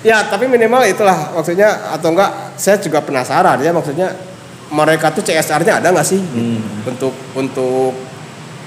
ya 0.00 0.24
tapi 0.28 0.48
minimal 0.48 0.80
itulah 0.88 1.36
maksudnya 1.36 1.92
atau 1.92 2.12
enggak 2.12 2.56
saya 2.56 2.80
juga 2.80 3.04
penasaran 3.04 3.60
ya 3.60 3.68
maksudnya 3.72 4.16
mereka 4.70 5.10
tuh 5.10 5.26
CSR-nya 5.26 5.82
ada 5.82 5.90
nggak 5.90 6.06
sih 6.06 6.22
gitu, 6.22 6.86
untuk 6.86 7.14
untuk 7.34 7.92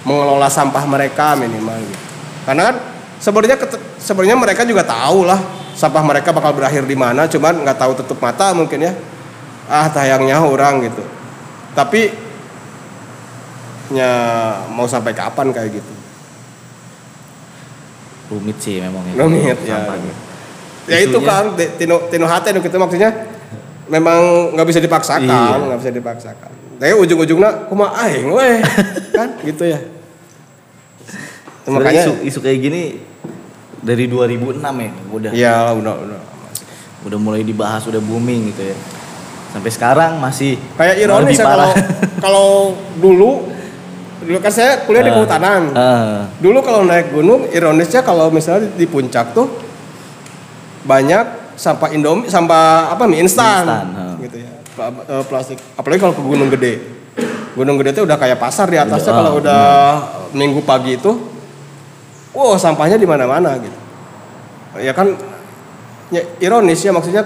mengelola 0.04 0.52
sampah 0.52 0.84
mereka 0.84 1.34
minimal 1.40 1.80
gitu. 1.80 2.04
Karena 2.44 2.62
kan 2.70 2.76
sebenarnya 3.24 3.58
sebenarnya 4.04 4.36
mereka 4.36 4.68
juga 4.68 4.84
tahu 4.84 5.24
lah 5.24 5.40
sampah 5.74 6.04
mereka 6.04 6.36
bakal 6.36 6.52
berakhir 6.54 6.84
di 6.84 6.94
mana, 6.94 7.26
cuman 7.26 7.64
nggak 7.64 7.78
tahu 7.80 7.92
tutup 8.04 8.20
mata 8.20 8.52
mungkin 8.52 8.84
ya. 8.84 8.94
Ah 9.72 9.88
tayangnya 9.88 10.44
orang 10.44 10.84
gitu. 10.92 11.02
Tapi 11.72 12.12
ya 13.96 14.12
mau 14.68 14.86
sampai 14.92 15.16
kapan 15.16 15.56
kayak 15.56 15.80
gitu? 15.80 15.94
Rumit 18.28 18.58
sih 18.60 18.84
memang 18.84 19.08
ya. 19.08 19.24
Rumit 19.24 19.60
ya. 19.64 19.88
Sampahnya. 19.88 20.14
Ya 20.84 20.98
itu 21.00 21.16
kan 21.20 21.56
tino 21.56 21.96
tino 22.08 22.26
hati 22.26 22.52
nu 22.52 22.60
gitu 22.60 22.76
maksudnya 22.76 23.12
memang 23.86 24.52
nggak 24.52 24.68
bisa 24.68 24.80
dipaksakan, 24.80 25.24
Iya. 25.24 25.64
nggak 25.64 25.80
bisa 25.80 25.92
dipaksakan. 25.92 26.52
Tapi 26.76 26.94
ujung-ujungnya 26.94 27.68
kumaha 27.68 28.04
aing 28.04 28.28
weh 28.28 28.60
kan 29.18 29.40
gitu 29.42 29.64
ya. 29.64 29.80
Makanya 31.64 32.04
isu, 32.04 32.14
isu 32.28 32.40
kayak 32.40 32.60
gini 32.60 32.82
dari 33.80 34.08
2006 34.08 34.60
ya 34.60 34.92
udah 35.10 35.32
ya 35.32 35.56
udah 35.72 35.94
udah. 35.98 36.22
udah 37.04 37.20
mulai 37.20 37.44
dibahas 37.44 37.84
udah 37.84 38.00
booming 38.00 38.52
gitu 38.52 38.64
ya. 38.66 38.78
Sampai 39.52 39.70
sekarang 39.70 40.18
masih 40.18 40.56
Kayak 40.74 40.96
ironis 40.98 41.36
ya 41.36 41.46
kalau 41.46 41.70
kalau 42.24 42.48
dulu 42.96 43.32
dulu 44.24 44.38
kan 44.40 44.50
saya 44.50 44.84
kuliah 44.84 45.04
di 45.04 45.12
Ah. 45.12 45.16
kehutanan. 45.16 45.62
Ah, 45.76 46.20
Dulu 46.40 46.60
kalau 46.60 46.84
naik 46.84 47.12
gunung 47.12 47.48
ironisnya 47.48 48.02
kalau 48.02 48.28
misalnya 48.28 48.72
di 48.72 48.84
puncak 48.84 49.36
tuh 49.36 49.52
banyak 50.84 51.56
sampah 51.56 51.90
Indomie 51.94 52.28
sampah 52.28 52.94
apa 52.94 53.04
mie 53.08 53.24
instan. 53.24 53.68
Gitu 54.20 54.44
ya. 54.44 54.52
Eh, 54.74 55.24
plastik. 55.30 55.60
Apalagi 55.78 56.00
kalau 56.02 56.16
ke 56.18 56.24
Gunung 56.24 56.50
Gede. 56.50 56.74
Gunung 57.54 57.78
Gede 57.78 57.94
itu 57.94 58.04
udah 58.04 58.18
kayak 58.18 58.42
pasar 58.42 58.68
di 58.68 58.78
atasnya. 58.82 59.14
Udah, 59.14 59.20
kalau 59.22 59.32
ah, 59.32 59.40
udah 59.40 59.64
minggu 60.34 60.62
pagi 60.66 60.98
itu 60.98 61.12
wow 62.34 62.58
sampahnya 62.58 62.98
di 62.98 63.06
mana-mana 63.06 63.54
gitu. 63.62 63.78
Ya 64.82 64.92
kan 64.98 65.14
ya, 66.10 66.22
ironis 66.42 66.82
ya 66.82 66.90
maksudnya 66.90 67.24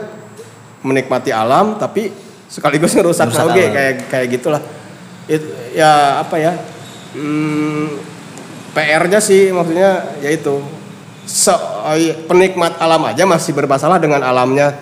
menikmati 0.84 1.32
alam 1.32 1.80
tapi 1.80 2.12
sekaligus 2.52 2.92
ngerusak 2.98 3.32
alam. 3.32 3.56
kayak 3.56 4.12
kayak 4.12 4.28
gitulah. 4.28 4.62
It- 5.28 5.68
ya 5.78 6.24
apa 6.26 6.36
ya 6.42 6.58
hmm, 7.14 8.02
PR-nya 8.74 9.20
sih 9.22 9.54
maksudnya 9.54 10.18
yaitu 10.26 10.58
se- 11.28 11.64
eh, 11.94 12.16
penikmat 12.24 12.80
alam 12.80 13.04
aja 13.06 13.24
masih 13.24 13.52
bermasalah 13.52 14.00
dengan 14.00 14.24
alamnya. 14.24 14.74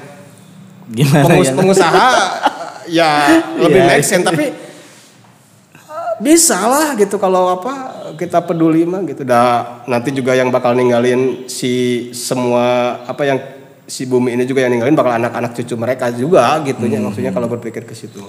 Gimana 0.85 1.25
Pengus- 1.25 1.49
ya? 1.49 1.55
pengusaha 1.57 2.07
ya 3.01 3.11
lebih 3.57 3.81
Iya. 3.81 3.89
make 3.89 4.05
sense 4.05 4.21
tapi 4.21 4.45
eh, 4.45 6.11
bisa 6.21 6.61
lah 6.61 6.93
gitu 6.93 7.17
kalau 7.17 7.49
apa 7.51 7.73
kita 8.13 8.39
peduli 8.39 8.85
mah 8.85 9.01
gitu. 9.03 9.25
Dah 9.25 9.81
nanti 9.85 10.13
juga 10.13 10.31
yang 10.31 10.47
bakal 10.47 10.71
ninggalin 10.71 11.49
si 11.49 11.73
semua 12.13 13.01
apa 13.03 13.25
yang 13.25 13.39
si 13.85 14.05
bumi 14.05 14.33
ini 14.33 14.45
juga 14.45 14.61
yang 14.61 14.71
ninggalin 14.71 14.93
bakal 14.93 15.13
anak-anak 15.13 15.53
cucu 15.53 15.75
mereka 15.75 16.09
juga 16.09 16.57
gitu 16.61 16.85
ya 16.85 16.97
maksudnya 16.97 17.29
kalau 17.29 17.45
berpikir 17.45 17.83
ke 17.83 17.93
situ. 17.93 18.21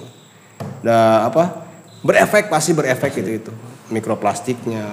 Dah 0.81 1.29
apa 1.29 1.65
berefek 2.01 2.45
pasti 2.47 2.73
berefek 2.73 3.13
gitu 3.15 3.31
itu 3.37 3.51
mikroplastiknya 3.89 4.85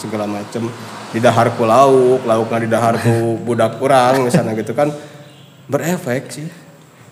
segala 0.00 0.24
macam 0.24 0.72
di 1.12 1.20
daharku 1.20 1.68
lauk 1.68 2.24
lauknya 2.24 2.58
di 2.64 2.68
daharku 2.72 3.36
budak 3.46 3.76
kurang 3.76 4.24
misalnya 4.24 4.56
gitu 4.56 4.72
kan. 4.72 4.88
Berefek 5.68 6.32
sih. 6.32 6.48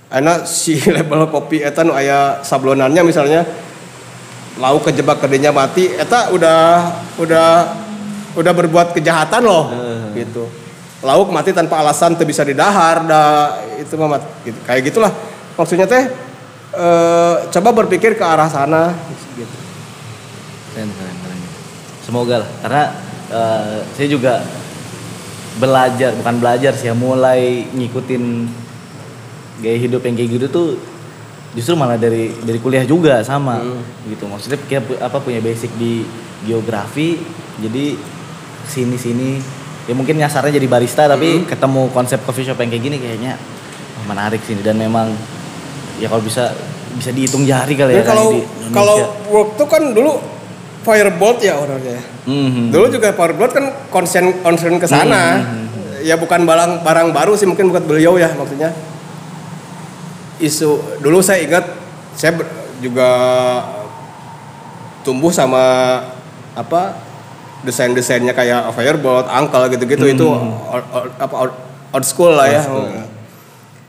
Anak 0.09 0.49
si 0.49 0.81
label 0.97 1.29
kopi 1.29 1.61
eta 1.61 1.85
nu 1.85 1.93
aya 1.93 2.41
sablonannya 2.41 3.05
misalnya 3.05 3.45
lauk 4.57 4.89
kejebak 4.89 5.21
kedenya 5.21 5.53
mati 5.53 5.93
eta 5.93 6.33
udah 6.33 6.61
udah 7.21 7.49
udah 8.35 8.53
berbuat 8.57 8.97
kejahatan 8.97 9.45
loh 9.45 9.69
gitu. 10.17 10.49
Lauk 11.05 11.31
mati 11.31 11.55
tanpa 11.55 11.79
alasan 11.79 12.19
tuh 12.19 12.27
bisa 12.27 12.43
didahar 12.43 13.07
dah 13.07 13.63
itu 13.79 13.95
mah 13.95 14.19
mat- 14.19 14.43
gitu. 14.43 14.59
kayak 14.67 14.83
gitulah. 14.91 15.13
Maksudnya 15.55 15.87
teh 15.87 16.11
eh, 16.75 17.35
coba 17.55 17.71
berpikir 17.85 18.19
ke 18.19 18.25
arah 18.25 18.51
sana 18.51 18.97
gitu. 19.39 19.57
Semoga 22.09 22.41
lah, 22.41 22.51
karena 22.65 22.85
eh, 23.29 23.79
saya 23.93 24.09
juga 24.09 24.41
belajar, 25.61 26.17
bukan 26.17 26.35
belajar 26.41 26.73
sih 26.73 26.89
ya, 26.89 26.95
mulai 26.97 27.69
ngikutin 27.69 28.25
gaya 29.61 29.77
hidup 29.77 30.01
yang 30.07 30.17
kayak 30.17 30.31
gitu 30.41 30.47
tuh 30.49 30.69
justru 31.53 31.75
malah 31.75 31.99
dari 31.99 32.31
dari 32.41 32.57
kuliah 32.57 32.87
juga 32.87 33.21
sama 33.21 33.61
gitu. 34.07 34.25
Maksudnya 34.25 34.57
kita 34.65 34.81
pu- 34.81 34.97
apa 34.97 35.19
punya 35.19 35.43
basic 35.43 35.69
di 35.77 36.07
geografi, 36.47 37.21
jadi 37.59 37.99
sini 38.65 38.97
sini 38.97 39.31
ya 39.85 39.93
mungkin 39.93 40.17
nyasarnya 40.17 40.57
jadi 40.57 40.69
barista 40.69 41.09
tapi 41.09 41.45
ketemu 41.45 41.89
konsep 41.91 42.21
coffee 42.23 42.45
shop 42.45 42.61
yang 42.61 42.71
kayak 42.71 42.85
gini 42.85 42.97
kayaknya 42.97 43.37
wah, 43.99 44.05
menarik 44.09 44.41
sih. 44.47 44.55
Dan 44.63 44.79
memang 44.79 45.11
ya 45.99 46.07
kalau 46.07 46.23
bisa 46.23 46.55
bisa 46.95 47.11
dihitung 47.11 47.45
jari 47.45 47.75
kali 47.75 47.99
ya 47.99 48.01
Dan 48.01 48.09
kalau 48.09 48.29
kalau 48.73 48.97
work 49.29 49.51
tuh 49.59 49.67
kan 49.67 49.83
dulu 49.93 50.38
firebolt 50.89 51.39
ya 51.39 51.55
orangnya 51.55 52.01
Mhm. 52.25 52.73
Dulu 52.73 52.87
juga 52.89 53.13
Firebolt 53.13 53.53
kan 53.53 53.65
konsen 53.89 54.41
konsen 54.41 54.77
ke 54.77 54.85
sana. 54.85 55.41
Ya 56.01 56.15
bukan 56.15 56.45
barang 56.45 56.81
barang 56.81 57.09
baru 57.11 57.33
sih 57.35 57.45
mungkin 57.45 57.69
buat 57.69 57.85
beliau 57.85 58.17
ya 58.17 58.33
maksudnya. 58.33 58.73
Isu 60.39 61.01
dulu 61.01 61.19
saya 61.19 61.43
ingat 61.43 61.65
saya 62.13 62.37
juga 62.79 63.09
tumbuh 65.03 65.33
sama 65.33 65.65
apa 66.53 66.95
desain-desainnya 67.59 68.31
kayak 68.31 68.71
Firebolt, 68.71 69.27
Uncle 69.27 69.67
gitu-gitu 69.69 70.05
itu 70.07 70.27
o- 70.29 70.45
o- 70.71 71.13
apa 71.17 71.35
old- 71.35 71.59
old 71.91 72.05
school 72.05 72.31
lah 72.31 72.47
ya. 72.47 72.63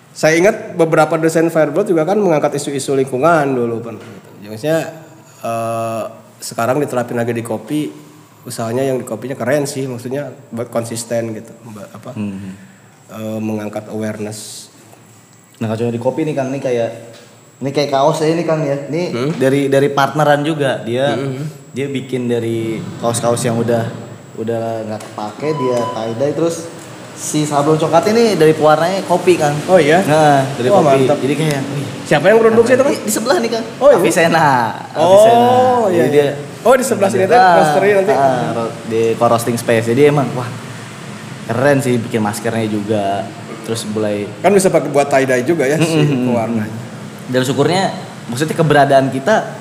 Saya 0.09 0.35
ingat 0.35 0.73
beberapa 0.73 1.15
desain 1.15 1.45
Firebolt 1.47 1.85
juga 1.85 2.01
kan 2.03 2.17
mengangkat 2.17 2.55
isu-isu 2.55 2.91
lingkungan 2.93 3.45
dulu 3.51 3.77
kan. 3.79 3.95
Ya, 4.39 4.47
Maksudnya 4.47 4.79
eh, 5.39 6.03
sekarang 6.39 6.79
diterapin 6.79 7.15
lagi 7.15 7.31
di 7.31 7.43
kopi, 7.43 7.91
usahanya 8.41 8.81
yang 8.81 8.97
di 8.97 9.05
kopinya 9.05 9.35
keren 9.35 9.63
sih, 9.63 9.85
maksudnya 9.85 10.31
buat 10.49 10.67
konsisten 10.67 11.31
gitu, 11.33 11.51
Mbak, 11.65 11.87
apa 11.93 12.11
Mhm. 12.15 12.51
eh, 13.09 13.39
mengangkat 13.39 13.89
awareness. 13.89 14.69
Nah 15.59 15.67
kalau 15.67 15.91
di 15.91 15.97
kopi 15.97 16.23
nih 16.23 16.33
Kang, 16.33 16.49
ini 16.49 16.57
kayak 16.57 16.89
ini 17.59 17.69
kayak 17.69 17.91
kaos 17.91 18.23
ya 18.23 18.31
ini 18.31 18.43
Kang 18.43 18.63
ya. 18.63 18.87
Ini 18.87 19.03
Hmm? 19.11 19.31
dari 19.35 19.67
dari 19.67 19.89
partneran 19.89 20.41
juga. 20.41 20.79
Dia 20.81 21.19
dia 21.69 21.85
bikin 21.85 22.25
dari 22.25 22.79
kaos-kaos 22.97 23.43
yang 23.43 23.59
udah 23.59 23.83
udah 24.35 24.87
nggak 24.87 25.01
kepake 25.03 25.49
dia 25.51 25.77
tie 25.83 26.13
dye 26.15 26.31
terus 26.31 26.55
si 27.19 27.43
sablon 27.43 27.75
coklat 27.75 28.07
ini 28.07 28.33
dari 28.33 28.55
pewarnanya 28.55 29.03
kopi 29.03 29.35
Kang. 29.35 29.51
Oh 29.67 29.75
iya? 29.75 29.99
Nah, 30.01 30.39
dari 30.55 30.67
Wah, 30.67 30.79
kopi. 30.79 31.03
mantap. 31.03 31.17
Jadi 31.19 31.33
kayak 31.35 31.61
wih, 31.67 31.85
Siapa 32.01 32.25
yang 32.25 32.39
produksi 32.39 32.71
itu 32.73 32.81
kan? 32.81 32.93
Di, 32.95 33.11
sebelah 33.11 33.37
nih 33.37 33.49
Kang. 33.51 33.65
Oh, 33.77 33.87
iya? 33.87 33.97
Avicenna. 33.97 34.47
Oh 34.89 35.03
Avicenna. 35.03 35.49
iya. 35.85 35.99
Jadi 35.99 36.09
dia 36.09 36.27
oh 36.59 36.73
di 36.73 36.83
sebelah 36.83 37.09
sini 37.09 37.23
tuh 37.23 37.35
Ah, 37.35 37.55
roastery 37.55 37.89
nanti. 37.93 38.13
ah, 38.13 38.67
di 38.85 39.01
co-roasting 39.13 39.55
space. 39.55 39.85
Jadi 39.85 40.01
emang 40.05 40.27
wah 40.33 40.47
keren 41.45 41.77
sih 41.79 41.99
bikin 41.99 42.19
maskernya 42.19 42.65
juga. 42.65 43.27
Terus 43.61 43.83
mulai 43.85 44.23
Kan 44.39 44.49
bisa 44.49 44.67
pakai 44.67 44.87
buat 44.87 45.05
tie 45.05 45.27
dye 45.27 45.43
juga 45.43 45.63
ya 45.63 45.75
si 45.77 45.99
pewarnanya. 46.25 46.71
dan 47.27 47.41
syukurnya 47.43 47.93
maksudnya 48.25 48.55
keberadaan 48.55 49.11
kita 49.11 49.59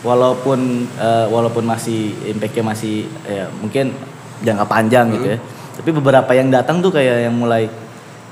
walaupun 0.00 0.58
eh, 0.90 1.26
walaupun 1.26 1.64
masih 1.64 2.12
impactnya 2.26 2.64
masih 2.66 2.94
ya 3.22 3.48
mungkin 3.54 3.92
jangka 4.40 4.64
panjang 4.64 5.06
gitu 5.14 5.26
ya 5.30 5.38
tapi 5.80 5.96
beberapa 5.96 6.28
yang 6.36 6.52
datang 6.52 6.84
tuh 6.84 6.92
kayak 6.92 7.24
yang 7.24 7.32
mulai 7.32 7.64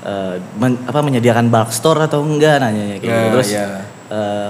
eh, 0.05 0.35
men- 0.55 0.79
apa 0.85 1.01
menyediakan 1.01 1.49
bulk 1.49 1.73
store 1.73 2.05
atau 2.05 2.21
enggak 2.21 2.61
nanya 2.61 2.95
kayak 2.95 3.01
gitu. 3.01 3.09
Nah, 3.09 3.29
terus 3.33 3.49
iya. 3.49 3.65
eh, 4.13 4.49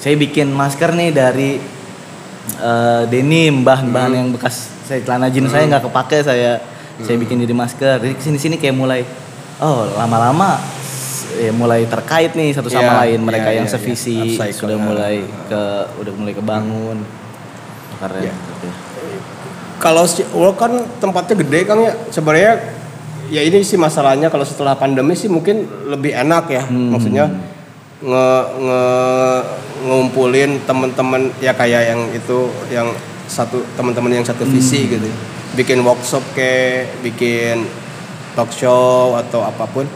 saya 0.00 0.14
bikin 0.16 0.48
masker 0.48 0.96
nih 0.96 1.12
dari 1.12 1.60
eh, 2.58 3.02
denim 3.06 3.60
bahan-bahan 3.60 4.12
yang 4.16 4.28
bekas 4.32 4.72
saya 4.88 5.04
celana 5.04 5.28
jeans 5.28 5.52
saya 5.52 5.68
nggak 5.68 5.84
kepake 5.86 6.18
saya 6.24 6.58
saya 6.98 7.16
bikin 7.20 7.44
jadi 7.44 7.52
masker. 7.52 7.96
Jadi 8.00 8.14
ke 8.16 8.22
sini 8.24 8.38
sini 8.40 8.56
kayak 8.56 8.74
mulai 8.74 9.04
oh 9.60 9.92
lama-lama 9.94 10.56
ya 11.32 11.52
mulai 11.52 11.84
terkait 11.88 12.32
nih 12.32 12.52
satu 12.52 12.68
sama 12.68 12.92
Iya, 12.92 12.98
lain. 13.04 13.20
mereka 13.24 13.48
iya, 13.52 13.62
yang 13.62 13.68
iya, 13.68 13.72
sevisi 13.76 14.12
iya. 14.12 14.24
Upcycle. 14.36 14.58
sudah 14.68 14.76
mulai 14.80 15.20
ke 15.48 15.62
udah 16.00 16.12
mulai 16.16 16.32
kebangun. 16.32 16.98
Keren 18.00 18.24
Iya. 18.24 18.34
Kalau 19.82 20.06
World 20.30 20.56
kan 20.62 20.72
tempatnya 21.02 21.34
gede 21.42 21.66
Kang 21.66 21.82
ya. 21.82 21.90
Sebenarnya 22.14 22.54
ya 23.34 23.42
ini 23.42 23.66
sih 23.66 23.74
masalahnya 23.74 24.30
kalau 24.30 24.46
setelah 24.46 24.78
pandemi 24.78 25.18
sih 25.18 25.26
mungkin 25.26 25.66
lebih 25.90 26.14
enak 26.14 26.44
ya. 26.46 26.62
Maksudnya 26.70 27.26
nge, 27.98 28.26
nge 28.62 28.82
ngumpulin 29.82 30.62
teman-teman 30.62 31.34
ya 31.42 31.50
kayak 31.50 31.82
yang 31.90 32.00
itu 32.14 32.46
yang 32.70 32.94
satu 33.26 33.66
teman-teman 33.74 34.22
yang 34.22 34.26
satu 34.26 34.46
visi 34.46 34.86
gitu. 34.86 35.10
Bikin 35.58 35.82
workshop 35.82 36.22
kayak 36.38 37.02
bikin 37.02 37.66
talk 38.38 38.54
show 38.54 39.18
atau 39.18 39.42
apa 39.42 39.66
pun. 39.66 39.90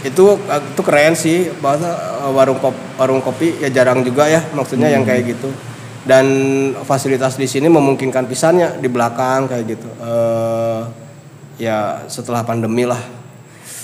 Itu 0.00 0.40
itu 0.40 0.80
keren 0.80 1.12
sih 1.12 1.52
bahasa 1.60 1.92
warung 2.32 2.56
kopi, 2.56 2.80
warung 2.96 3.20
kopi 3.20 3.60
ya 3.60 3.68
jarang 3.68 4.00
juga 4.00 4.30
ya 4.32 4.40
maksudnya 4.56 4.88
yang 4.88 5.04
kayak 5.04 5.36
gitu 5.36 5.52
dan 6.08 6.24
fasilitas 6.82 7.36
di 7.36 7.44
sini 7.44 7.68
memungkinkan 7.68 8.24
pisannya 8.24 8.80
di 8.80 8.88
belakang 8.88 9.44
kayak 9.44 9.64
gitu 9.68 9.88
Eh 9.94 10.80
ya 11.58 11.76
setelah 12.06 12.40
pandemi 12.40 12.82
lah 12.82 13.02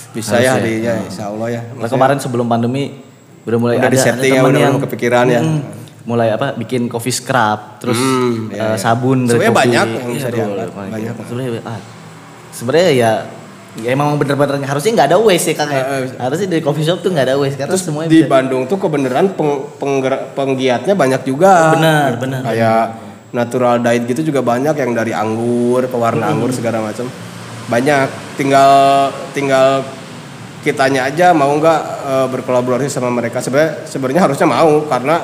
bisa 0.09 0.39
ya, 0.39 0.55
Harus 0.55 0.57
ya. 0.57 0.65
di 0.65 0.73
ya 0.81 0.93
insya 0.97 1.23
Allah 1.27 1.47
ya 1.51 1.61
Nah, 1.71 1.85
kemarin 1.85 2.17
sebelum 2.17 2.47
pandemi 2.47 2.97
udah 3.43 3.59
mulai 3.59 3.75
Udah 3.77 3.85
ada, 3.85 3.93
di-setting 3.93 4.31
ada 4.31 4.41
ya, 4.41 4.49
udah- 4.49 4.63
yang 4.63 4.75
kepikiran 4.79 5.25
ya. 5.27 5.41
Mm, 5.43 5.59
mulai 6.03 6.27
apa 6.29 6.53
bikin 6.53 6.85
coffee 6.85 7.11
scrub 7.11 7.77
terus 7.77 7.93
Hmm, 7.95 8.47
iya, 8.47 8.57
eh, 8.63 8.69
iya. 8.71 8.77
sabun 8.77 9.25
dari 9.25 9.37
Sebenarnya 9.37 9.51
kopi. 9.51 9.59
banyak 9.59 9.87
yang 9.91 10.11
bisa 10.11 10.27
Iya, 10.27 10.33
diangkat, 10.33 10.67
betul, 10.67 10.81
banyak. 10.87 11.13
sebenarnya 11.19 11.51
ah, 11.63 11.79
sebenarnya 12.49 12.91
ya 12.95 13.11
ya 13.75 13.91
emang 13.91 14.15
bener-bener 14.15 14.63
harusnya 14.63 14.91
nggak 14.95 15.09
ada 15.11 15.17
waste 15.19 15.51
ya. 15.51 15.55
Kang 15.59 15.67
ya. 15.67 15.83
Harusnya 16.15 16.47
dari 16.47 16.63
coffee 16.63 16.85
shop 16.87 17.03
tuh 17.03 17.11
nggak 17.11 17.25
ada 17.27 17.35
waste 17.35 17.59
karena 17.59 17.71
terus 17.75 17.83
semuanya 17.83 18.07
di 18.07 18.23
bisa- 18.23 18.31
Bandung 18.31 18.63
tuh 18.65 18.77
kebenaran 18.79 19.35
peng, 19.35 19.51
penggerak- 19.75 20.31
penggiatnya 20.31 20.93
banyak 20.95 21.21
juga. 21.27 21.75
Benar, 21.75 22.09
benar. 22.15 22.41
kayak 22.47 22.81
natural 23.35 23.83
diet 23.83 24.07
gitu 24.07 24.31
juga 24.31 24.39
banyak 24.39 24.71
yang 24.71 24.91
dari 24.95 25.11
anggur 25.11 25.83
pewarna 25.91 26.31
anggur 26.31 26.55
segala 26.55 26.79
macam. 26.79 27.03
Banyak. 27.67 28.39
Tinggal 28.39 28.71
tinggal 29.35 29.83
kitanya 30.63 31.05
aja 31.05 31.35
mau 31.35 31.51
nggak 31.51 31.81
eh, 32.07 32.27
berkolaborasi 32.31 32.87
sama 32.87 33.11
mereka. 33.11 33.43
Sebenarnya 33.43 33.83
sebenarnya 33.85 34.21
harusnya 34.23 34.47
mau 34.47 34.87
karena 34.87 35.19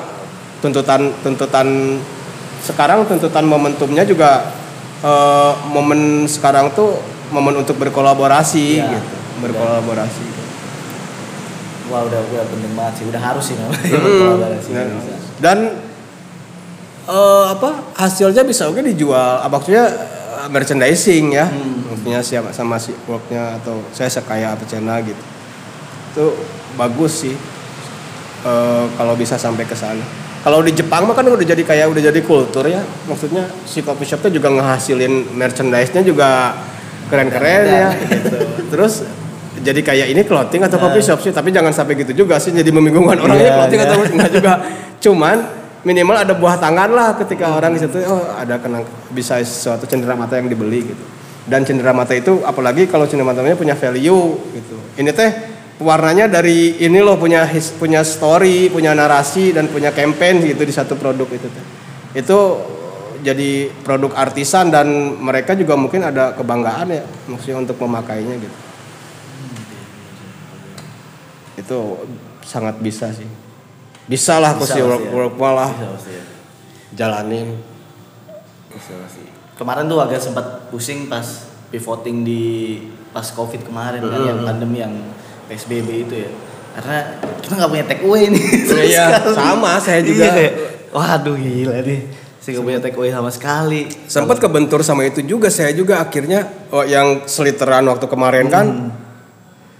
tuntutan 0.60 1.08
tuntutan 1.24 1.98
sekarang 2.62 3.08
tuntutan 3.08 3.48
momentumnya 3.48 4.04
juga 4.04 4.44
eh, 5.00 5.52
momen 5.72 6.28
sekarang 6.28 6.68
tuh 6.76 7.11
momen 7.32 7.56
untuk 7.58 7.74
berkolaborasi 7.74 8.78
Iya. 8.78 8.92
gitu. 8.92 9.16
Berkolaborasi. 9.40 10.24
Wah 11.88 12.04
udah 12.04 12.20
udah 12.22 12.44
penting 12.46 12.72
banget 12.72 12.94
sih. 12.94 13.04
Udah 13.08 13.20
harus 13.20 13.44
sih 13.44 13.56
namanya 13.56 13.82
Hmm, 13.90 14.16
kolaborasi 14.18 14.70
dan, 14.70 14.88
dan 15.40 15.58
eh, 17.04 17.44
apa 17.48 17.70
hasilnya 17.96 18.42
bisa 18.42 18.68
oke 18.68 18.80
dijual. 18.80 19.42
Maksudnya 19.42 19.84
eh, 20.38 20.48
merchandising 20.48 21.32
ya. 21.32 21.46
Maksudnya 21.88 22.20
siapa 22.20 22.48
sama 22.50 22.76
si 22.76 22.92
worknya 23.04 23.58
atau 23.58 23.82
saya 23.90 24.08
sekaya 24.08 24.52
apa 24.52 24.64
cena 24.64 25.00
gitu. 25.00 25.22
Itu 26.12 26.24
bagus 26.74 27.24
sih. 27.24 27.34
Eh, 28.42 28.84
kalau 28.92 29.14
bisa 29.14 29.34
sampai 29.36 29.62
ke 29.62 29.74
sana. 29.74 30.02
Kalau 30.42 30.58
di 30.58 30.74
Jepang 30.74 31.06
mah 31.06 31.14
kan 31.14 31.22
udah 31.22 31.46
jadi 31.46 31.62
kayak 31.62 31.86
udah 31.86 32.02
jadi 32.04 32.20
kultur 32.20 32.66
ya. 32.66 32.82
Maksudnya 33.06 33.46
si 33.62 33.78
coffee 33.78 34.02
shopnya 34.04 34.30
juga 34.32 34.50
ngehasilin 34.50 35.38
merchandise-nya 35.38 36.02
juga 36.02 36.58
keren-keren 37.12 37.62
ya. 37.68 37.88
Gitu 37.92 38.36
terus 38.72 39.04
jadi 39.62 39.78
kayak 39.78 40.06
ini 40.10 40.22
clothing 40.24 40.64
atau 40.64 40.80
coffee 40.80 41.04
shop 41.04 41.20
sih 41.20 41.30
tapi 41.30 41.52
jangan 41.52 41.70
sampai 41.70 41.94
gitu 41.94 42.24
juga 42.24 42.40
sih 42.40 42.50
jadi 42.50 42.66
membingungkan 42.72 43.20
orang 43.20 43.36
Iya, 43.36 43.44
ini 43.44 43.52
clothing 43.54 43.80
iya. 43.80 43.86
atau 43.86 43.96
enggak 44.16 44.30
juga. 44.32 44.52
Cuman 44.98 45.36
minimal 45.84 46.16
ada 46.18 46.32
buah 46.34 46.56
tangan 46.58 46.90
lah 46.90 47.14
ketika 47.20 47.52
orang 47.52 47.76
di 47.76 47.84
situ 47.84 48.00
oh 48.06 48.22
ada 48.32 48.58
kenang 48.58 48.82
bisa 49.12 49.38
sesuatu 49.44 49.84
cenderamata 49.84 50.40
yang 50.40 50.48
dibeli 50.48 50.88
gitu. 50.88 51.04
Dan 51.42 51.62
cenderamata 51.62 52.16
itu 52.16 52.42
apalagi 52.42 52.88
kalau 52.88 53.04
cenderamata 53.06 53.42
punya 53.54 53.76
value 53.76 54.40
gitu. 54.50 54.76
Ini 54.98 55.10
teh 55.14 55.30
warnanya 55.82 56.26
dari 56.26 56.78
ini 56.82 56.98
loh 57.02 57.18
punya 57.18 57.42
his- 57.46 57.74
punya 57.74 58.06
story 58.06 58.70
punya 58.70 58.94
narasi 58.94 59.50
dan 59.50 59.66
punya 59.66 59.90
campaign 59.90 60.42
gitu 60.42 60.62
di 60.62 60.74
satu 60.74 60.94
produk 60.98 61.26
itu 61.30 61.46
teh. 61.46 61.64
Itu 62.18 62.38
jadi 63.22 63.50
produk 63.82 64.12
artisan 64.18 64.68
dan 64.68 64.86
mereka 65.16 65.54
juga 65.54 65.78
mungkin 65.78 66.02
ada 66.02 66.34
kebanggaan 66.34 66.90
ya 66.90 67.02
maksudnya 67.26 67.62
untuk 67.62 67.78
memakainya 67.78 68.34
gitu 68.36 68.58
itu 71.54 71.78
sangat 72.42 72.80
bisa 72.80 73.12
sih 73.12 73.28
bisa 74.08 74.42
lah 74.42 74.56
aku 74.56 74.66
Bisa 74.66 74.74
sih 74.74 74.82
pasti 74.82 74.90
work 74.90 75.04
ya. 75.06 75.10
work 75.14 75.34
lah 75.38 75.70
Bisa 75.70 75.88
pasti 75.94 76.10
ya. 76.10 76.24
jalanin 76.92 77.48
Bisa 78.72 78.92
pasti. 78.98 79.22
Kemarin 79.52 79.84
tuh 79.84 80.00
agak 80.00 80.18
sempat 80.18 80.46
pusing 80.72 81.06
pas 81.06 81.22
pivoting 81.68 82.24
di 82.24 82.42
pas 83.12 83.22
covid 83.30 83.60
kemarin 83.62 84.00
kan 84.00 84.20
yang 84.24 84.40
pandemi 84.42 84.80
yang 84.80 84.94
PSBB 85.46 86.08
itu 86.08 86.14
ya. 86.24 86.30
Karena 86.72 86.98
kita 87.44 87.52
nggak 87.60 87.70
punya 87.70 87.84
take 87.84 88.02
away 88.02 88.32
nih. 88.32 88.42
sama 88.64 88.80
Iya, 88.82 89.04
sama, 89.38 89.70
saya 89.76 90.00
juga. 90.00 90.24
Iya, 90.24 90.50
Waduh 90.88 91.36
gila 91.36 91.84
nih. 91.84 92.00
Saya 92.42 92.58
nggak 92.58 92.66
punya 92.66 92.80
take 92.82 92.98
away 92.98 93.14
sama 93.14 93.30
sekali. 93.30 93.86
sempat 94.10 94.42
kebentur 94.42 94.82
sama 94.82 95.06
itu 95.06 95.22
juga. 95.22 95.46
Saya 95.46 95.70
juga 95.70 96.02
akhirnya 96.02 96.66
oh, 96.74 96.82
yang 96.82 97.22
seliteran 97.30 97.86
waktu 97.86 98.06
kemarin 98.10 98.50
kan 98.50 98.66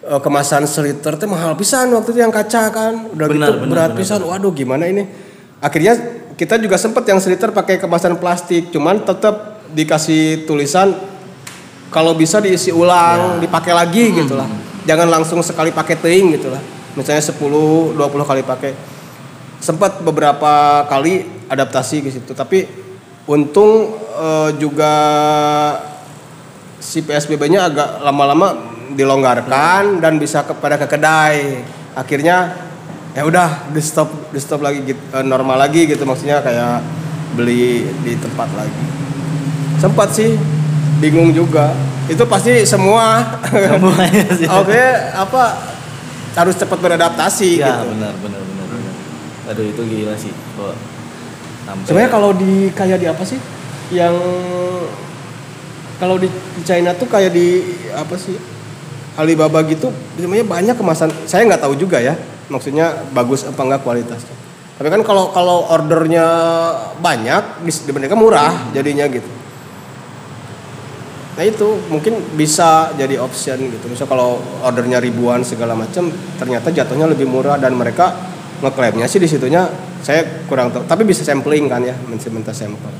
eh, 0.06 0.20
kemasan 0.22 0.70
seliter 0.70 1.18
teh 1.18 1.26
mahal 1.26 1.58
pisan 1.58 1.90
waktu 1.90 2.14
itu 2.14 2.20
yang 2.22 2.30
kaca 2.30 2.70
kan. 2.70 3.10
Udah 3.10 3.26
Benar, 3.26 3.50
gitu 3.50 3.66
benar, 3.66 3.70
berat 3.70 3.90
benar, 3.92 3.98
pisan. 3.98 4.22
waduh 4.22 4.54
gimana 4.54 4.86
ini? 4.86 5.02
Akhirnya 5.58 5.98
kita 6.38 6.54
juga 6.62 6.78
sempat 6.78 7.02
yang 7.10 7.18
seliter 7.18 7.50
pakai 7.50 7.82
kemasan 7.82 8.22
plastik. 8.22 8.70
Cuman 8.70 9.02
tetap 9.02 9.66
dikasih 9.74 10.46
tulisan 10.46 10.94
kalau 11.90 12.14
bisa 12.14 12.38
diisi 12.38 12.70
ulang 12.70 13.42
dipakai 13.42 13.72
lagi 13.74 14.12
gitu 14.16 14.36
lah 14.36 14.48
jangan 14.84 15.08
langsung 15.08 15.40
sekali 15.40 15.72
pakai 15.72 15.96
teing 15.96 16.36
gitu 16.36 16.52
lah 16.52 16.60
misalnya 16.96 17.24
10 17.24 17.96
20 17.96 17.96
kali 18.30 18.42
pakai. 18.44 18.72
Sempat 19.62 20.02
beberapa 20.02 20.82
kali 20.90 21.41
adaptasi 21.52 22.00
ke 22.00 22.08
situ. 22.08 22.32
Tapi 22.32 22.64
untung 23.28 24.00
eh, 24.16 24.50
juga 24.56 24.92
si 26.82 27.04
PSBB-nya 27.04 27.68
agak 27.70 27.88
lama-lama 28.02 28.56
dilonggarkan 28.96 30.00
dan 30.00 30.16
bisa 30.16 30.42
kepada 30.42 30.80
ke 30.80 30.86
kedai. 30.88 31.60
Akhirnya 31.92 32.56
ya 33.12 33.28
udah 33.28 33.68
di 33.68 33.80
stop 33.84 34.32
di 34.32 34.40
stop 34.40 34.64
lagi 34.64 34.80
gitu, 34.82 35.00
normal 35.22 35.60
lagi 35.60 35.84
gitu. 35.84 36.02
Maksudnya 36.08 36.40
kayak 36.40 36.80
beli 37.36 37.84
di 38.02 38.16
tempat 38.16 38.48
lagi. 38.56 38.84
Sempat 39.78 40.08
sih 40.16 40.34
bingung 40.98 41.30
juga. 41.36 41.72
Itu 42.10 42.26
pasti 42.26 42.66
semua. 42.66 43.22
Oke 44.60 44.84
apa 45.14 45.42
harus 46.32 46.56
cepat 46.56 46.80
beradaptasi 46.80 47.60
Ya 47.60 47.76
gitu. 47.76 47.92
benar 47.92 48.12
benar 48.24 48.40
benar 48.40 48.66
benar. 48.72 48.94
Aduh 49.52 49.64
itu 49.68 49.82
gila 49.84 50.14
sih. 50.16 50.32
Kok 50.32 50.74
Sebenarnya 51.62 52.10
kalau 52.10 52.30
di 52.34 52.68
kayak 52.74 52.98
di 52.98 53.06
apa 53.06 53.22
sih? 53.22 53.38
Yang 53.94 54.16
kalau 56.02 56.18
di, 56.18 56.26
China 56.66 56.90
tuh 56.98 57.06
kayak 57.06 57.30
di 57.30 57.62
apa 57.94 58.18
sih? 58.18 58.34
Alibaba 59.12 59.60
gitu, 59.68 59.92
sebenarnya 60.16 60.48
banyak 60.48 60.74
kemasan. 60.74 61.12
Saya 61.28 61.44
nggak 61.44 61.62
tahu 61.62 61.76
juga 61.76 62.00
ya, 62.00 62.16
maksudnya 62.48 63.04
bagus 63.12 63.44
apa 63.44 63.60
enggak 63.60 63.84
kualitasnya. 63.84 64.34
Tapi 64.80 64.88
kan 64.88 65.04
kalau 65.04 65.30
kalau 65.36 65.68
ordernya 65.68 66.26
banyak, 66.96 67.60
di, 67.62 67.70
di 67.70 67.92
mereka 67.92 68.16
murah 68.16 68.72
jadinya 68.72 69.04
gitu. 69.12 69.28
Nah 71.32 71.44
itu 71.44 71.68
mungkin 71.92 72.18
bisa 72.36 72.92
jadi 72.96 73.20
option 73.20 73.68
gitu. 73.68 73.84
Misal 73.88 74.08
kalau 74.08 74.40
ordernya 74.64 74.96
ribuan 74.96 75.44
segala 75.44 75.76
macam, 75.76 76.08
ternyata 76.40 76.72
jatuhnya 76.72 77.08
lebih 77.08 77.28
murah 77.28 77.60
dan 77.60 77.76
mereka 77.76 78.16
ngeklaimnya 78.62 79.10
sih 79.10 79.18
di 79.18 79.26
situnya 79.26 79.66
saya 80.00 80.46
kurang 80.46 80.70
tahu. 80.70 80.86
Tapi 80.86 81.02
bisa 81.02 81.26
sampling 81.26 81.66
kan 81.66 81.82
ya, 81.82 81.98
minta 82.06 82.54
sampel. 82.54 82.90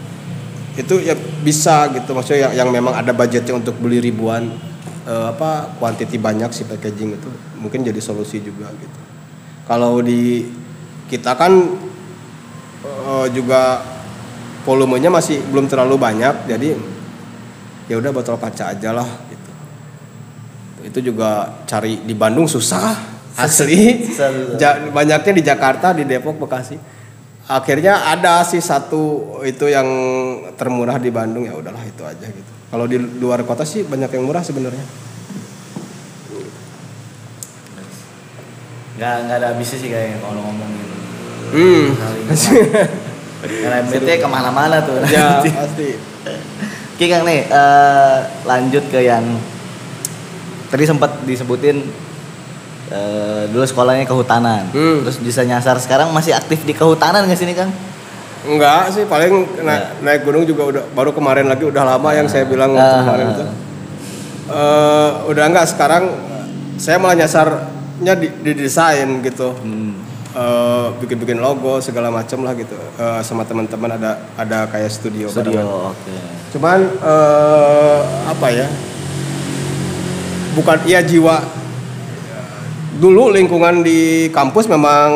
Itu 0.75 0.99
ya 0.99 1.15
bisa 1.17 1.89
gitu. 1.95 2.11
Maksudnya 2.13 2.51
yang, 2.51 2.67
yang 2.67 2.69
memang 2.75 2.99
ada 2.99 3.15
budgetnya 3.15 3.55
untuk 3.55 3.79
beli 3.79 4.03
ribuan 4.03 4.51
eh, 5.07 5.27
apa 5.31 5.79
quantity 5.79 6.19
banyak 6.19 6.51
si 6.51 6.67
packaging 6.67 7.15
itu 7.15 7.31
mungkin 7.63 7.87
jadi 7.87 8.03
solusi 8.03 8.43
juga 8.43 8.69
gitu. 8.75 9.01
Kalau 9.71 10.03
di 10.03 10.51
kita 11.07 11.39
kan 11.39 11.53
eh, 12.83 13.27
juga 13.31 13.87
volumenya 14.67 15.11
masih 15.11 15.43
belum 15.51 15.67
terlalu 15.71 15.99
banyak, 15.99 16.47
jadi 16.51 16.75
ya 17.91 17.99
udah 17.99 18.11
botol 18.15 18.39
kaca 18.39 18.75
aja 18.75 18.91
lah 18.95 19.07
gitu. 19.31 19.51
Itu 20.87 20.99
juga 21.03 21.63
cari 21.67 22.03
di 22.03 22.15
Bandung 22.15 22.51
susah 22.51 23.22
asli. 23.37 24.09
Ja- 24.57 24.81
banyaknya 24.89 25.33
di 25.33 25.43
Jakarta, 25.43 25.93
di 25.93 26.05
Depok, 26.05 26.37
Bekasi. 26.37 26.77
Akhirnya 27.45 28.07
ada 28.07 28.41
sih 28.43 28.63
satu 28.63 29.37
itu 29.43 29.67
yang 29.67 29.85
termurah 30.55 30.97
di 30.97 31.11
Bandung 31.11 31.43
ya 31.45 31.53
udahlah 31.53 31.83
itu 31.83 32.01
aja 32.01 32.27
gitu. 32.27 32.53
Kalau 32.71 32.87
di 32.87 32.97
luar 32.97 33.43
kota 33.43 33.67
sih 33.67 33.83
banyak 33.83 34.09
yang 34.09 34.25
murah 34.25 34.41
sebenarnya. 34.41 34.85
nggak 38.93 39.15
nggak 39.27 39.37
ada 39.41 39.47
habisnya 39.51 39.79
sih 39.81 39.89
kayaknya 39.89 40.19
kalau 40.21 40.41
ngomongin 40.41 40.81
Hmm. 41.53 41.93
Karena 43.45 43.85
MBT 43.85 44.09
ke 44.25 44.29
mana-mana 44.31 44.81
tuh. 44.81 44.97
ya 45.05 45.43
nanti. 45.43 45.51
pasti. 45.53 45.89
Oke 46.97 47.05
Kang 47.11 47.29
nih 47.29 47.45
eh, 47.45 48.19
lanjut 48.47 48.85
ke 48.89 49.05
yang 49.05 49.37
tadi 50.71 50.85
sempat 50.87 51.21
disebutin 51.29 51.85
eh, 52.93 53.43
dulu 53.49 53.65
sekolahnya 53.65 54.05
kehutanan. 54.05 54.69
Hmm. 54.71 55.01
Terus 55.03 55.17
bisa 55.19 55.41
nyasar 55.43 55.81
sekarang 55.81 56.13
masih 56.13 56.37
aktif 56.37 56.61
di 56.63 56.77
kehutanan 56.77 57.25
nggak 57.25 57.41
sini 57.41 57.57
Kang? 57.57 57.73
Enggak 58.43 58.91
sih 58.91 59.07
paling 59.07 59.63
naik, 59.63 60.03
naik 60.03 60.21
gunung 60.27 60.43
juga 60.43 60.63
udah 60.69 60.83
baru 60.93 61.15
kemarin 61.15 61.47
lagi 61.47 61.63
udah 61.63 61.87
lama 61.87 62.11
yang 62.11 62.27
saya 62.27 62.45
bilang 62.45 62.75
Ah. 62.75 63.01
kemarin 63.01 63.27
itu. 63.33 63.45
Eh, 64.53 65.11
udah 65.31 65.45
enggak 65.49 65.67
sekarang 65.71 66.05
saya 66.77 66.99
malah 66.99 67.17
nyasarnya 67.17 68.15
di, 68.19 68.29
di 68.43 68.53
desain 68.59 69.09
gitu. 69.23 69.55
Hmm. 69.57 69.95
Eh, 70.33 70.87
bikin-bikin 70.99 71.39
logo 71.39 71.79
segala 71.79 72.09
macam 72.09 72.41
lah 72.43 72.57
gitu. 72.57 72.75
Eh, 72.99 73.21
sama 73.23 73.45
teman-teman 73.45 73.95
ada 73.95 74.17
ada 74.35 74.67
kayak 74.67 74.91
studio. 74.91 75.29
Studio. 75.31 75.93
Oke. 75.95 76.11
Cuman 76.51 76.83
eh, 76.89 78.01
apa 78.27 78.49
ya? 78.51 78.67
Bukan 80.53 80.79
iya 80.85 81.01
jiwa. 81.01 81.62
Dulu 82.93 83.33
lingkungan 83.33 83.81
di 83.81 84.29
kampus 84.29 84.69
memang 84.69 85.09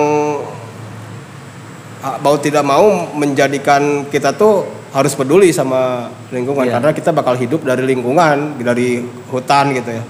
ah, 2.01 2.17
mau 2.21 2.37
tidak 2.41 2.65
mau 2.65 3.13
menjadikan 3.13 4.09
kita 4.09 4.33
tuh 4.33 4.65
harus 4.97 5.13
peduli 5.13 5.53
sama 5.53 6.09
lingkungan 6.33 6.65
Iya. 6.65 6.81
karena 6.81 6.91
kita 6.97 7.13
bakal 7.13 7.37
hidup 7.37 7.69
dari 7.69 7.85
lingkungan, 7.85 8.57
dari 8.57 9.05
hutan 9.29 9.77
gitu 9.77 9.93
ya. 9.93 10.03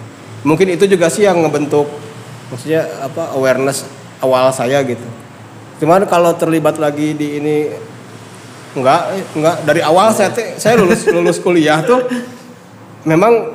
Mungkin 0.46 0.78
itu 0.78 0.86
juga 0.86 1.10
sih 1.10 1.26
yang 1.26 1.42
ngebentuk 1.42 1.90
maksudnya 2.54 2.86
apa 3.02 3.34
awareness 3.34 3.82
awal 4.22 4.46
saya 4.54 4.78
gitu. 4.86 5.02
Cuman 5.82 6.06
kalau 6.06 6.30
terlibat 6.38 6.78
lagi 6.78 7.18
di 7.18 7.42
ini 7.42 7.56
enggak 8.78 9.00
enggak 9.34 9.56
dari 9.66 9.82
awal 9.82 10.14
saya 10.14 10.30
saya 10.54 10.78
lulus 10.78 11.02
lulus 11.10 11.42
kuliah 11.42 11.82
tuh 11.82 12.06
memang 13.02 13.50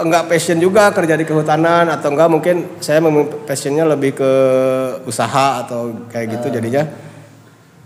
enggak 0.00 0.32
passion 0.32 0.56
juga 0.56 0.88
kerja 0.94 1.14
di 1.18 1.28
kehutanan 1.28 1.92
atau 1.92 2.08
enggak 2.14 2.30
mungkin 2.32 2.56
saya 2.80 3.04
memang 3.04 3.44
passionnya 3.44 3.84
lebih 3.84 4.16
ke 4.16 4.32
usaha 5.04 5.60
atau 5.60 5.92
kayak 6.08 6.40
gitu 6.40 6.48
jadinya 6.48 6.88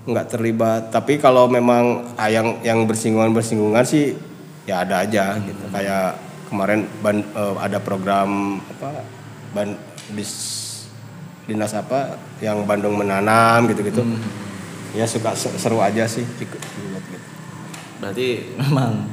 nggak 0.06 0.26
terlibat 0.30 0.94
tapi 0.94 1.18
kalau 1.18 1.50
memang 1.50 2.14
ah, 2.14 2.30
yang 2.30 2.62
yang 2.62 2.86
bersinggungan 2.86 3.34
bersinggungan 3.34 3.82
sih 3.82 4.14
ya 4.62 4.86
ada 4.86 5.02
aja 5.02 5.34
gitu 5.42 5.66
kayak 5.74 6.14
kemarin 6.46 6.86
ban- 7.02 7.26
eh, 7.26 7.54
ada 7.58 7.82
program 7.82 8.62
apa 8.62 9.02
ban 9.50 9.74
dis 10.14 10.62
dinas 11.46 11.70
apa 11.74 12.18
yang 12.42 12.66
Bandung 12.66 12.98
menanam 12.98 13.70
gitu-gitu. 13.70 14.02
Hmm. 14.02 14.18
Ya 14.98 15.06
suka 15.06 15.34
se- 15.38 15.54
seru 15.62 15.78
aja 15.78 16.02
sih 16.10 16.26
ikut 16.26 16.58
gitu. 16.58 17.18
Berarti 18.02 18.28
memang 18.60 19.06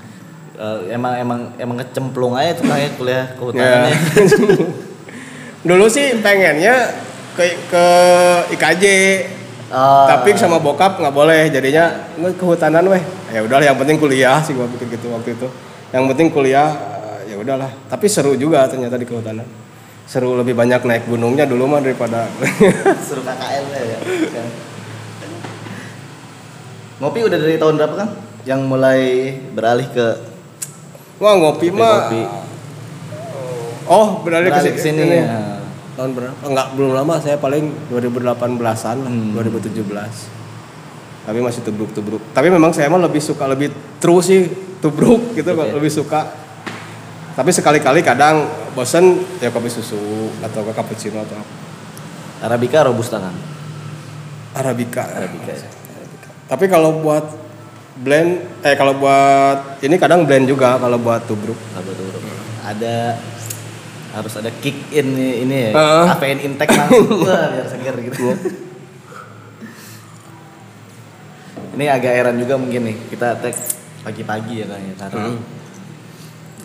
eh, 0.64 0.95
emang 0.95 1.14
emang 1.20 1.39
emang 1.59 1.78
kecemplung 1.84 2.34
aja 2.34 2.55
tuh 2.55 2.64
kayak 2.66 2.95
kuliah 2.95 3.16
Ya. 3.20 3.36
kehutanannya. 3.36 3.97
Dulu 5.68 5.86
sih 5.88 6.20
pengennya 6.20 6.76
ke 7.36 7.43
ke 7.68 7.86
IKJ, 8.55 8.86
Oh. 9.74 10.05
tapi 10.05 10.38
sama 10.38 10.61
bokap 10.61 11.01
nggak 11.01 11.16
boleh, 11.16 11.49
jadinya 11.49 11.89
kehutanan 12.38 12.86
weh. 12.88 13.01
Ya 13.34 13.41
udahlah, 13.41 13.74
yang 13.74 13.78
penting 13.80 13.97
kuliah 13.97 14.38
sih 14.38 14.53
gua 14.53 14.70
pikir 14.70 14.86
gitu 14.93 15.09
waktu 15.09 15.34
itu. 15.34 15.49
Yang 15.89 16.14
penting 16.14 16.28
kuliah, 16.30 16.70
eh, 17.26 17.34
ya 17.34 17.36
udahlah. 17.41 17.74
Tapi 17.89 18.05
seru 18.05 18.38
juga 18.38 18.70
ternyata 18.70 19.01
di 19.01 19.07
kehutanan. 19.09 19.47
Seru 20.05 20.38
lebih 20.38 20.53
banyak 20.53 20.84
naik 20.86 21.09
gunungnya 21.09 21.49
dulu 21.49 21.66
mah 21.66 21.82
daripada 21.82 22.30
Suruh 23.07 23.26
KKL 23.26 23.66
ya. 23.74 23.97
Ngopi 27.01 27.20
udah 27.26 27.38
dari 27.39 27.57
tahun 27.57 27.76
berapa 27.82 27.95
kan? 27.97 28.09
Yang 28.45 28.61
mulai 28.68 29.01
beralih 29.55 29.88
ke 29.89 30.05
Wah 31.18 31.34
ngopi 31.36 31.68
mah. 31.70 32.09
kopi. 32.09 32.22
Oh 33.84 34.24
beralih 34.24 34.47
ke 34.47 34.55
Beralih 34.55 34.74
ke 34.74 34.82
sini 34.82 35.03
sini. 35.03 35.18
ya. 35.20 35.59
Tahun 35.93 36.09
berapa? 36.11 36.34
Enggak 36.41 36.68
belum 36.74 36.91
lama 36.91 37.14
saya 37.20 37.38
paling 37.38 37.70
2018-an, 37.88 38.97
lah, 38.97 39.11
Hmm. 39.11 39.36
2017. 39.36 40.32
Tapi 41.24 41.39
masih 41.39 41.61
tubruk-tubruk. 41.61 42.20
Tapi 42.32 42.47
memang 42.49 42.72
saya 42.72 42.89
mah 42.89 42.99
lebih 42.99 43.20
suka 43.20 43.45
lebih 43.45 43.70
terus 43.97 44.28
sih 44.28 44.49
tubruk 44.80 45.32
gitu 45.34 45.53
Oke. 45.53 45.72
lebih 45.72 45.88
suka. 45.88 46.28
Tapi 47.34 47.49
sekali-kali 47.49 48.01
kadang 48.01 48.45
bosen 48.72 49.22
ya 49.38 49.49
kopi 49.49 49.66
susu 49.66 49.97
atau 50.39 50.61
ke 50.61 50.72
cappuccino 50.72 51.20
atau. 51.20 51.39
Arabica 52.41 52.84
robusta 52.84 53.18
kan? 53.18 53.36
Arabica. 54.53 55.01
Arabica 55.07 55.51
ya. 55.51 55.64
Arabica. 55.64 56.30
Tapi 56.45 56.66
kalau 56.68 56.99
buat 56.99 57.24
blend 57.95 58.29
eh 58.59 58.73
kalau 58.73 58.95
buat 58.95 59.77
ini 59.79 59.95
kadang 59.95 60.25
blend 60.25 60.45
juga 60.45 60.77
kalau 60.77 60.97
buat 60.97 61.23
tubruk. 61.23 61.55
Tuh? 61.55 61.81
bro? 61.83 62.33
Ada 62.63 63.17
harus 64.13 64.33
ada 64.35 64.49
kick 64.55 64.89
in 64.89 65.13
ini 65.13 65.69
ya. 65.69 65.71
Heeh. 65.71 66.05
Kafein 66.07 66.39
intake 66.39 66.71
langsung 66.71 67.21
Wah, 67.25 67.45
biar 67.49 67.67
seger 67.67 67.95
gitu. 68.03 68.33
ini 71.73 71.89
agak 71.89 72.13
heran 72.13 72.37
juga 72.37 72.53
mungkin 72.53 72.85
nih 72.85 72.97
kita 73.09 73.33
tag 73.35 73.55
pagi-pagi 74.03 74.61
ya 74.61 74.65
kayaknya 74.67 74.93
karena 74.95 75.21
Hmm. 75.23 75.39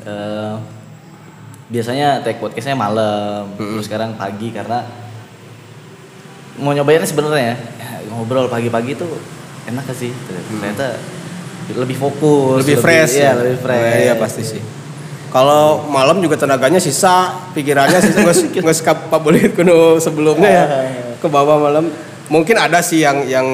eh, 0.04 0.54
biasanya 1.68 2.20
tag 2.20 2.36
podcastnya 2.36 2.76
malam 2.76 3.48
Hmm. 3.56 3.72
terus 3.72 3.88
sekarang 3.88 4.12
pagi 4.14 4.52
karena 4.52 4.84
mau 6.58 6.74
nyobainnya 6.74 7.06
sebenarnya 7.06 7.54
ya, 7.54 7.56
ngobrol 8.10 8.50
pagi-pagi 8.50 8.92
tuh 8.94 9.08
enak 9.64 9.80
gak 9.82 9.96
sih 9.96 10.12
ternyata 10.50 10.98
lebih 11.76 11.96
fokus 11.96 12.56
Hmm. 12.56 12.60
lebih 12.64 12.76
fresh. 12.80 13.14
ya 13.16 13.36
lebih 13.36 13.58
fresh. 13.60 13.96
Iya 14.00 14.14
pasti 14.16 14.42
sih. 14.46 14.62
Kalau 15.28 15.84
malam 15.92 16.24
juga 16.24 16.40
tenaganya 16.40 16.80
sisa 16.80 17.44
pikirannya 17.52 18.00
sisa. 18.00 18.24
Nggak 18.24 18.76
nggak 18.80 18.96
pabulit 19.12 19.52
kuno 19.52 20.00
sebelumnya 20.00 20.48
ya. 20.48 20.64
Ke 21.20 21.28
bawah 21.28 21.60
malam. 21.60 21.92
Mungkin 22.32 22.56
ada 22.56 22.80
sih 22.80 23.04
yang 23.04 23.28
yang 23.28 23.44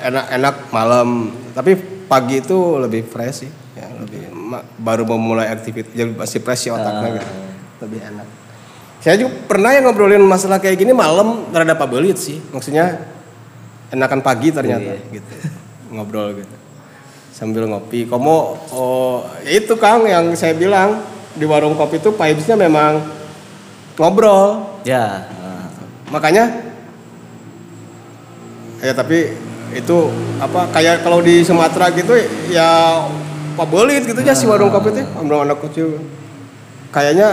enak-enak 0.00 0.72
malam. 0.72 1.28
Tapi 1.52 1.76
pagi 2.08 2.40
itu 2.40 2.56
lebih 2.80 3.04
fresh 3.04 3.44
sih. 3.44 3.50
Ya 3.76 3.92
lebih 3.92 4.32
baru 4.80 5.04
memulai 5.04 5.52
aktivitas 5.52 5.92
jadi 5.92 6.08
masih 6.08 6.40
fresh 6.40 6.64
sih 6.64 6.70
otaknya 6.72 7.20
gitu. 7.20 7.28
Lebih 7.84 8.00
enak. 8.08 8.26
Saya 8.98 9.14
juga 9.14 9.30
pernah 9.46 9.70
yang 9.76 9.84
ngobrolin 9.86 10.24
masalah 10.24 10.58
kayak 10.58 10.80
gini 10.80 10.96
malam 10.96 11.46
terhadap 11.52 11.76
pabulit 11.76 12.16
sih. 12.16 12.40
Maksudnya 12.50 12.98
enakan 13.92 14.20
pagi 14.24 14.48
ternyata 14.50 14.96
Iya. 14.96 15.20
gitu. 15.20 15.32
Ngobrol 15.92 16.32
gitu 16.36 16.57
sambil 17.38 17.64
ngopi. 17.64 18.02
Komo 18.04 18.58
oh 18.68 19.22
ya 19.46 19.54
itu 19.54 19.78
Kang 19.78 20.02
yang 20.04 20.34
saya 20.34 20.52
bilang 20.52 20.98
di 21.32 21.46
warung 21.46 21.78
kopi 21.78 22.02
itu 22.02 22.10
vibes-nya 22.10 22.58
memang 22.58 22.98
ngobrol. 23.94 24.74
ya 24.82 25.22
eh, 25.30 25.64
Makanya 26.10 26.44
ya 28.78 28.90
tapi 28.90 29.34
itu 29.70 29.96
apa 30.38 30.70
kayak 30.72 31.02
kalau 31.02 31.20
di 31.20 31.42
Sumatera 31.42 31.92
gitu 31.92 32.14
ya 32.48 33.04
pabelit 33.52 34.02
gitu 34.02 34.18
aja 34.18 34.32
si 34.32 34.46
warung 34.46 34.70
kopi 34.70 34.90
itu 34.90 35.02
ngobrol 35.12 35.44
anak 35.44 35.62
kecil. 35.62 35.98
Kayaknya 36.88 37.28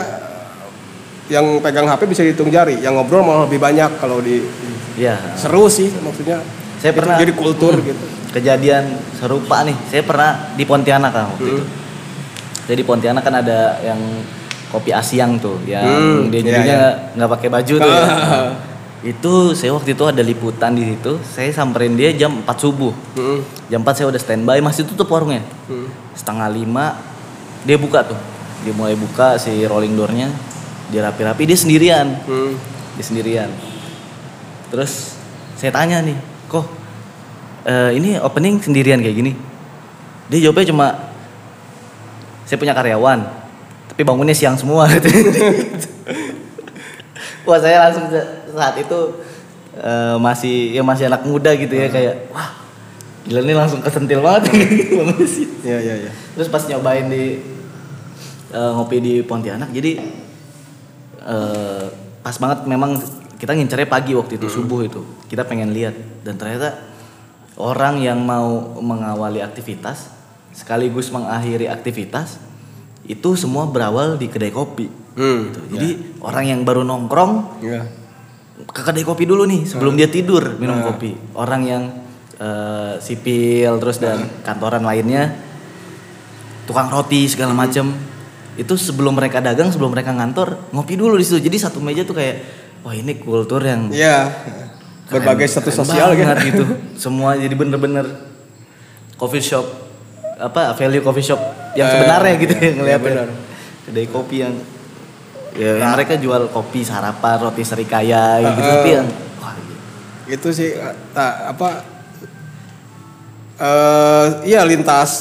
yang 1.26 1.58
pegang 1.58 1.88
HP 1.88 2.06
bisa 2.06 2.22
dihitung 2.22 2.54
jari, 2.54 2.78
yang 2.78 2.94
ngobrol 2.94 3.26
malah 3.26 3.50
lebih 3.50 3.58
banyak 3.58 3.98
kalau 3.98 4.22
di 4.22 4.46
ya 4.94 5.18
seru 5.34 5.66
sih 5.66 5.90
maksudnya. 5.98 6.44
Saya 6.78 6.94
pernah- 6.94 7.18
jadi 7.18 7.34
kultur 7.34 7.74
Hmm. 7.74 7.88
gitu. 7.88 8.06
Kejadian 8.36 8.84
serupa 9.16 9.64
nih 9.64 9.78
saya 9.88 10.04
pernah 10.04 10.52
di 10.54 10.64
Pontianak 10.64 11.10
kan 11.10 11.32
waktu 11.32 11.48
itu 11.48 11.64
Hmm. 11.64 11.72
jadi 12.68 12.82
Pontianak 12.84 13.24
kan 13.24 13.36
ada 13.36 13.80
yang 13.80 13.98
kopi 14.68 14.92
Asiang 14.92 15.40
tuh 15.40 15.56
yang 15.64 15.82
Hmm, 15.82 16.28
dia 16.28 16.40
iya, 16.40 16.48
jadinya 16.52 16.78
iya. 16.78 17.16
nggak 17.16 17.30
pakai 17.32 17.50
baju 17.50 17.76
tuh 17.80 17.88
ya. 17.90 18.06
Itu 19.06 19.54
saya 19.54 19.70
waktu 19.70 19.94
itu 19.94 20.02
ada 20.02 20.18
liputan 20.20 20.74
di 20.74 20.82
situ 20.84 21.22
saya 21.24 21.54
samperin 21.54 21.94
dia 21.94 22.10
jam 22.12 22.42
4 22.42 22.58
subuh 22.58 22.90
Hmm. 23.14 23.40
jam 23.70 23.80
4 23.80 23.94
saya 23.96 24.08
udah 24.10 24.18
standby 24.18 24.58
masih 24.60 24.84
tutup 24.84 25.08
warungnya 25.08 25.46
Hmm. 25.66 25.88
setengah 26.12 26.50
lima 26.50 26.98
dia 27.64 27.78
buka 27.78 28.02
tuh 28.04 28.18
dia 28.62 28.74
mulai 28.74 28.98
buka 28.98 29.38
si 29.38 29.64
rolling 29.64 29.94
doornya 29.94 30.28
dia 30.90 31.06
rapi-rapi 31.06 31.46
dia 31.46 31.56
sendirian 31.56 32.18
Hmm. 32.26 32.58
dia 32.98 33.06
sendirian 33.06 33.50
terus 34.68 35.14
saya 35.54 35.70
tanya 35.70 36.02
nih 36.02 36.18
kok 36.48 36.66
eh, 37.66 37.98
ini 37.98 38.22
opening 38.22 38.62
sendirian 38.62 39.02
kayak 39.02 39.18
gini. 39.18 39.34
Dia 40.30 40.50
jawabnya 40.50 40.70
cuma 40.70 40.88
saya 42.46 42.62
punya 42.62 42.78
karyawan 42.78 43.26
tapi 43.90 44.02
bangunnya 44.06 44.38
siang 44.38 44.58
semua. 44.58 44.90
Wah 47.46 47.60
saya 47.62 47.90
langsung 47.90 48.10
saat 48.54 48.78
itu 48.78 49.00
eh, 49.78 50.18
masih 50.18 50.74
ya 50.74 50.82
masih 50.82 51.06
anak 51.10 51.26
muda 51.26 51.54
gitu 51.54 51.78
ya 51.78 51.90
kayak 51.94 52.34
wah 52.34 52.66
gila 53.26 53.42
ini 53.42 53.54
langsung 53.58 53.82
kesentil 53.82 54.22
banget. 54.22 54.50
Iya 55.66 55.82
iya 55.82 55.96
iya. 56.06 56.12
Terus 56.38 56.46
pas 56.54 56.62
nyobain 56.70 57.10
di 57.10 57.42
eh, 58.54 58.72
ngopi 58.78 59.02
di 59.02 59.14
Pontianak, 59.26 59.74
jadi 59.74 59.98
eh, 61.26 61.86
pas 62.22 62.38
banget 62.38 62.70
memang 62.70 63.02
kita 63.42 63.58
ngincernya 63.58 63.90
pagi 63.90 64.14
waktu 64.14 64.38
itu 64.38 64.46
subuh 64.46 64.86
itu. 64.86 65.02
Kita 65.26 65.42
pengen 65.42 65.74
lihat. 65.74 65.98
Dan 66.22 66.38
ternyata 66.38 66.78
orang 67.56 68.04
yang 68.04 68.20
mau 68.20 68.76
mengawali 68.80 69.40
aktivitas 69.40 70.12
sekaligus 70.56 71.12
mengakhiri 71.12 71.68
aktivitas 71.68 72.40
itu 73.06 73.36
semua 73.36 73.68
berawal 73.68 74.16
di 74.16 74.32
kedai 74.32 74.50
kopi. 74.50 74.88
Hmm. 75.16 75.52
Gitu. 75.52 75.60
Jadi 75.76 75.90
orang 76.24 76.46
yang 76.48 76.60
baru 76.68 76.84
nongkrong 76.84 77.64
Iya. 77.64 77.84
ke 78.66 78.82
kedai 78.82 79.04
kopi 79.04 79.28
dulu 79.28 79.44
nih 79.46 79.68
sebelum 79.68 79.96
dia 79.96 80.08
tidur 80.08 80.56
minum 80.58 80.80
kopi. 80.82 81.16
Orang 81.36 81.68
yang 81.68 81.84
eh, 82.36 83.00
sipil 83.00 83.80
terus 83.80 84.00
dan 84.00 84.28
kantoran 84.44 84.84
lainnya 84.84 85.36
tukang 86.66 86.90
roti 86.90 87.30
segala 87.30 87.54
macem 87.56 87.94
itu 88.56 88.74
sebelum 88.80 89.16
mereka 89.16 89.44
dagang 89.44 89.70
sebelum 89.72 89.92
mereka 89.92 90.16
ngantor 90.16 90.72
ngopi 90.72 90.96
dulu 90.96 91.16
di 91.16 91.24
situ. 91.28 91.40
Jadi 91.40 91.58
satu 91.60 91.80
meja 91.80 92.04
tuh 92.04 92.16
kayak 92.16 92.36
wah 92.84 92.96
ini 92.96 93.16
kultur 93.20 93.60
yang 93.64 93.92
Iya. 93.92 94.32
Berbagai 95.08 95.46
keren- 95.46 95.54
status 95.54 95.70
keren 95.72 95.82
sosial 95.82 96.10
banget 96.12 96.38
gitu. 96.44 96.64
gitu. 96.64 96.64
Semua 97.04 97.36
jadi 97.36 97.52
bener-bener 97.52 98.06
coffee 99.16 99.40
shop 99.40 99.66
apa 100.36 100.74
value 100.74 101.00
coffee 101.00 101.24
shop 101.24 101.40
yang 101.74 101.86
Eh, 101.86 101.94
sebenarnya 101.94 102.34
gitu 102.38 102.54
iya, 102.54 102.62
ya 102.62 102.72
ngeliatnya. 102.74 102.90
iya 102.90 102.98
benar. 103.24 103.28
Kedai 103.86 104.08
kopi 104.08 104.38
yang 104.40 104.56
ya 105.54 105.72
yang 105.78 105.92
mereka 105.94 106.14
jual 106.16 106.50
kopi 106.50 106.82
sarapan 106.82 107.38
roti 107.40 107.64
serikaya 107.64 108.24
gitu 108.42 108.60
Eh, 108.60 108.70
tapi 108.74 108.90
eh. 108.90 108.94
yang 108.94 109.08
wah 109.38 109.54
gitu. 109.56 109.74
itu 110.28 110.48
sih 110.52 110.70
eh, 110.74 110.96
apa 111.46 111.70
eh 113.56 114.26
iya 114.44 114.62
lintas 114.62 115.12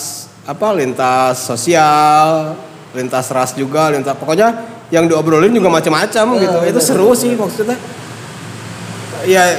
apa 0.42 0.74
lintas 0.74 1.38
sosial 1.40 2.58
lintas 2.90 3.30
ras 3.30 3.54
juga 3.54 3.88
lintas 3.88 4.12
pokoknya 4.12 4.48
yang 4.88 5.06
diobrolin 5.06 5.50
juga 5.50 5.70
macam-macam 5.70 6.24
gitu 6.36 6.58
itu 6.66 6.80
seru 6.80 7.14
sih 7.14 7.32
maksudnya 7.32 7.78
ya 9.24 9.54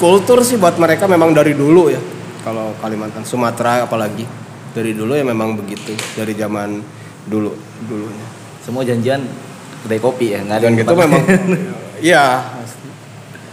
kultur 0.00 0.40
sih 0.40 0.56
buat 0.56 0.80
mereka 0.80 1.04
memang 1.04 1.36
dari 1.36 1.52
dulu 1.52 1.92
ya 1.92 2.00
kalau 2.40 2.72
Kalimantan 2.80 3.22
Sumatera 3.22 3.84
apalagi 3.84 4.24
dari 4.72 4.96
dulu 4.96 5.12
ya 5.12 5.22
memang 5.22 5.60
begitu 5.60 5.92
dari 6.16 6.32
zaman 6.32 6.80
dulu 7.28 7.52
dulunya 7.84 8.26
semua 8.64 8.80
janjian 8.80 9.20
kedai 9.84 10.00
kopi 10.00 10.32
ya 10.32 10.40
nggak 10.40 10.56
ada 10.56 10.66
dan 10.72 10.72
gitu 10.80 10.94
memang 10.96 11.22
iya 12.08 12.24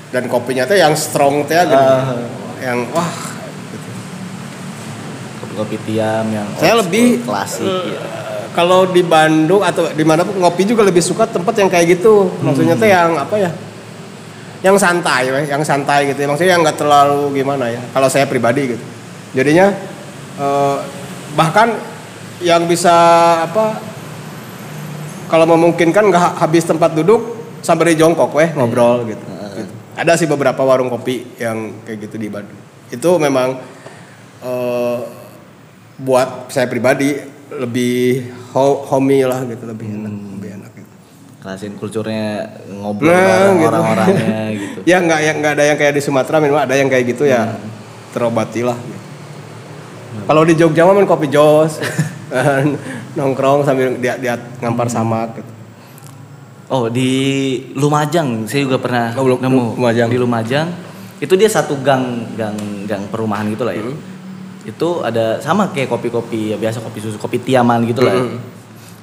dan 0.07 0.23
kopinya 0.31 0.63
tuh 0.63 0.79
yang 0.79 0.95
strong 0.95 1.43
teh 1.43 1.59
gitu. 1.59 1.75
Ah. 1.75 2.15
yang 2.63 2.87
wah 2.95 3.11
kopi-kopi 5.43 5.77
tiam 5.83 6.25
yang 6.31 6.47
Saya 6.55 6.79
lebih, 6.79 7.27
klasik 7.27 7.67
ya. 7.67 7.99
kalau 8.55 8.87
di 8.87 9.03
Bandung 9.03 9.59
atau 9.67 9.91
di 9.91 10.05
mana 10.07 10.23
pun 10.23 10.39
ngopi 10.39 10.63
juga 10.63 10.87
lebih 10.87 11.03
suka 11.03 11.27
tempat 11.27 11.59
yang 11.59 11.67
kayak 11.67 11.99
gitu 11.99 12.31
maksudnya 12.39 12.79
tuh 12.79 12.87
yang 12.87 13.19
apa 13.19 13.35
ya 13.35 13.51
yang 14.65 14.75
santai 14.77 15.29
weh, 15.29 15.45
yang 15.45 15.61
santai 15.61 16.09
gitu 16.13 16.25
ya. 16.25 16.27
Maksudnya 16.29 16.51
yang 16.57 16.61
nggak 16.65 16.79
terlalu 16.79 17.37
gimana 17.37 17.69
ya. 17.69 17.81
Kalau 17.93 18.09
saya 18.09 18.25
pribadi 18.25 18.73
gitu. 18.77 18.85
Jadinya 19.37 19.69
eh, 20.39 20.77
bahkan 21.37 21.77
yang 22.41 22.65
bisa 22.69 22.93
apa 23.49 23.81
kalau 25.27 25.45
memungkinkan 25.49 26.09
nggak 26.09 26.23
ha- 26.23 26.35
habis 26.41 26.63
tempat 26.63 26.93
duduk 26.93 27.35
sambil 27.65 27.89
di 27.91 27.99
jongkok 27.99 28.31
weh 28.33 28.49
ngobrol 28.55 29.03
gitu. 29.05 29.25
Gitu. 29.57 29.73
Ada 29.97 30.13
sih 30.17 30.29
beberapa 30.29 30.61
warung 30.61 30.89
kopi 30.93 31.37
yang 31.41 31.83
kayak 31.85 32.09
gitu 32.09 32.15
di 32.21 32.29
Bandung. 32.29 32.57
Itu 32.89 33.17
memang 33.21 33.57
eh, 34.41 34.99
buat 35.97 36.49
saya 36.53 36.69
pribadi 36.69 37.17
lebih 37.47 38.29
ho- 38.53 38.85
homey 38.85 39.25
lah 39.25 39.41
gitu, 39.49 39.65
lebih 39.65 39.87
enak, 39.97 40.13
lebih 40.13 40.13
enak. 40.13 40.36
Kerasin 41.47 41.79
kulturnya 41.79 42.43
ngobrol 42.67 43.07
Nah, 43.07 43.55
gitu. 43.55 43.71
orang-orangnya 43.71 44.35
gitu. 44.59 44.79
Ya 44.83 44.99
nggak 44.99 45.19
yang 45.21 45.35
nggak 45.39 45.53
ada 45.55 45.63
yang 45.63 45.77
kayak 45.79 45.95
di 45.95 46.03
Sumatera, 46.03 46.43
minimal 46.43 46.59
ada 46.59 46.75
yang 46.75 46.91
kayak 46.91 47.07
gitu 47.07 47.23
ya 47.23 47.55
terobati 48.11 48.67
lah. 48.67 48.75
gitu. 48.75 48.99
Kalau 50.27 50.43
di 50.43 50.53
Jogja 50.53 50.83
mah 50.83 50.91
main 50.91 51.07
kopi 51.07 51.31
jos, 51.31 51.79
nongkrong 53.15 53.63
sambil 53.63 53.95
dia 53.95 54.19
dia 54.19 54.35
ngampar 54.59 54.91
samak 54.91 55.39
gitu. 55.39 55.51
Oh 56.67 56.91
di 56.91 57.11
Lumajang 57.71 58.43
saya 58.43 58.67
juga 58.67 58.75
pernah 58.77 59.15
Oh, 59.15 59.23
Lu- 59.23 59.39
nemu 59.39 59.79
Lumajang. 59.79 60.07
di 60.11 60.19
Lumajang 60.19 60.67
itu 61.17 61.31
dia 61.33 61.47
satu 61.47 61.79
gang 61.79 62.27
gang 62.35 62.59
gang 62.83 63.07
perumahan 63.07 63.47
gitu 63.47 63.63
lah 63.63 63.71
ya. 63.71 63.87
Hmm. 63.87 63.95
Itu 64.67 64.99
ada 64.99 65.39
sama 65.39 65.71
kayak 65.71 65.87
kopi-kopi 65.87 66.51
ya 66.51 66.59
biasa 66.59 66.83
kopi 66.83 66.99
susu 66.99 67.15
kopi 67.15 67.39
tiaman 67.39 67.87
gitu 67.87 68.03
lah. 68.03 68.11
ya. 68.11 68.35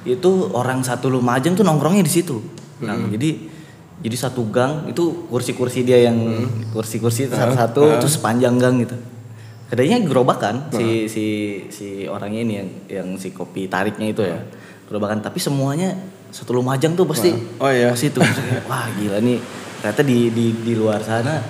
Hmm. 0.05 0.13
Itu 0.13 0.31
orang 0.53 0.79
satu 0.79 1.09
Lumajang 1.09 1.53
tuh 1.53 1.65
nongkrongnya 1.65 1.99
di 1.99 2.13
situ. 2.13 2.37
Nah, 2.79 2.93
Hmm. 2.93 3.09
jadi 3.09 3.51
jadi 3.97 4.17
satu 4.19 4.45
gang 4.47 4.85
itu 4.85 5.25
kursi-kursi 5.25 5.81
dia 5.81 5.97
yang 5.99 6.13
Hmm. 6.15 6.69
kursi-kursi 6.69 7.25
satu-satu 7.25 7.97
itu 7.97 8.07
sepanjang 8.07 8.55
gang 8.55 8.77
gitu. 8.79 8.93
Kedainya 9.65 9.97
gerobakan 9.99 10.69
si 10.69 11.09
si 11.09 11.25
si 11.67 11.87
orangnya 12.05 12.39
ini 12.39 12.53
yang 12.53 12.69
yang 12.85 13.07
si 13.15 13.31
kopi 13.31 13.65
tariknya 13.65 14.07
itu 14.07 14.21
ya. 14.21 14.37
Gerobakan 14.85 15.19
tapi 15.19 15.41
semuanya 15.41 15.97
satu 16.29 16.53
Lumajang 16.53 16.93
tuh 16.93 17.03
pasti 17.03 17.33
Oh 17.57 17.67
iya. 17.67 17.89
pasti 17.89 18.13
Maksudnya, 18.13 18.61
wah 18.65 18.85
gila 18.93 19.17
nih 19.19 19.41
ternyata 19.75 20.01
di 20.01 20.29
di 20.29 20.45
di 20.61 20.73
luar 20.73 20.99
sana 20.99 21.41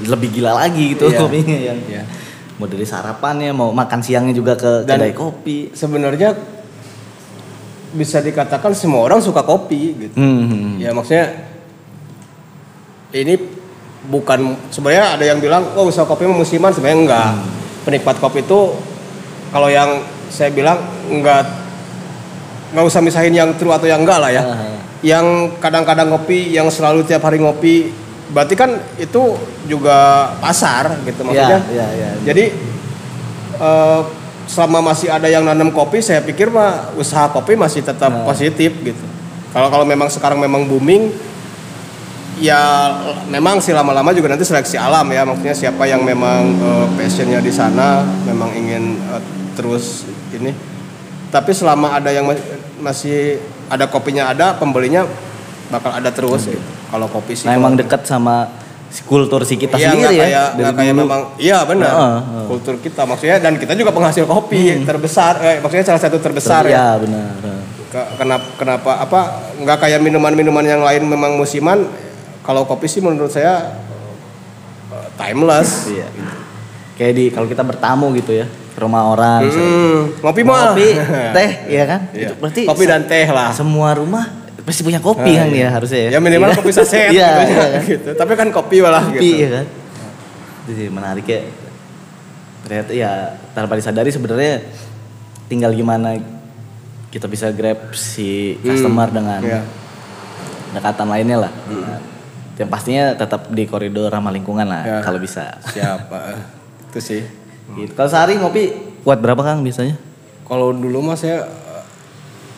lebih 0.00 0.30
gila 0.32 0.54
lagi 0.56 0.94
gitu 0.94 1.06
Iya. 1.06 1.18
kopinya 1.20 1.58
yang 1.60 1.78
Iya. 1.84 2.02
mau 2.56 2.66
dari 2.66 2.82
sarapannya 2.82 3.50
mau 3.50 3.70
makan 3.70 4.00
siangnya 4.00 4.30
juga 4.32 4.54
ke 4.54 4.82
Dan- 4.82 4.98
kedai 4.98 5.12
kopi 5.12 5.70
Sebenarnya 5.70 6.34
bisa 7.94 8.20
dikatakan 8.20 8.76
semua 8.76 9.04
orang 9.08 9.20
suka 9.22 9.40
kopi 9.40 10.08
gitu. 10.08 10.16
Hmm. 10.18 10.76
Ya 10.76 10.92
maksudnya 10.92 11.48
ini 13.16 13.40
bukan 14.08 14.56
sebenarnya 14.68 15.16
ada 15.16 15.24
yang 15.24 15.40
bilang 15.40 15.72
oh 15.76 15.88
usaha 15.88 16.04
kopi 16.04 16.28
musiman 16.28 16.72
sebenarnya 16.72 16.98
enggak. 17.04 17.32
Penikmat 17.88 18.16
kopi 18.20 18.44
itu 18.44 18.76
kalau 19.48 19.72
yang 19.72 20.04
saya 20.28 20.52
bilang 20.52 20.76
enggak 21.08 21.48
nggak 22.68 22.84
usah 22.84 23.00
misahin 23.00 23.32
yang 23.32 23.56
true 23.56 23.72
atau 23.72 23.88
yang 23.88 24.04
enggak 24.04 24.20
lah 24.20 24.30
ya. 24.32 24.42
Ah. 24.44 24.76
Yang 25.00 25.56
kadang-kadang 25.62 26.10
ngopi, 26.10 26.52
yang 26.52 26.68
selalu 26.68 27.06
tiap 27.06 27.22
hari 27.22 27.38
ngopi, 27.38 27.88
berarti 28.34 28.54
kan 28.58 28.76
itu 28.98 29.38
juga 29.64 30.30
pasar 30.42 31.00
gitu 31.06 31.22
maksudnya. 31.24 31.62
ya, 31.70 31.86
ya, 31.86 31.88
ya. 31.96 32.10
Jadi 32.28 32.44
eh, 33.56 34.00
selama 34.48 34.80
masih 34.90 35.12
ada 35.12 35.28
yang 35.28 35.44
nanam 35.44 35.68
kopi, 35.70 36.00
saya 36.00 36.24
pikir 36.24 36.48
mah 36.48 36.96
usaha 36.96 37.28
kopi 37.28 37.54
masih 37.54 37.84
tetap 37.84 38.08
Nah. 38.10 38.24
positif 38.24 38.72
gitu. 38.80 39.04
Kalau 39.52 39.68
kalau 39.68 39.84
memang 39.84 40.08
sekarang 40.08 40.40
memang 40.40 40.64
booming, 40.64 41.12
ya 42.38 42.60
memang 43.28 43.58
sih 43.58 43.74
lama-lama 43.74 44.10
juga 44.10 44.32
nanti 44.32 44.48
seleksi 44.48 44.80
alam 44.80 45.04
ya. 45.12 45.22
Maksudnya 45.28 45.54
siapa 45.54 45.84
yang 45.84 46.02
memang 46.02 46.56
eh, 46.58 46.86
passionnya 46.96 47.38
di 47.38 47.52
sana, 47.52 48.02
memang 48.24 48.50
ingin 48.56 48.96
eh, 48.96 49.22
terus 49.54 50.08
ini. 50.32 50.52
Tapi 51.28 51.52
selama 51.52 51.92
ada 51.92 52.08
yang 52.08 52.24
ma- 52.24 52.46
masih 52.80 53.36
ada 53.68 53.84
kopinya 53.84 54.32
ada, 54.32 54.56
pembelinya 54.56 55.04
bakal 55.68 55.92
ada 55.92 56.08
terus 56.08 56.48
gitu. 56.48 56.62
Kalau 56.88 57.04
kopi 57.04 57.36
sih. 57.36 57.44
Nah, 57.44 57.52
emang 57.52 57.76
dekat 57.76 58.08
sama 58.08 58.48
kultur 59.04 59.42
si 59.42 59.54
kita 59.54 59.74
Iya, 59.74 59.84
sendiri 59.86 60.00
nggak 60.00 60.12
ya. 60.12 60.22
kayak, 60.22 60.46
Dari 60.50 60.72
kayak 60.74 60.94
memang 60.94 61.20
iya 61.36 61.58
benar 61.62 61.92
Heeh, 61.92 62.16
heeh. 62.18 62.46
kultur 62.46 62.74
kita 62.76 63.02
maksudnya 63.04 63.36
dan 63.36 63.54
kita 63.54 63.72
juga 63.72 63.90
penghasil 63.90 64.24
kopi 64.24 64.80
terbesar 64.82 65.34
eh, 65.40 65.56
maksudnya 65.58 65.84
salah 65.86 66.00
satu 66.00 66.16
terbesar 66.16 66.64
ya 66.64 66.72
Iya, 66.72 66.88
benar. 66.98 67.32
Ke- 67.88 68.08
kenapa 68.16 68.46
kenapa 68.54 68.90
apa 68.98 69.20
nggak 69.56 69.78
kayak 69.78 70.00
minuman-minuman 70.00 70.60
yang 70.62 70.80
lain 70.80 71.04
memang 71.04 71.34
musiman 71.34 71.84
kalau 72.40 72.64
kopi 72.64 72.84
sih 72.84 72.98
menurut 72.98 73.28
saya 73.28 73.76
eh, 74.88 75.08
timeless 75.14 75.86
Iya. 75.86 76.08
Kayak 76.94 77.12
di 77.14 77.24
kalau 77.28 77.46
kita 77.46 77.62
bertamu 77.62 78.10
gitu 78.12 78.34
ya 78.34 78.48
ke 78.48 78.78
rumah 78.78 79.06
orang. 79.06 79.42
Hmm, 79.44 80.18
ngopi 80.20 80.42
Mau 80.42 80.54
Kopi, 80.70 80.94
teh, 81.36 81.50
iya 81.68 81.82
kan? 81.84 82.00
Iya. 82.10 82.30
Itu 82.30 82.34
berarti 82.36 82.62
kopi 82.64 82.84
dan 82.84 83.02
teh 83.04 83.26
lah 83.26 83.50
semua 83.50 83.90
rumah 83.92 84.26
pasti 84.68 84.84
punya 84.84 85.00
kopi 85.00 85.32
Ah, 85.32 85.42
kan 85.42 85.48
iya. 85.48 85.64
ya 85.64 85.68
harusnya 85.72 86.00
ya. 86.02 86.10
ya 86.12 86.20
minimal 86.20 86.48
Iya. 86.48 86.58
kopi 86.60 86.70
saset 86.70 87.08
Iya, 87.08 87.08
gitu, 87.08 87.24
iya 87.48 87.56
kan? 87.64 87.82
gitu. 87.82 88.10
tapi 88.14 88.32
kan 88.34 88.48
kopi 88.50 88.76
malah 88.78 89.02
Kopi 89.02 89.16
gitu 89.16 89.40
ya 89.40 89.48
kan. 89.50 89.66
Itu 90.60 90.72
sih 90.74 90.88
menarik 90.88 91.24
ya. 91.24 91.40
Ternyata 92.60 92.90
ya 92.92 93.10
tanpa 93.56 93.74
disadari 93.74 94.10
sebenarnya 94.10 94.60
tinggal 95.46 95.72
gimana 95.72 96.20
kita 97.08 97.24
bisa 97.24 97.48
grab 97.50 97.90
si 97.90 98.60
customer 98.60 99.08
dengan 99.08 99.40
Iya. 99.40 99.64
pendekatan 100.68 101.08
lainnya 101.08 101.38
lah. 101.40 101.52
Nah, 101.64 102.00
yang 102.54 102.68
pastinya 102.68 103.14
tetap 103.14 103.48
di 103.48 103.64
koridor 103.64 104.08
ramah 104.08 104.28
lingkungan 104.28 104.66
lah 104.66 104.82
Ya. 104.82 104.98
kalau 105.00 105.16
bisa. 105.16 105.56
siapa 105.66 106.36
itu 106.84 107.00
sih 107.00 107.22
Gitu. 107.70 107.92
Kalau 107.92 108.08
sehari 108.08 108.34
ngopi 108.34 108.72
kuat 109.00 109.16
berapa 109.18 109.38
Kang 109.38 109.60
biasanya? 109.60 109.96
Kalau 110.42 110.72
dulu 110.72 111.00
mah 111.02 111.14
saya 111.14 111.44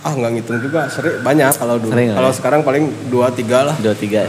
ah 0.00 0.12
nggak 0.16 0.30
ngitung 0.32 0.58
juga, 0.60 0.88
sering 0.88 1.20
banyak 1.20 1.52
kalau 1.52 1.76
dulu. 1.76 1.92
Sering, 1.92 2.08
Kalau 2.16 2.30
ya? 2.30 2.36
sekarang 2.36 2.60
paling 2.64 2.84
dua 3.08 3.28
tiga 3.30 3.68
lah. 3.68 3.76
Dua 3.76 3.92
tiga 3.92 4.24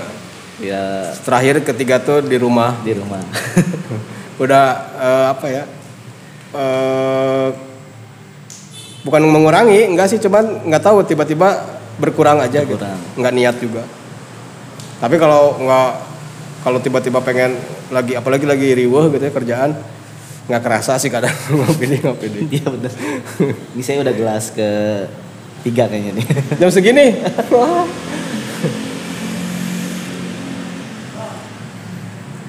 ya 0.61 1.09
Terakhir 1.26 1.63
ketiga 1.63 1.97
tuh 1.97 2.22
di 2.22 2.38
rumah. 2.38 2.76
di 2.84 2.93
rumah. 2.93 3.17
Udah 4.43 4.65
eh, 4.99 5.26
apa 5.32 5.47
ya? 5.47 5.63
eh 6.51 7.47
bukan 9.01 9.22
mengurangi, 9.26 9.88
enggak 9.88 10.11
sih, 10.11 10.19
cuman 10.19 10.67
nggak 10.67 10.84
tahu 10.84 11.01
tiba-tiba 11.01 11.55
berkurang 11.97 12.38
aja 12.38 12.61
Berkurang. 12.61 12.99
gitu. 12.99 13.17
Nggak 13.24 13.34
niat 13.34 13.55
juga. 13.57 13.84
Tapi 14.99 15.15
kalau 15.17 15.57
nggak 15.57 15.89
kalau 16.61 16.78
tiba-tiba 16.78 17.24
pengen 17.24 17.57
lagi 17.89 18.13
apalagi 18.13 18.45
lagi 18.45 18.76
riweh 18.78 19.09
gitu 19.09 19.24
ya 19.26 19.34
kerjaan 19.34 19.72
nggak 20.45 20.61
kerasa 20.61 20.99
sih 21.01 21.09
kadang 21.09 21.34
ngopi 21.57 21.86
di 21.88 21.97
ngopi 22.03 22.28
di. 22.30 22.39
Iya 22.59 22.67
benar. 22.69 22.91
Ini 23.74 23.82
saya 23.82 24.03
udah 24.03 24.13
gelas 24.13 24.51
ke 24.53 24.69
tiga 25.62 25.86
kayaknya 25.88 26.22
nih. 26.22 26.26
Jam 26.59 26.70
segini. 26.74 27.05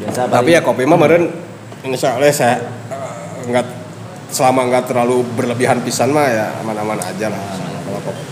Biasa 0.02 0.26
Tapi 0.26 0.50
ya 0.50 0.60
kopi 0.64 0.82
mah 0.82 0.98
meren 0.98 1.30
insya 1.86 2.18
Allah 2.18 2.34
saya 2.34 2.58
eh, 2.90 3.48
nggak 3.48 3.66
selama 4.32 4.66
nggak 4.66 4.84
terlalu 4.90 5.22
berlebihan 5.36 5.84
pisan 5.84 6.10
mah 6.10 6.26
ya 6.26 6.46
aman-aman 6.64 6.98
aja 6.98 7.30
lah. 7.30 7.40
Kalau 7.86 8.00
kopi. 8.02 8.22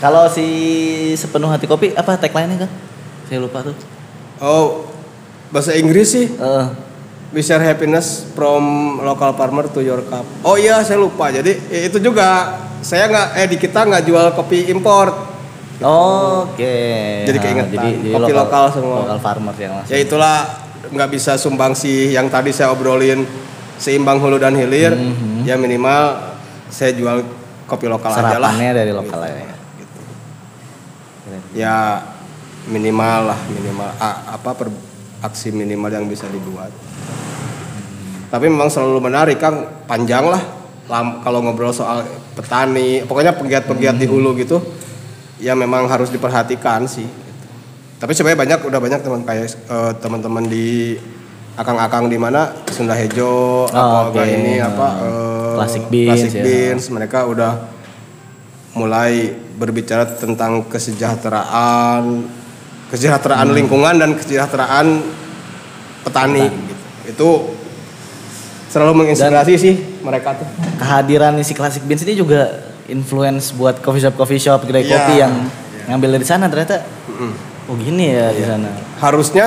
Kalau 0.00 0.24
si 0.32 0.46
sepenuh 1.14 1.52
hati 1.52 1.68
kopi 1.68 1.92
apa 1.92 2.16
tagline-nya 2.16 2.66
kan? 2.66 2.70
Saya 3.28 3.38
lupa 3.44 3.60
tuh. 3.62 3.76
Oh 4.40 4.88
bahasa 5.52 5.76
Inggris 5.76 6.16
sih. 6.16 6.26
Eh, 6.26 6.66
We 7.30 7.46
share 7.46 7.62
happiness 7.62 8.26
from 8.34 8.98
local 9.06 9.30
farmer 9.38 9.70
to 9.70 9.78
your 9.78 10.02
cup. 10.10 10.26
Oh 10.42 10.58
iya 10.58 10.82
saya 10.82 10.98
lupa. 10.98 11.30
Jadi 11.30 11.62
itu 11.70 12.02
juga 12.02 12.58
saya 12.80 13.04
nggak 13.06 13.26
eh 13.34 13.46
di 13.46 13.56
kita 13.56 13.80
nggak 13.82 14.02
jual 14.02 14.26
kopi 14.32 14.68
import. 14.68 15.12
Oke. 15.80 16.76
Jadi 17.24 17.38
Nah, 17.38 17.42
keingetan. 17.42 17.92
Kopi 18.12 18.32
lokal 18.32 18.64
semua. 18.68 18.96
Lokal 19.02 19.18
farmer 19.18 19.54
yang 19.54 19.72
langsung. 19.74 19.90
Ya 19.90 19.98
itulah 19.98 20.36
nggak 20.86 21.08
bisa 21.08 21.32
sumbang 21.34 21.72
sih 21.72 22.10
yang 22.10 22.26
tadi 22.26 22.50
saya 22.50 22.68
obrolin 22.68 23.24
seimbang 23.76 24.18
hulu 24.18 24.36
dan 24.36 24.52
hilir. 24.52 24.92
Mhm. 24.92 25.44
Ya 25.44 25.56
minimal 25.56 26.20
saya 26.68 26.92
jual 26.92 27.24
kopi 27.64 27.86
lokal 27.86 28.12
aja 28.12 28.36
lah. 28.36 28.52
Dari 28.52 28.92
lokal 28.92 29.20
ya. 29.22 29.34
Keren. 31.20 31.42
ya 31.52 31.76
minimal 32.66 33.30
lah 33.30 33.40
minimal 33.46 33.88
a- 33.96 34.34
apa 34.34 34.50
per, 34.52 34.68
aksi 35.20 35.48
minimal 35.50 35.88
yang 35.88 36.06
bisa 36.06 36.26
dibuat 36.26 36.68
tapi 38.28 38.46
memang 38.46 38.66
selalu 38.66 38.98
menarik 39.00 39.38
kang 39.38 39.64
panjang 39.86 40.22
lah 40.24 40.42
Lam- 40.86 41.22
kalau 41.22 41.40
ngobrol 41.40 41.70
soal 41.70 42.02
petani 42.34 43.02
pokoknya 43.04 43.34
pegiat-pegiat 43.36 43.96
di 43.98 44.06
hulu 44.06 44.36
gitu 44.38 44.62
ya 45.40 45.56
memang 45.56 45.88
harus 45.88 46.12
diperhatikan 46.12 46.84
sih 46.84 47.04
gitu. 47.04 47.46
tapi 47.98 48.12
sebenarnya 48.12 48.40
banyak 48.44 48.60
udah 48.68 48.80
banyak 48.80 49.00
teman 49.00 49.22
kayak 49.24 49.48
eh, 49.50 49.92
teman-teman 49.98 50.44
di 50.46 50.96
akang-akang 51.58 52.08
di 52.08 52.16
mana 52.16 52.54
Sunda 52.70 52.94
Hejo 52.94 53.66
apa 53.68 54.12
oke. 54.12 54.16
apa 54.16 54.22
ini 54.28 54.54
apa 54.62 54.88
eh, 55.02 55.54
Classic 55.60 55.84
Beans, 55.92 56.08
Classic 56.08 56.32
ya. 56.32 56.42
Beans, 56.44 56.84
mereka 56.88 57.18
udah 57.28 57.52
mulai 58.78 59.34
berbicara 59.58 60.06
tentang 60.16 60.64
kesejahteraan 60.70 62.24
kesejahteraan 62.88 63.48
lingkungan 63.52 63.98
dan 63.98 64.14
kesejahteraan 64.16 64.86
petani, 66.00 66.48
gitu. 66.48 66.82
itu 67.10 67.28
selalu 68.70 69.04
menginspirasi 69.04 69.54
sih 69.58 69.74
mereka 70.00 70.36
tuh. 70.36 70.46
Kehadiran 70.76 71.36
si 71.40 71.52
Classic 71.52 71.82
Beans 71.82 72.02
ini 72.02 72.14
juga 72.14 72.50
influence 72.86 73.52
buat 73.52 73.78
coffee 73.78 74.02
shop 74.02 74.14
coffee 74.16 74.40
shop 74.40 74.64
kedai 74.64 74.82
Iya. 74.82 74.90
kopi 74.90 75.14
yang 75.18 75.34
ngambil 75.86 76.18
dari 76.18 76.26
sana 76.26 76.46
ternyata. 76.46 76.82
Oh 77.68 77.76
gini 77.76 78.10
ya 78.10 78.34
di 78.34 78.42
sana. 78.42 78.66
harusnya 78.98 79.46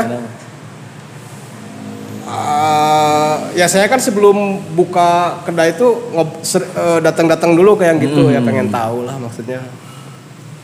eh, 2.23 3.35
ya 3.53 3.67
saya 3.67 3.85
kan 3.85 3.99
sebelum 3.99 4.35
buka 4.73 5.41
kedai 5.43 5.75
itu 5.75 5.87
eh, 6.15 6.99
datang-datang 7.03 7.53
dulu 7.53 7.75
ke 7.75 7.85
yang 7.85 7.99
gitu 7.99 8.31
ya 8.31 8.39
pengen 8.39 8.69
tahu 8.69 9.03
lah 9.05 9.19
maksudnya. 9.19 9.61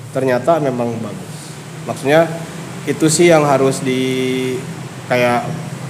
Ternyata 0.09 0.57
memang 0.57 0.89
bagus. 0.97 1.29
Maksudnya 1.85 2.25
itu 2.87 3.05
sih 3.05 3.29
yang 3.29 3.45
harus 3.45 3.83
di 3.83 4.01
kayak 5.05 5.45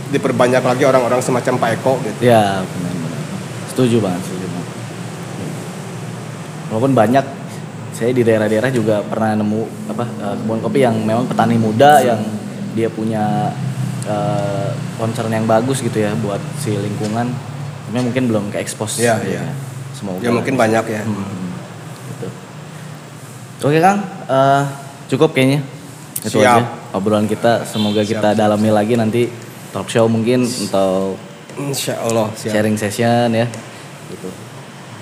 diperbanyak 0.10 0.60
lagi 0.60 0.84
orang-orang 0.84 1.22
semacam 1.22 1.54
Pak 1.56 1.70
Eko 1.80 1.94
gitu. 2.04 2.20
Ya 2.26 2.60
benar-benar. 2.66 2.99
Setuju 3.80 4.04
banget, 4.04 4.20
setuju 4.28 4.48
banget. 4.52 4.70
Walaupun 6.68 6.92
banyak 6.92 7.26
saya 7.96 8.12
di 8.12 8.28
daerah-daerah 8.28 8.76
juga 8.76 9.00
pernah 9.08 9.40
nemu 9.40 9.88
apa 9.88 10.04
eh, 10.04 10.36
kebun 10.36 10.60
kopi 10.60 10.84
yang 10.84 11.00
memang 11.00 11.24
petani 11.32 11.56
muda 11.56 12.04
yang 12.04 12.20
dia 12.76 12.92
punya 12.92 13.56
concern 15.00 15.32
yang 15.32 15.48
bagus 15.48 15.80
gitu 15.80 15.96
ya 15.96 16.12
buat 16.20 16.44
si 16.60 16.76
lingkungan. 16.76 17.32
Tapi 17.88 18.04
mungkin 18.04 18.28
belum 18.28 18.44
ke 18.52 18.60
expose. 18.60 19.00
Iya, 19.00 19.16
gitu 19.24 19.40
iya. 19.40 19.48
ya. 19.48 19.54
Semoga. 19.96 20.28
ya 20.28 20.32
mungkin 20.36 20.56
banyak 20.60 20.86
ya 20.92 21.02
Hmm, 21.08 21.48
gitu. 22.12 22.28
Oke 23.64 23.80
Kang, 23.80 24.04
Eh, 24.28 24.64
cukup 25.08 25.32
kayaknya. 25.32 25.64
Itu 26.20 26.44
Siap. 26.44 26.52
aja 26.60 26.64
obrolan 26.92 27.32
kita. 27.32 27.64
Semoga 27.64 28.04
kita 28.04 28.36
dalami 28.36 28.76
lagi 28.76 29.00
nanti 29.00 29.32
talk 29.72 29.88
show 29.88 30.12
mungkin 30.12 30.44
atau 30.68 31.16
Insya 31.60 32.00
Allah 32.00 32.32
siap 32.40 32.56
sharing 32.56 32.78
session 32.80 33.36
ya 33.36 33.48
gitu 34.10 34.30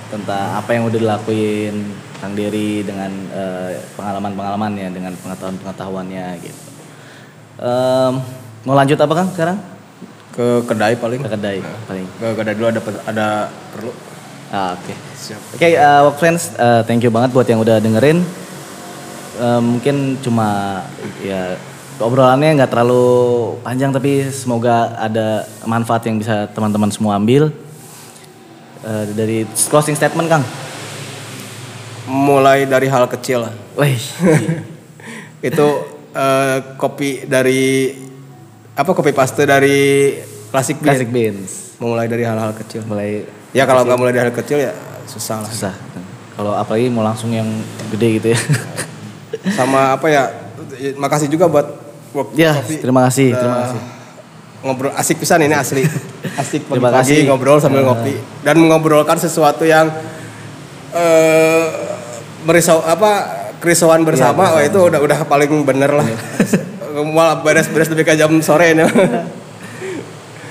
tentang 0.08 0.56
apa 0.56 0.70
yang 0.72 0.88
udah 0.88 0.96
dilakuin 0.96 1.76
Kang 2.18 2.34
Dery 2.34 2.82
dengan 2.82 3.12
eh, 3.30 3.76
pengalaman-pengalamannya 3.94 4.88
dengan 4.90 5.14
pengetahuan-pengetahuannya 5.20 6.26
gitu. 6.40 6.62
Em, 7.58 8.14
mau 8.64 8.74
lanjut 8.74 8.96
apa 8.96 9.14
Kang 9.14 9.30
sekarang? 9.32 9.60
ke 10.32 10.62
kedai 10.64 10.94
paling 10.94 11.18
Ke 11.18 11.34
kedai 11.34 11.58
paling. 11.90 12.06
ke 12.14 12.28
kedai 12.38 12.54
dulu 12.54 12.68
ada 12.70 12.82
ada 13.06 13.28
perlu 13.74 13.90
Ah, 14.48 14.80
Oke. 14.80 14.96
siap 15.14 15.44
Oke, 15.52 15.68
eh, 15.68 16.00
work 16.00 16.16
friends, 16.16 16.56
eh, 16.56 16.80
thank 16.86 17.04
you 17.04 17.12
banget 17.12 17.36
buat 17.36 17.44
yang 17.44 17.60
udah 17.60 17.84
dengerin. 17.84 18.24
Eh, 19.36 19.60
mungkin 19.60 20.16
cuma 20.18 20.82
ya 21.20 21.60
obrolannya 22.00 22.56
nggak 22.56 22.72
terlalu 22.72 23.04
panjang 23.60 23.92
tapi 23.92 24.30
semoga 24.30 24.96
ada 24.96 25.44
manfaat 25.62 26.08
yang 26.08 26.16
bisa 26.16 26.48
teman-teman 26.48 26.88
semua 26.88 27.20
ambil. 27.20 27.52
Eh, 28.88 29.06
dari 29.12 29.44
closing 29.68 30.00
statement 30.00 30.32
Kang. 30.32 30.44
mulai 32.08 32.64
dari 32.64 32.88
hal 32.88 33.04
kecil 33.12 33.44
lah 33.44 33.52
Wih, 33.76 34.00
itu 35.52 35.68
eh, 36.16 36.58
kopi 36.80 37.28
dari 37.28 37.92
apa 38.80 38.88
kopi 38.96 39.12
paste 39.12 39.44
dari 39.44 40.16
klasik 40.48 40.80
bean. 40.80 40.88
classic 40.88 41.10
beans. 41.12 41.76
mulai 41.84 42.08
dari 42.08 42.24
hal-hal 42.24 42.56
kecil 42.56 42.88
Mulai 42.88 43.28
ya 43.52 43.68
kalau 43.68 43.84
nggak 43.84 44.00
mulai 44.00 44.16
dari 44.16 44.32
hal 44.32 44.38
kecil 44.40 44.56
ya 44.56 44.72
susah 45.04 45.44
lah 45.44 45.52
susah. 45.52 45.76
Kalau 46.40 46.56
apalagi 46.56 46.88
mau 46.88 47.04
langsung 47.04 47.36
yang 47.36 47.50
gede 47.92 48.24
gitu 48.24 48.28
ya. 48.32 48.40
sama 49.60 50.00
apa 50.00 50.08
ya 50.08 50.32
makasih 50.96 51.28
juga 51.28 51.52
buat 51.52 51.68
work 52.16 52.32
ya, 52.40 52.56
kopi 52.56 52.80
terima 52.80 53.04
kasih, 53.12 53.36
terima 53.36 53.58
kasih. 53.68 53.97
Ngobrol 54.62 54.92
asik 54.94 55.22
pisan 55.22 55.46
ini 55.46 55.54
asli. 55.54 55.86
Asik 56.42 56.70
pagi-pagi 56.70 57.26
ngobrol 57.26 57.58
sambil 57.58 57.82
Eh. 57.82 57.86
ngopi 57.90 58.16
dan 58.46 58.62
mengobrolkan 58.62 59.18
sesuatu 59.18 59.66
yang 59.66 59.90
eh 60.94 61.66
merisau 62.46 62.80
apa 62.82 63.26
kerisauan 63.58 64.06
bersama. 64.06 64.54
oh, 64.54 64.62
itu 64.62 64.78
udah 64.78 65.00
udah 65.02 65.20
paling 65.26 65.50
bener 65.66 65.92
lah. 65.92 66.06
Malah 66.98 67.42
beres-beres 67.42 67.90
lebih 67.90 68.06
ke 68.06 68.14
jam 68.14 68.30
sore 68.42 68.74
ini. 68.74 68.86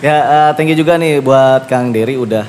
Ya, 0.05 0.17
eh, 0.21 0.51
thank 0.61 0.69
you 0.69 0.77
juga 0.77 1.01
nih 1.01 1.25
buat 1.25 1.65
Kang 1.73 1.89
Dery 1.89 2.21
udah 2.21 2.45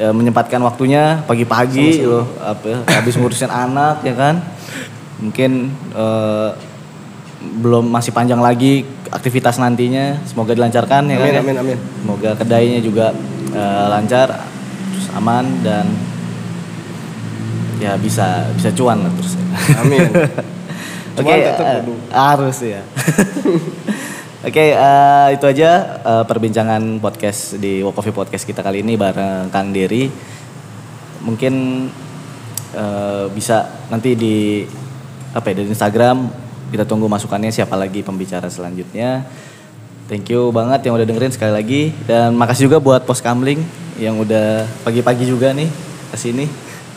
eh, 0.00 0.08
menyempatkan 0.08 0.56
waktunya 0.64 1.20
pagi-pagi 1.28 2.00
loh, 2.00 2.24
apa 2.40 2.80
habis 2.96 3.12
ngurusin 3.20 3.52
anak 3.52 4.00
ya 4.00 4.16
kan. 4.16 4.40
Mungkin 5.20 5.68
eh, 5.92 6.48
belum 7.62 7.88
masih 7.88 8.10
panjang 8.10 8.38
lagi 8.42 8.82
aktivitas 9.10 9.56
nantinya. 9.62 10.18
Semoga 10.26 10.52
dilancarkan 10.52 11.06
ya 11.10 11.16
kan. 11.16 11.26
amin 11.26 11.34
ya. 11.34 11.40
amin 11.42 11.56
amin 11.62 11.78
Semoga 12.02 12.30
kedainya 12.36 12.80
juga 12.82 13.06
eh, 13.54 13.86
lancar, 13.90 14.28
terus 14.92 15.06
aman 15.14 15.44
dan 15.62 15.86
ya 17.76 17.94
bisa 18.00 18.48
bisa 18.56 18.72
cuan 18.72 19.04
lah 19.04 19.12
terus. 19.14 19.34
amin 19.80 20.08
Oke, 21.16 21.32
tetep 21.32 21.64
eh, 21.64 21.80
kudu. 21.80 21.94
harus 22.12 22.56
ya. 22.60 22.82
Oke, 24.46 24.64
eh, 24.76 25.28
itu 25.32 25.44
aja 25.48 25.70
eh, 26.04 26.24
perbincangan 26.28 27.00
podcast 27.00 27.56
di 27.56 27.80
Coffee 27.80 28.12
Podcast 28.12 28.44
kita 28.44 28.60
kali 28.60 28.84
ini 28.84 29.00
bareng 29.00 29.48
Kang 29.48 29.72
Dery. 29.72 30.12
Mungkin 31.24 31.54
eh, 32.76 33.24
bisa 33.32 33.88
nanti 33.88 34.12
di 34.12 34.62
apa 35.32 35.52
ya 35.52 35.64
di 35.64 35.72
Instagram 35.72 36.45
kita 36.72 36.84
tunggu 36.88 37.06
masukannya 37.06 37.50
siapa 37.50 37.74
lagi 37.78 38.02
pembicara 38.02 38.50
selanjutnya. 38.50 39.26
Thank 40.06 40.30
you 40.30 40.54
banget 40.54 40.86
yang 40.86 40.94
udah 40.94 41.06
dengerin 41.06 41.34
sekali 41.34 41.52
lagi 41.52 41.82
dan 42.06 42.34
makasih 42.38 42.70
juga 42.70 42.78
buat 42.78 43.02
Pos 43.02 43.18
Kamling 43.18 43.58
yang 43.98 44.14
udah 44.22 44.66
pagi-pagi 44.86 45.26
juga 45.26 45.50
nih 45.50 45.66
ke 46.14 46.16
sini. 46.16 46.46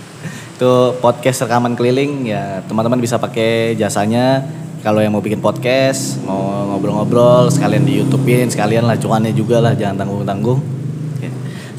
Itu 0.57 0.99
podcast 1.01 1.45
rekaman 1.45 1.73
keliling 1.73 2.29
ya 2.29 2.61
teman-teman 2.69 3.01
bisa 3.01 3.17
pakai 3.17 3.73
jasanya 3.73 4.45
kalau 4.79 5.03
yang 5.03 5.11
mau 5.11 5.19
bikin 5.19 5.43
podcast, 5.43 6.23
mau 6.23 6.69
ngobrol-ngobrol 6.71 7.51
sekalian 7.51 7.83
di 7.83 7.99
YouTubein, 7.99 8.47
sekalian 8.47 8.87
lah 8.87 8.95
cuannya 8.95 9.35
juga 9.35 9.59
lah 9.59 9.75
jangan 9.75 10.05
tanggung-tanggung. 10.05 10.79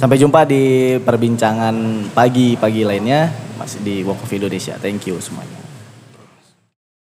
Sampai 0.00 0.16
jumpa 0.16 0.48
di 0.48 0.96
perbincangan 0.96 2.08
pagi-pagi 2.16 2.88
lainnya 2.88 3.28
masih 3.60 3.84
di 3.84 4.00
Walk 4.00 4.24
of 4.24 4.32
Indonesia. 4.32 4.72
Thank 4.80 5.12
you 5.12 5.20
semuanya. 5.20 5.59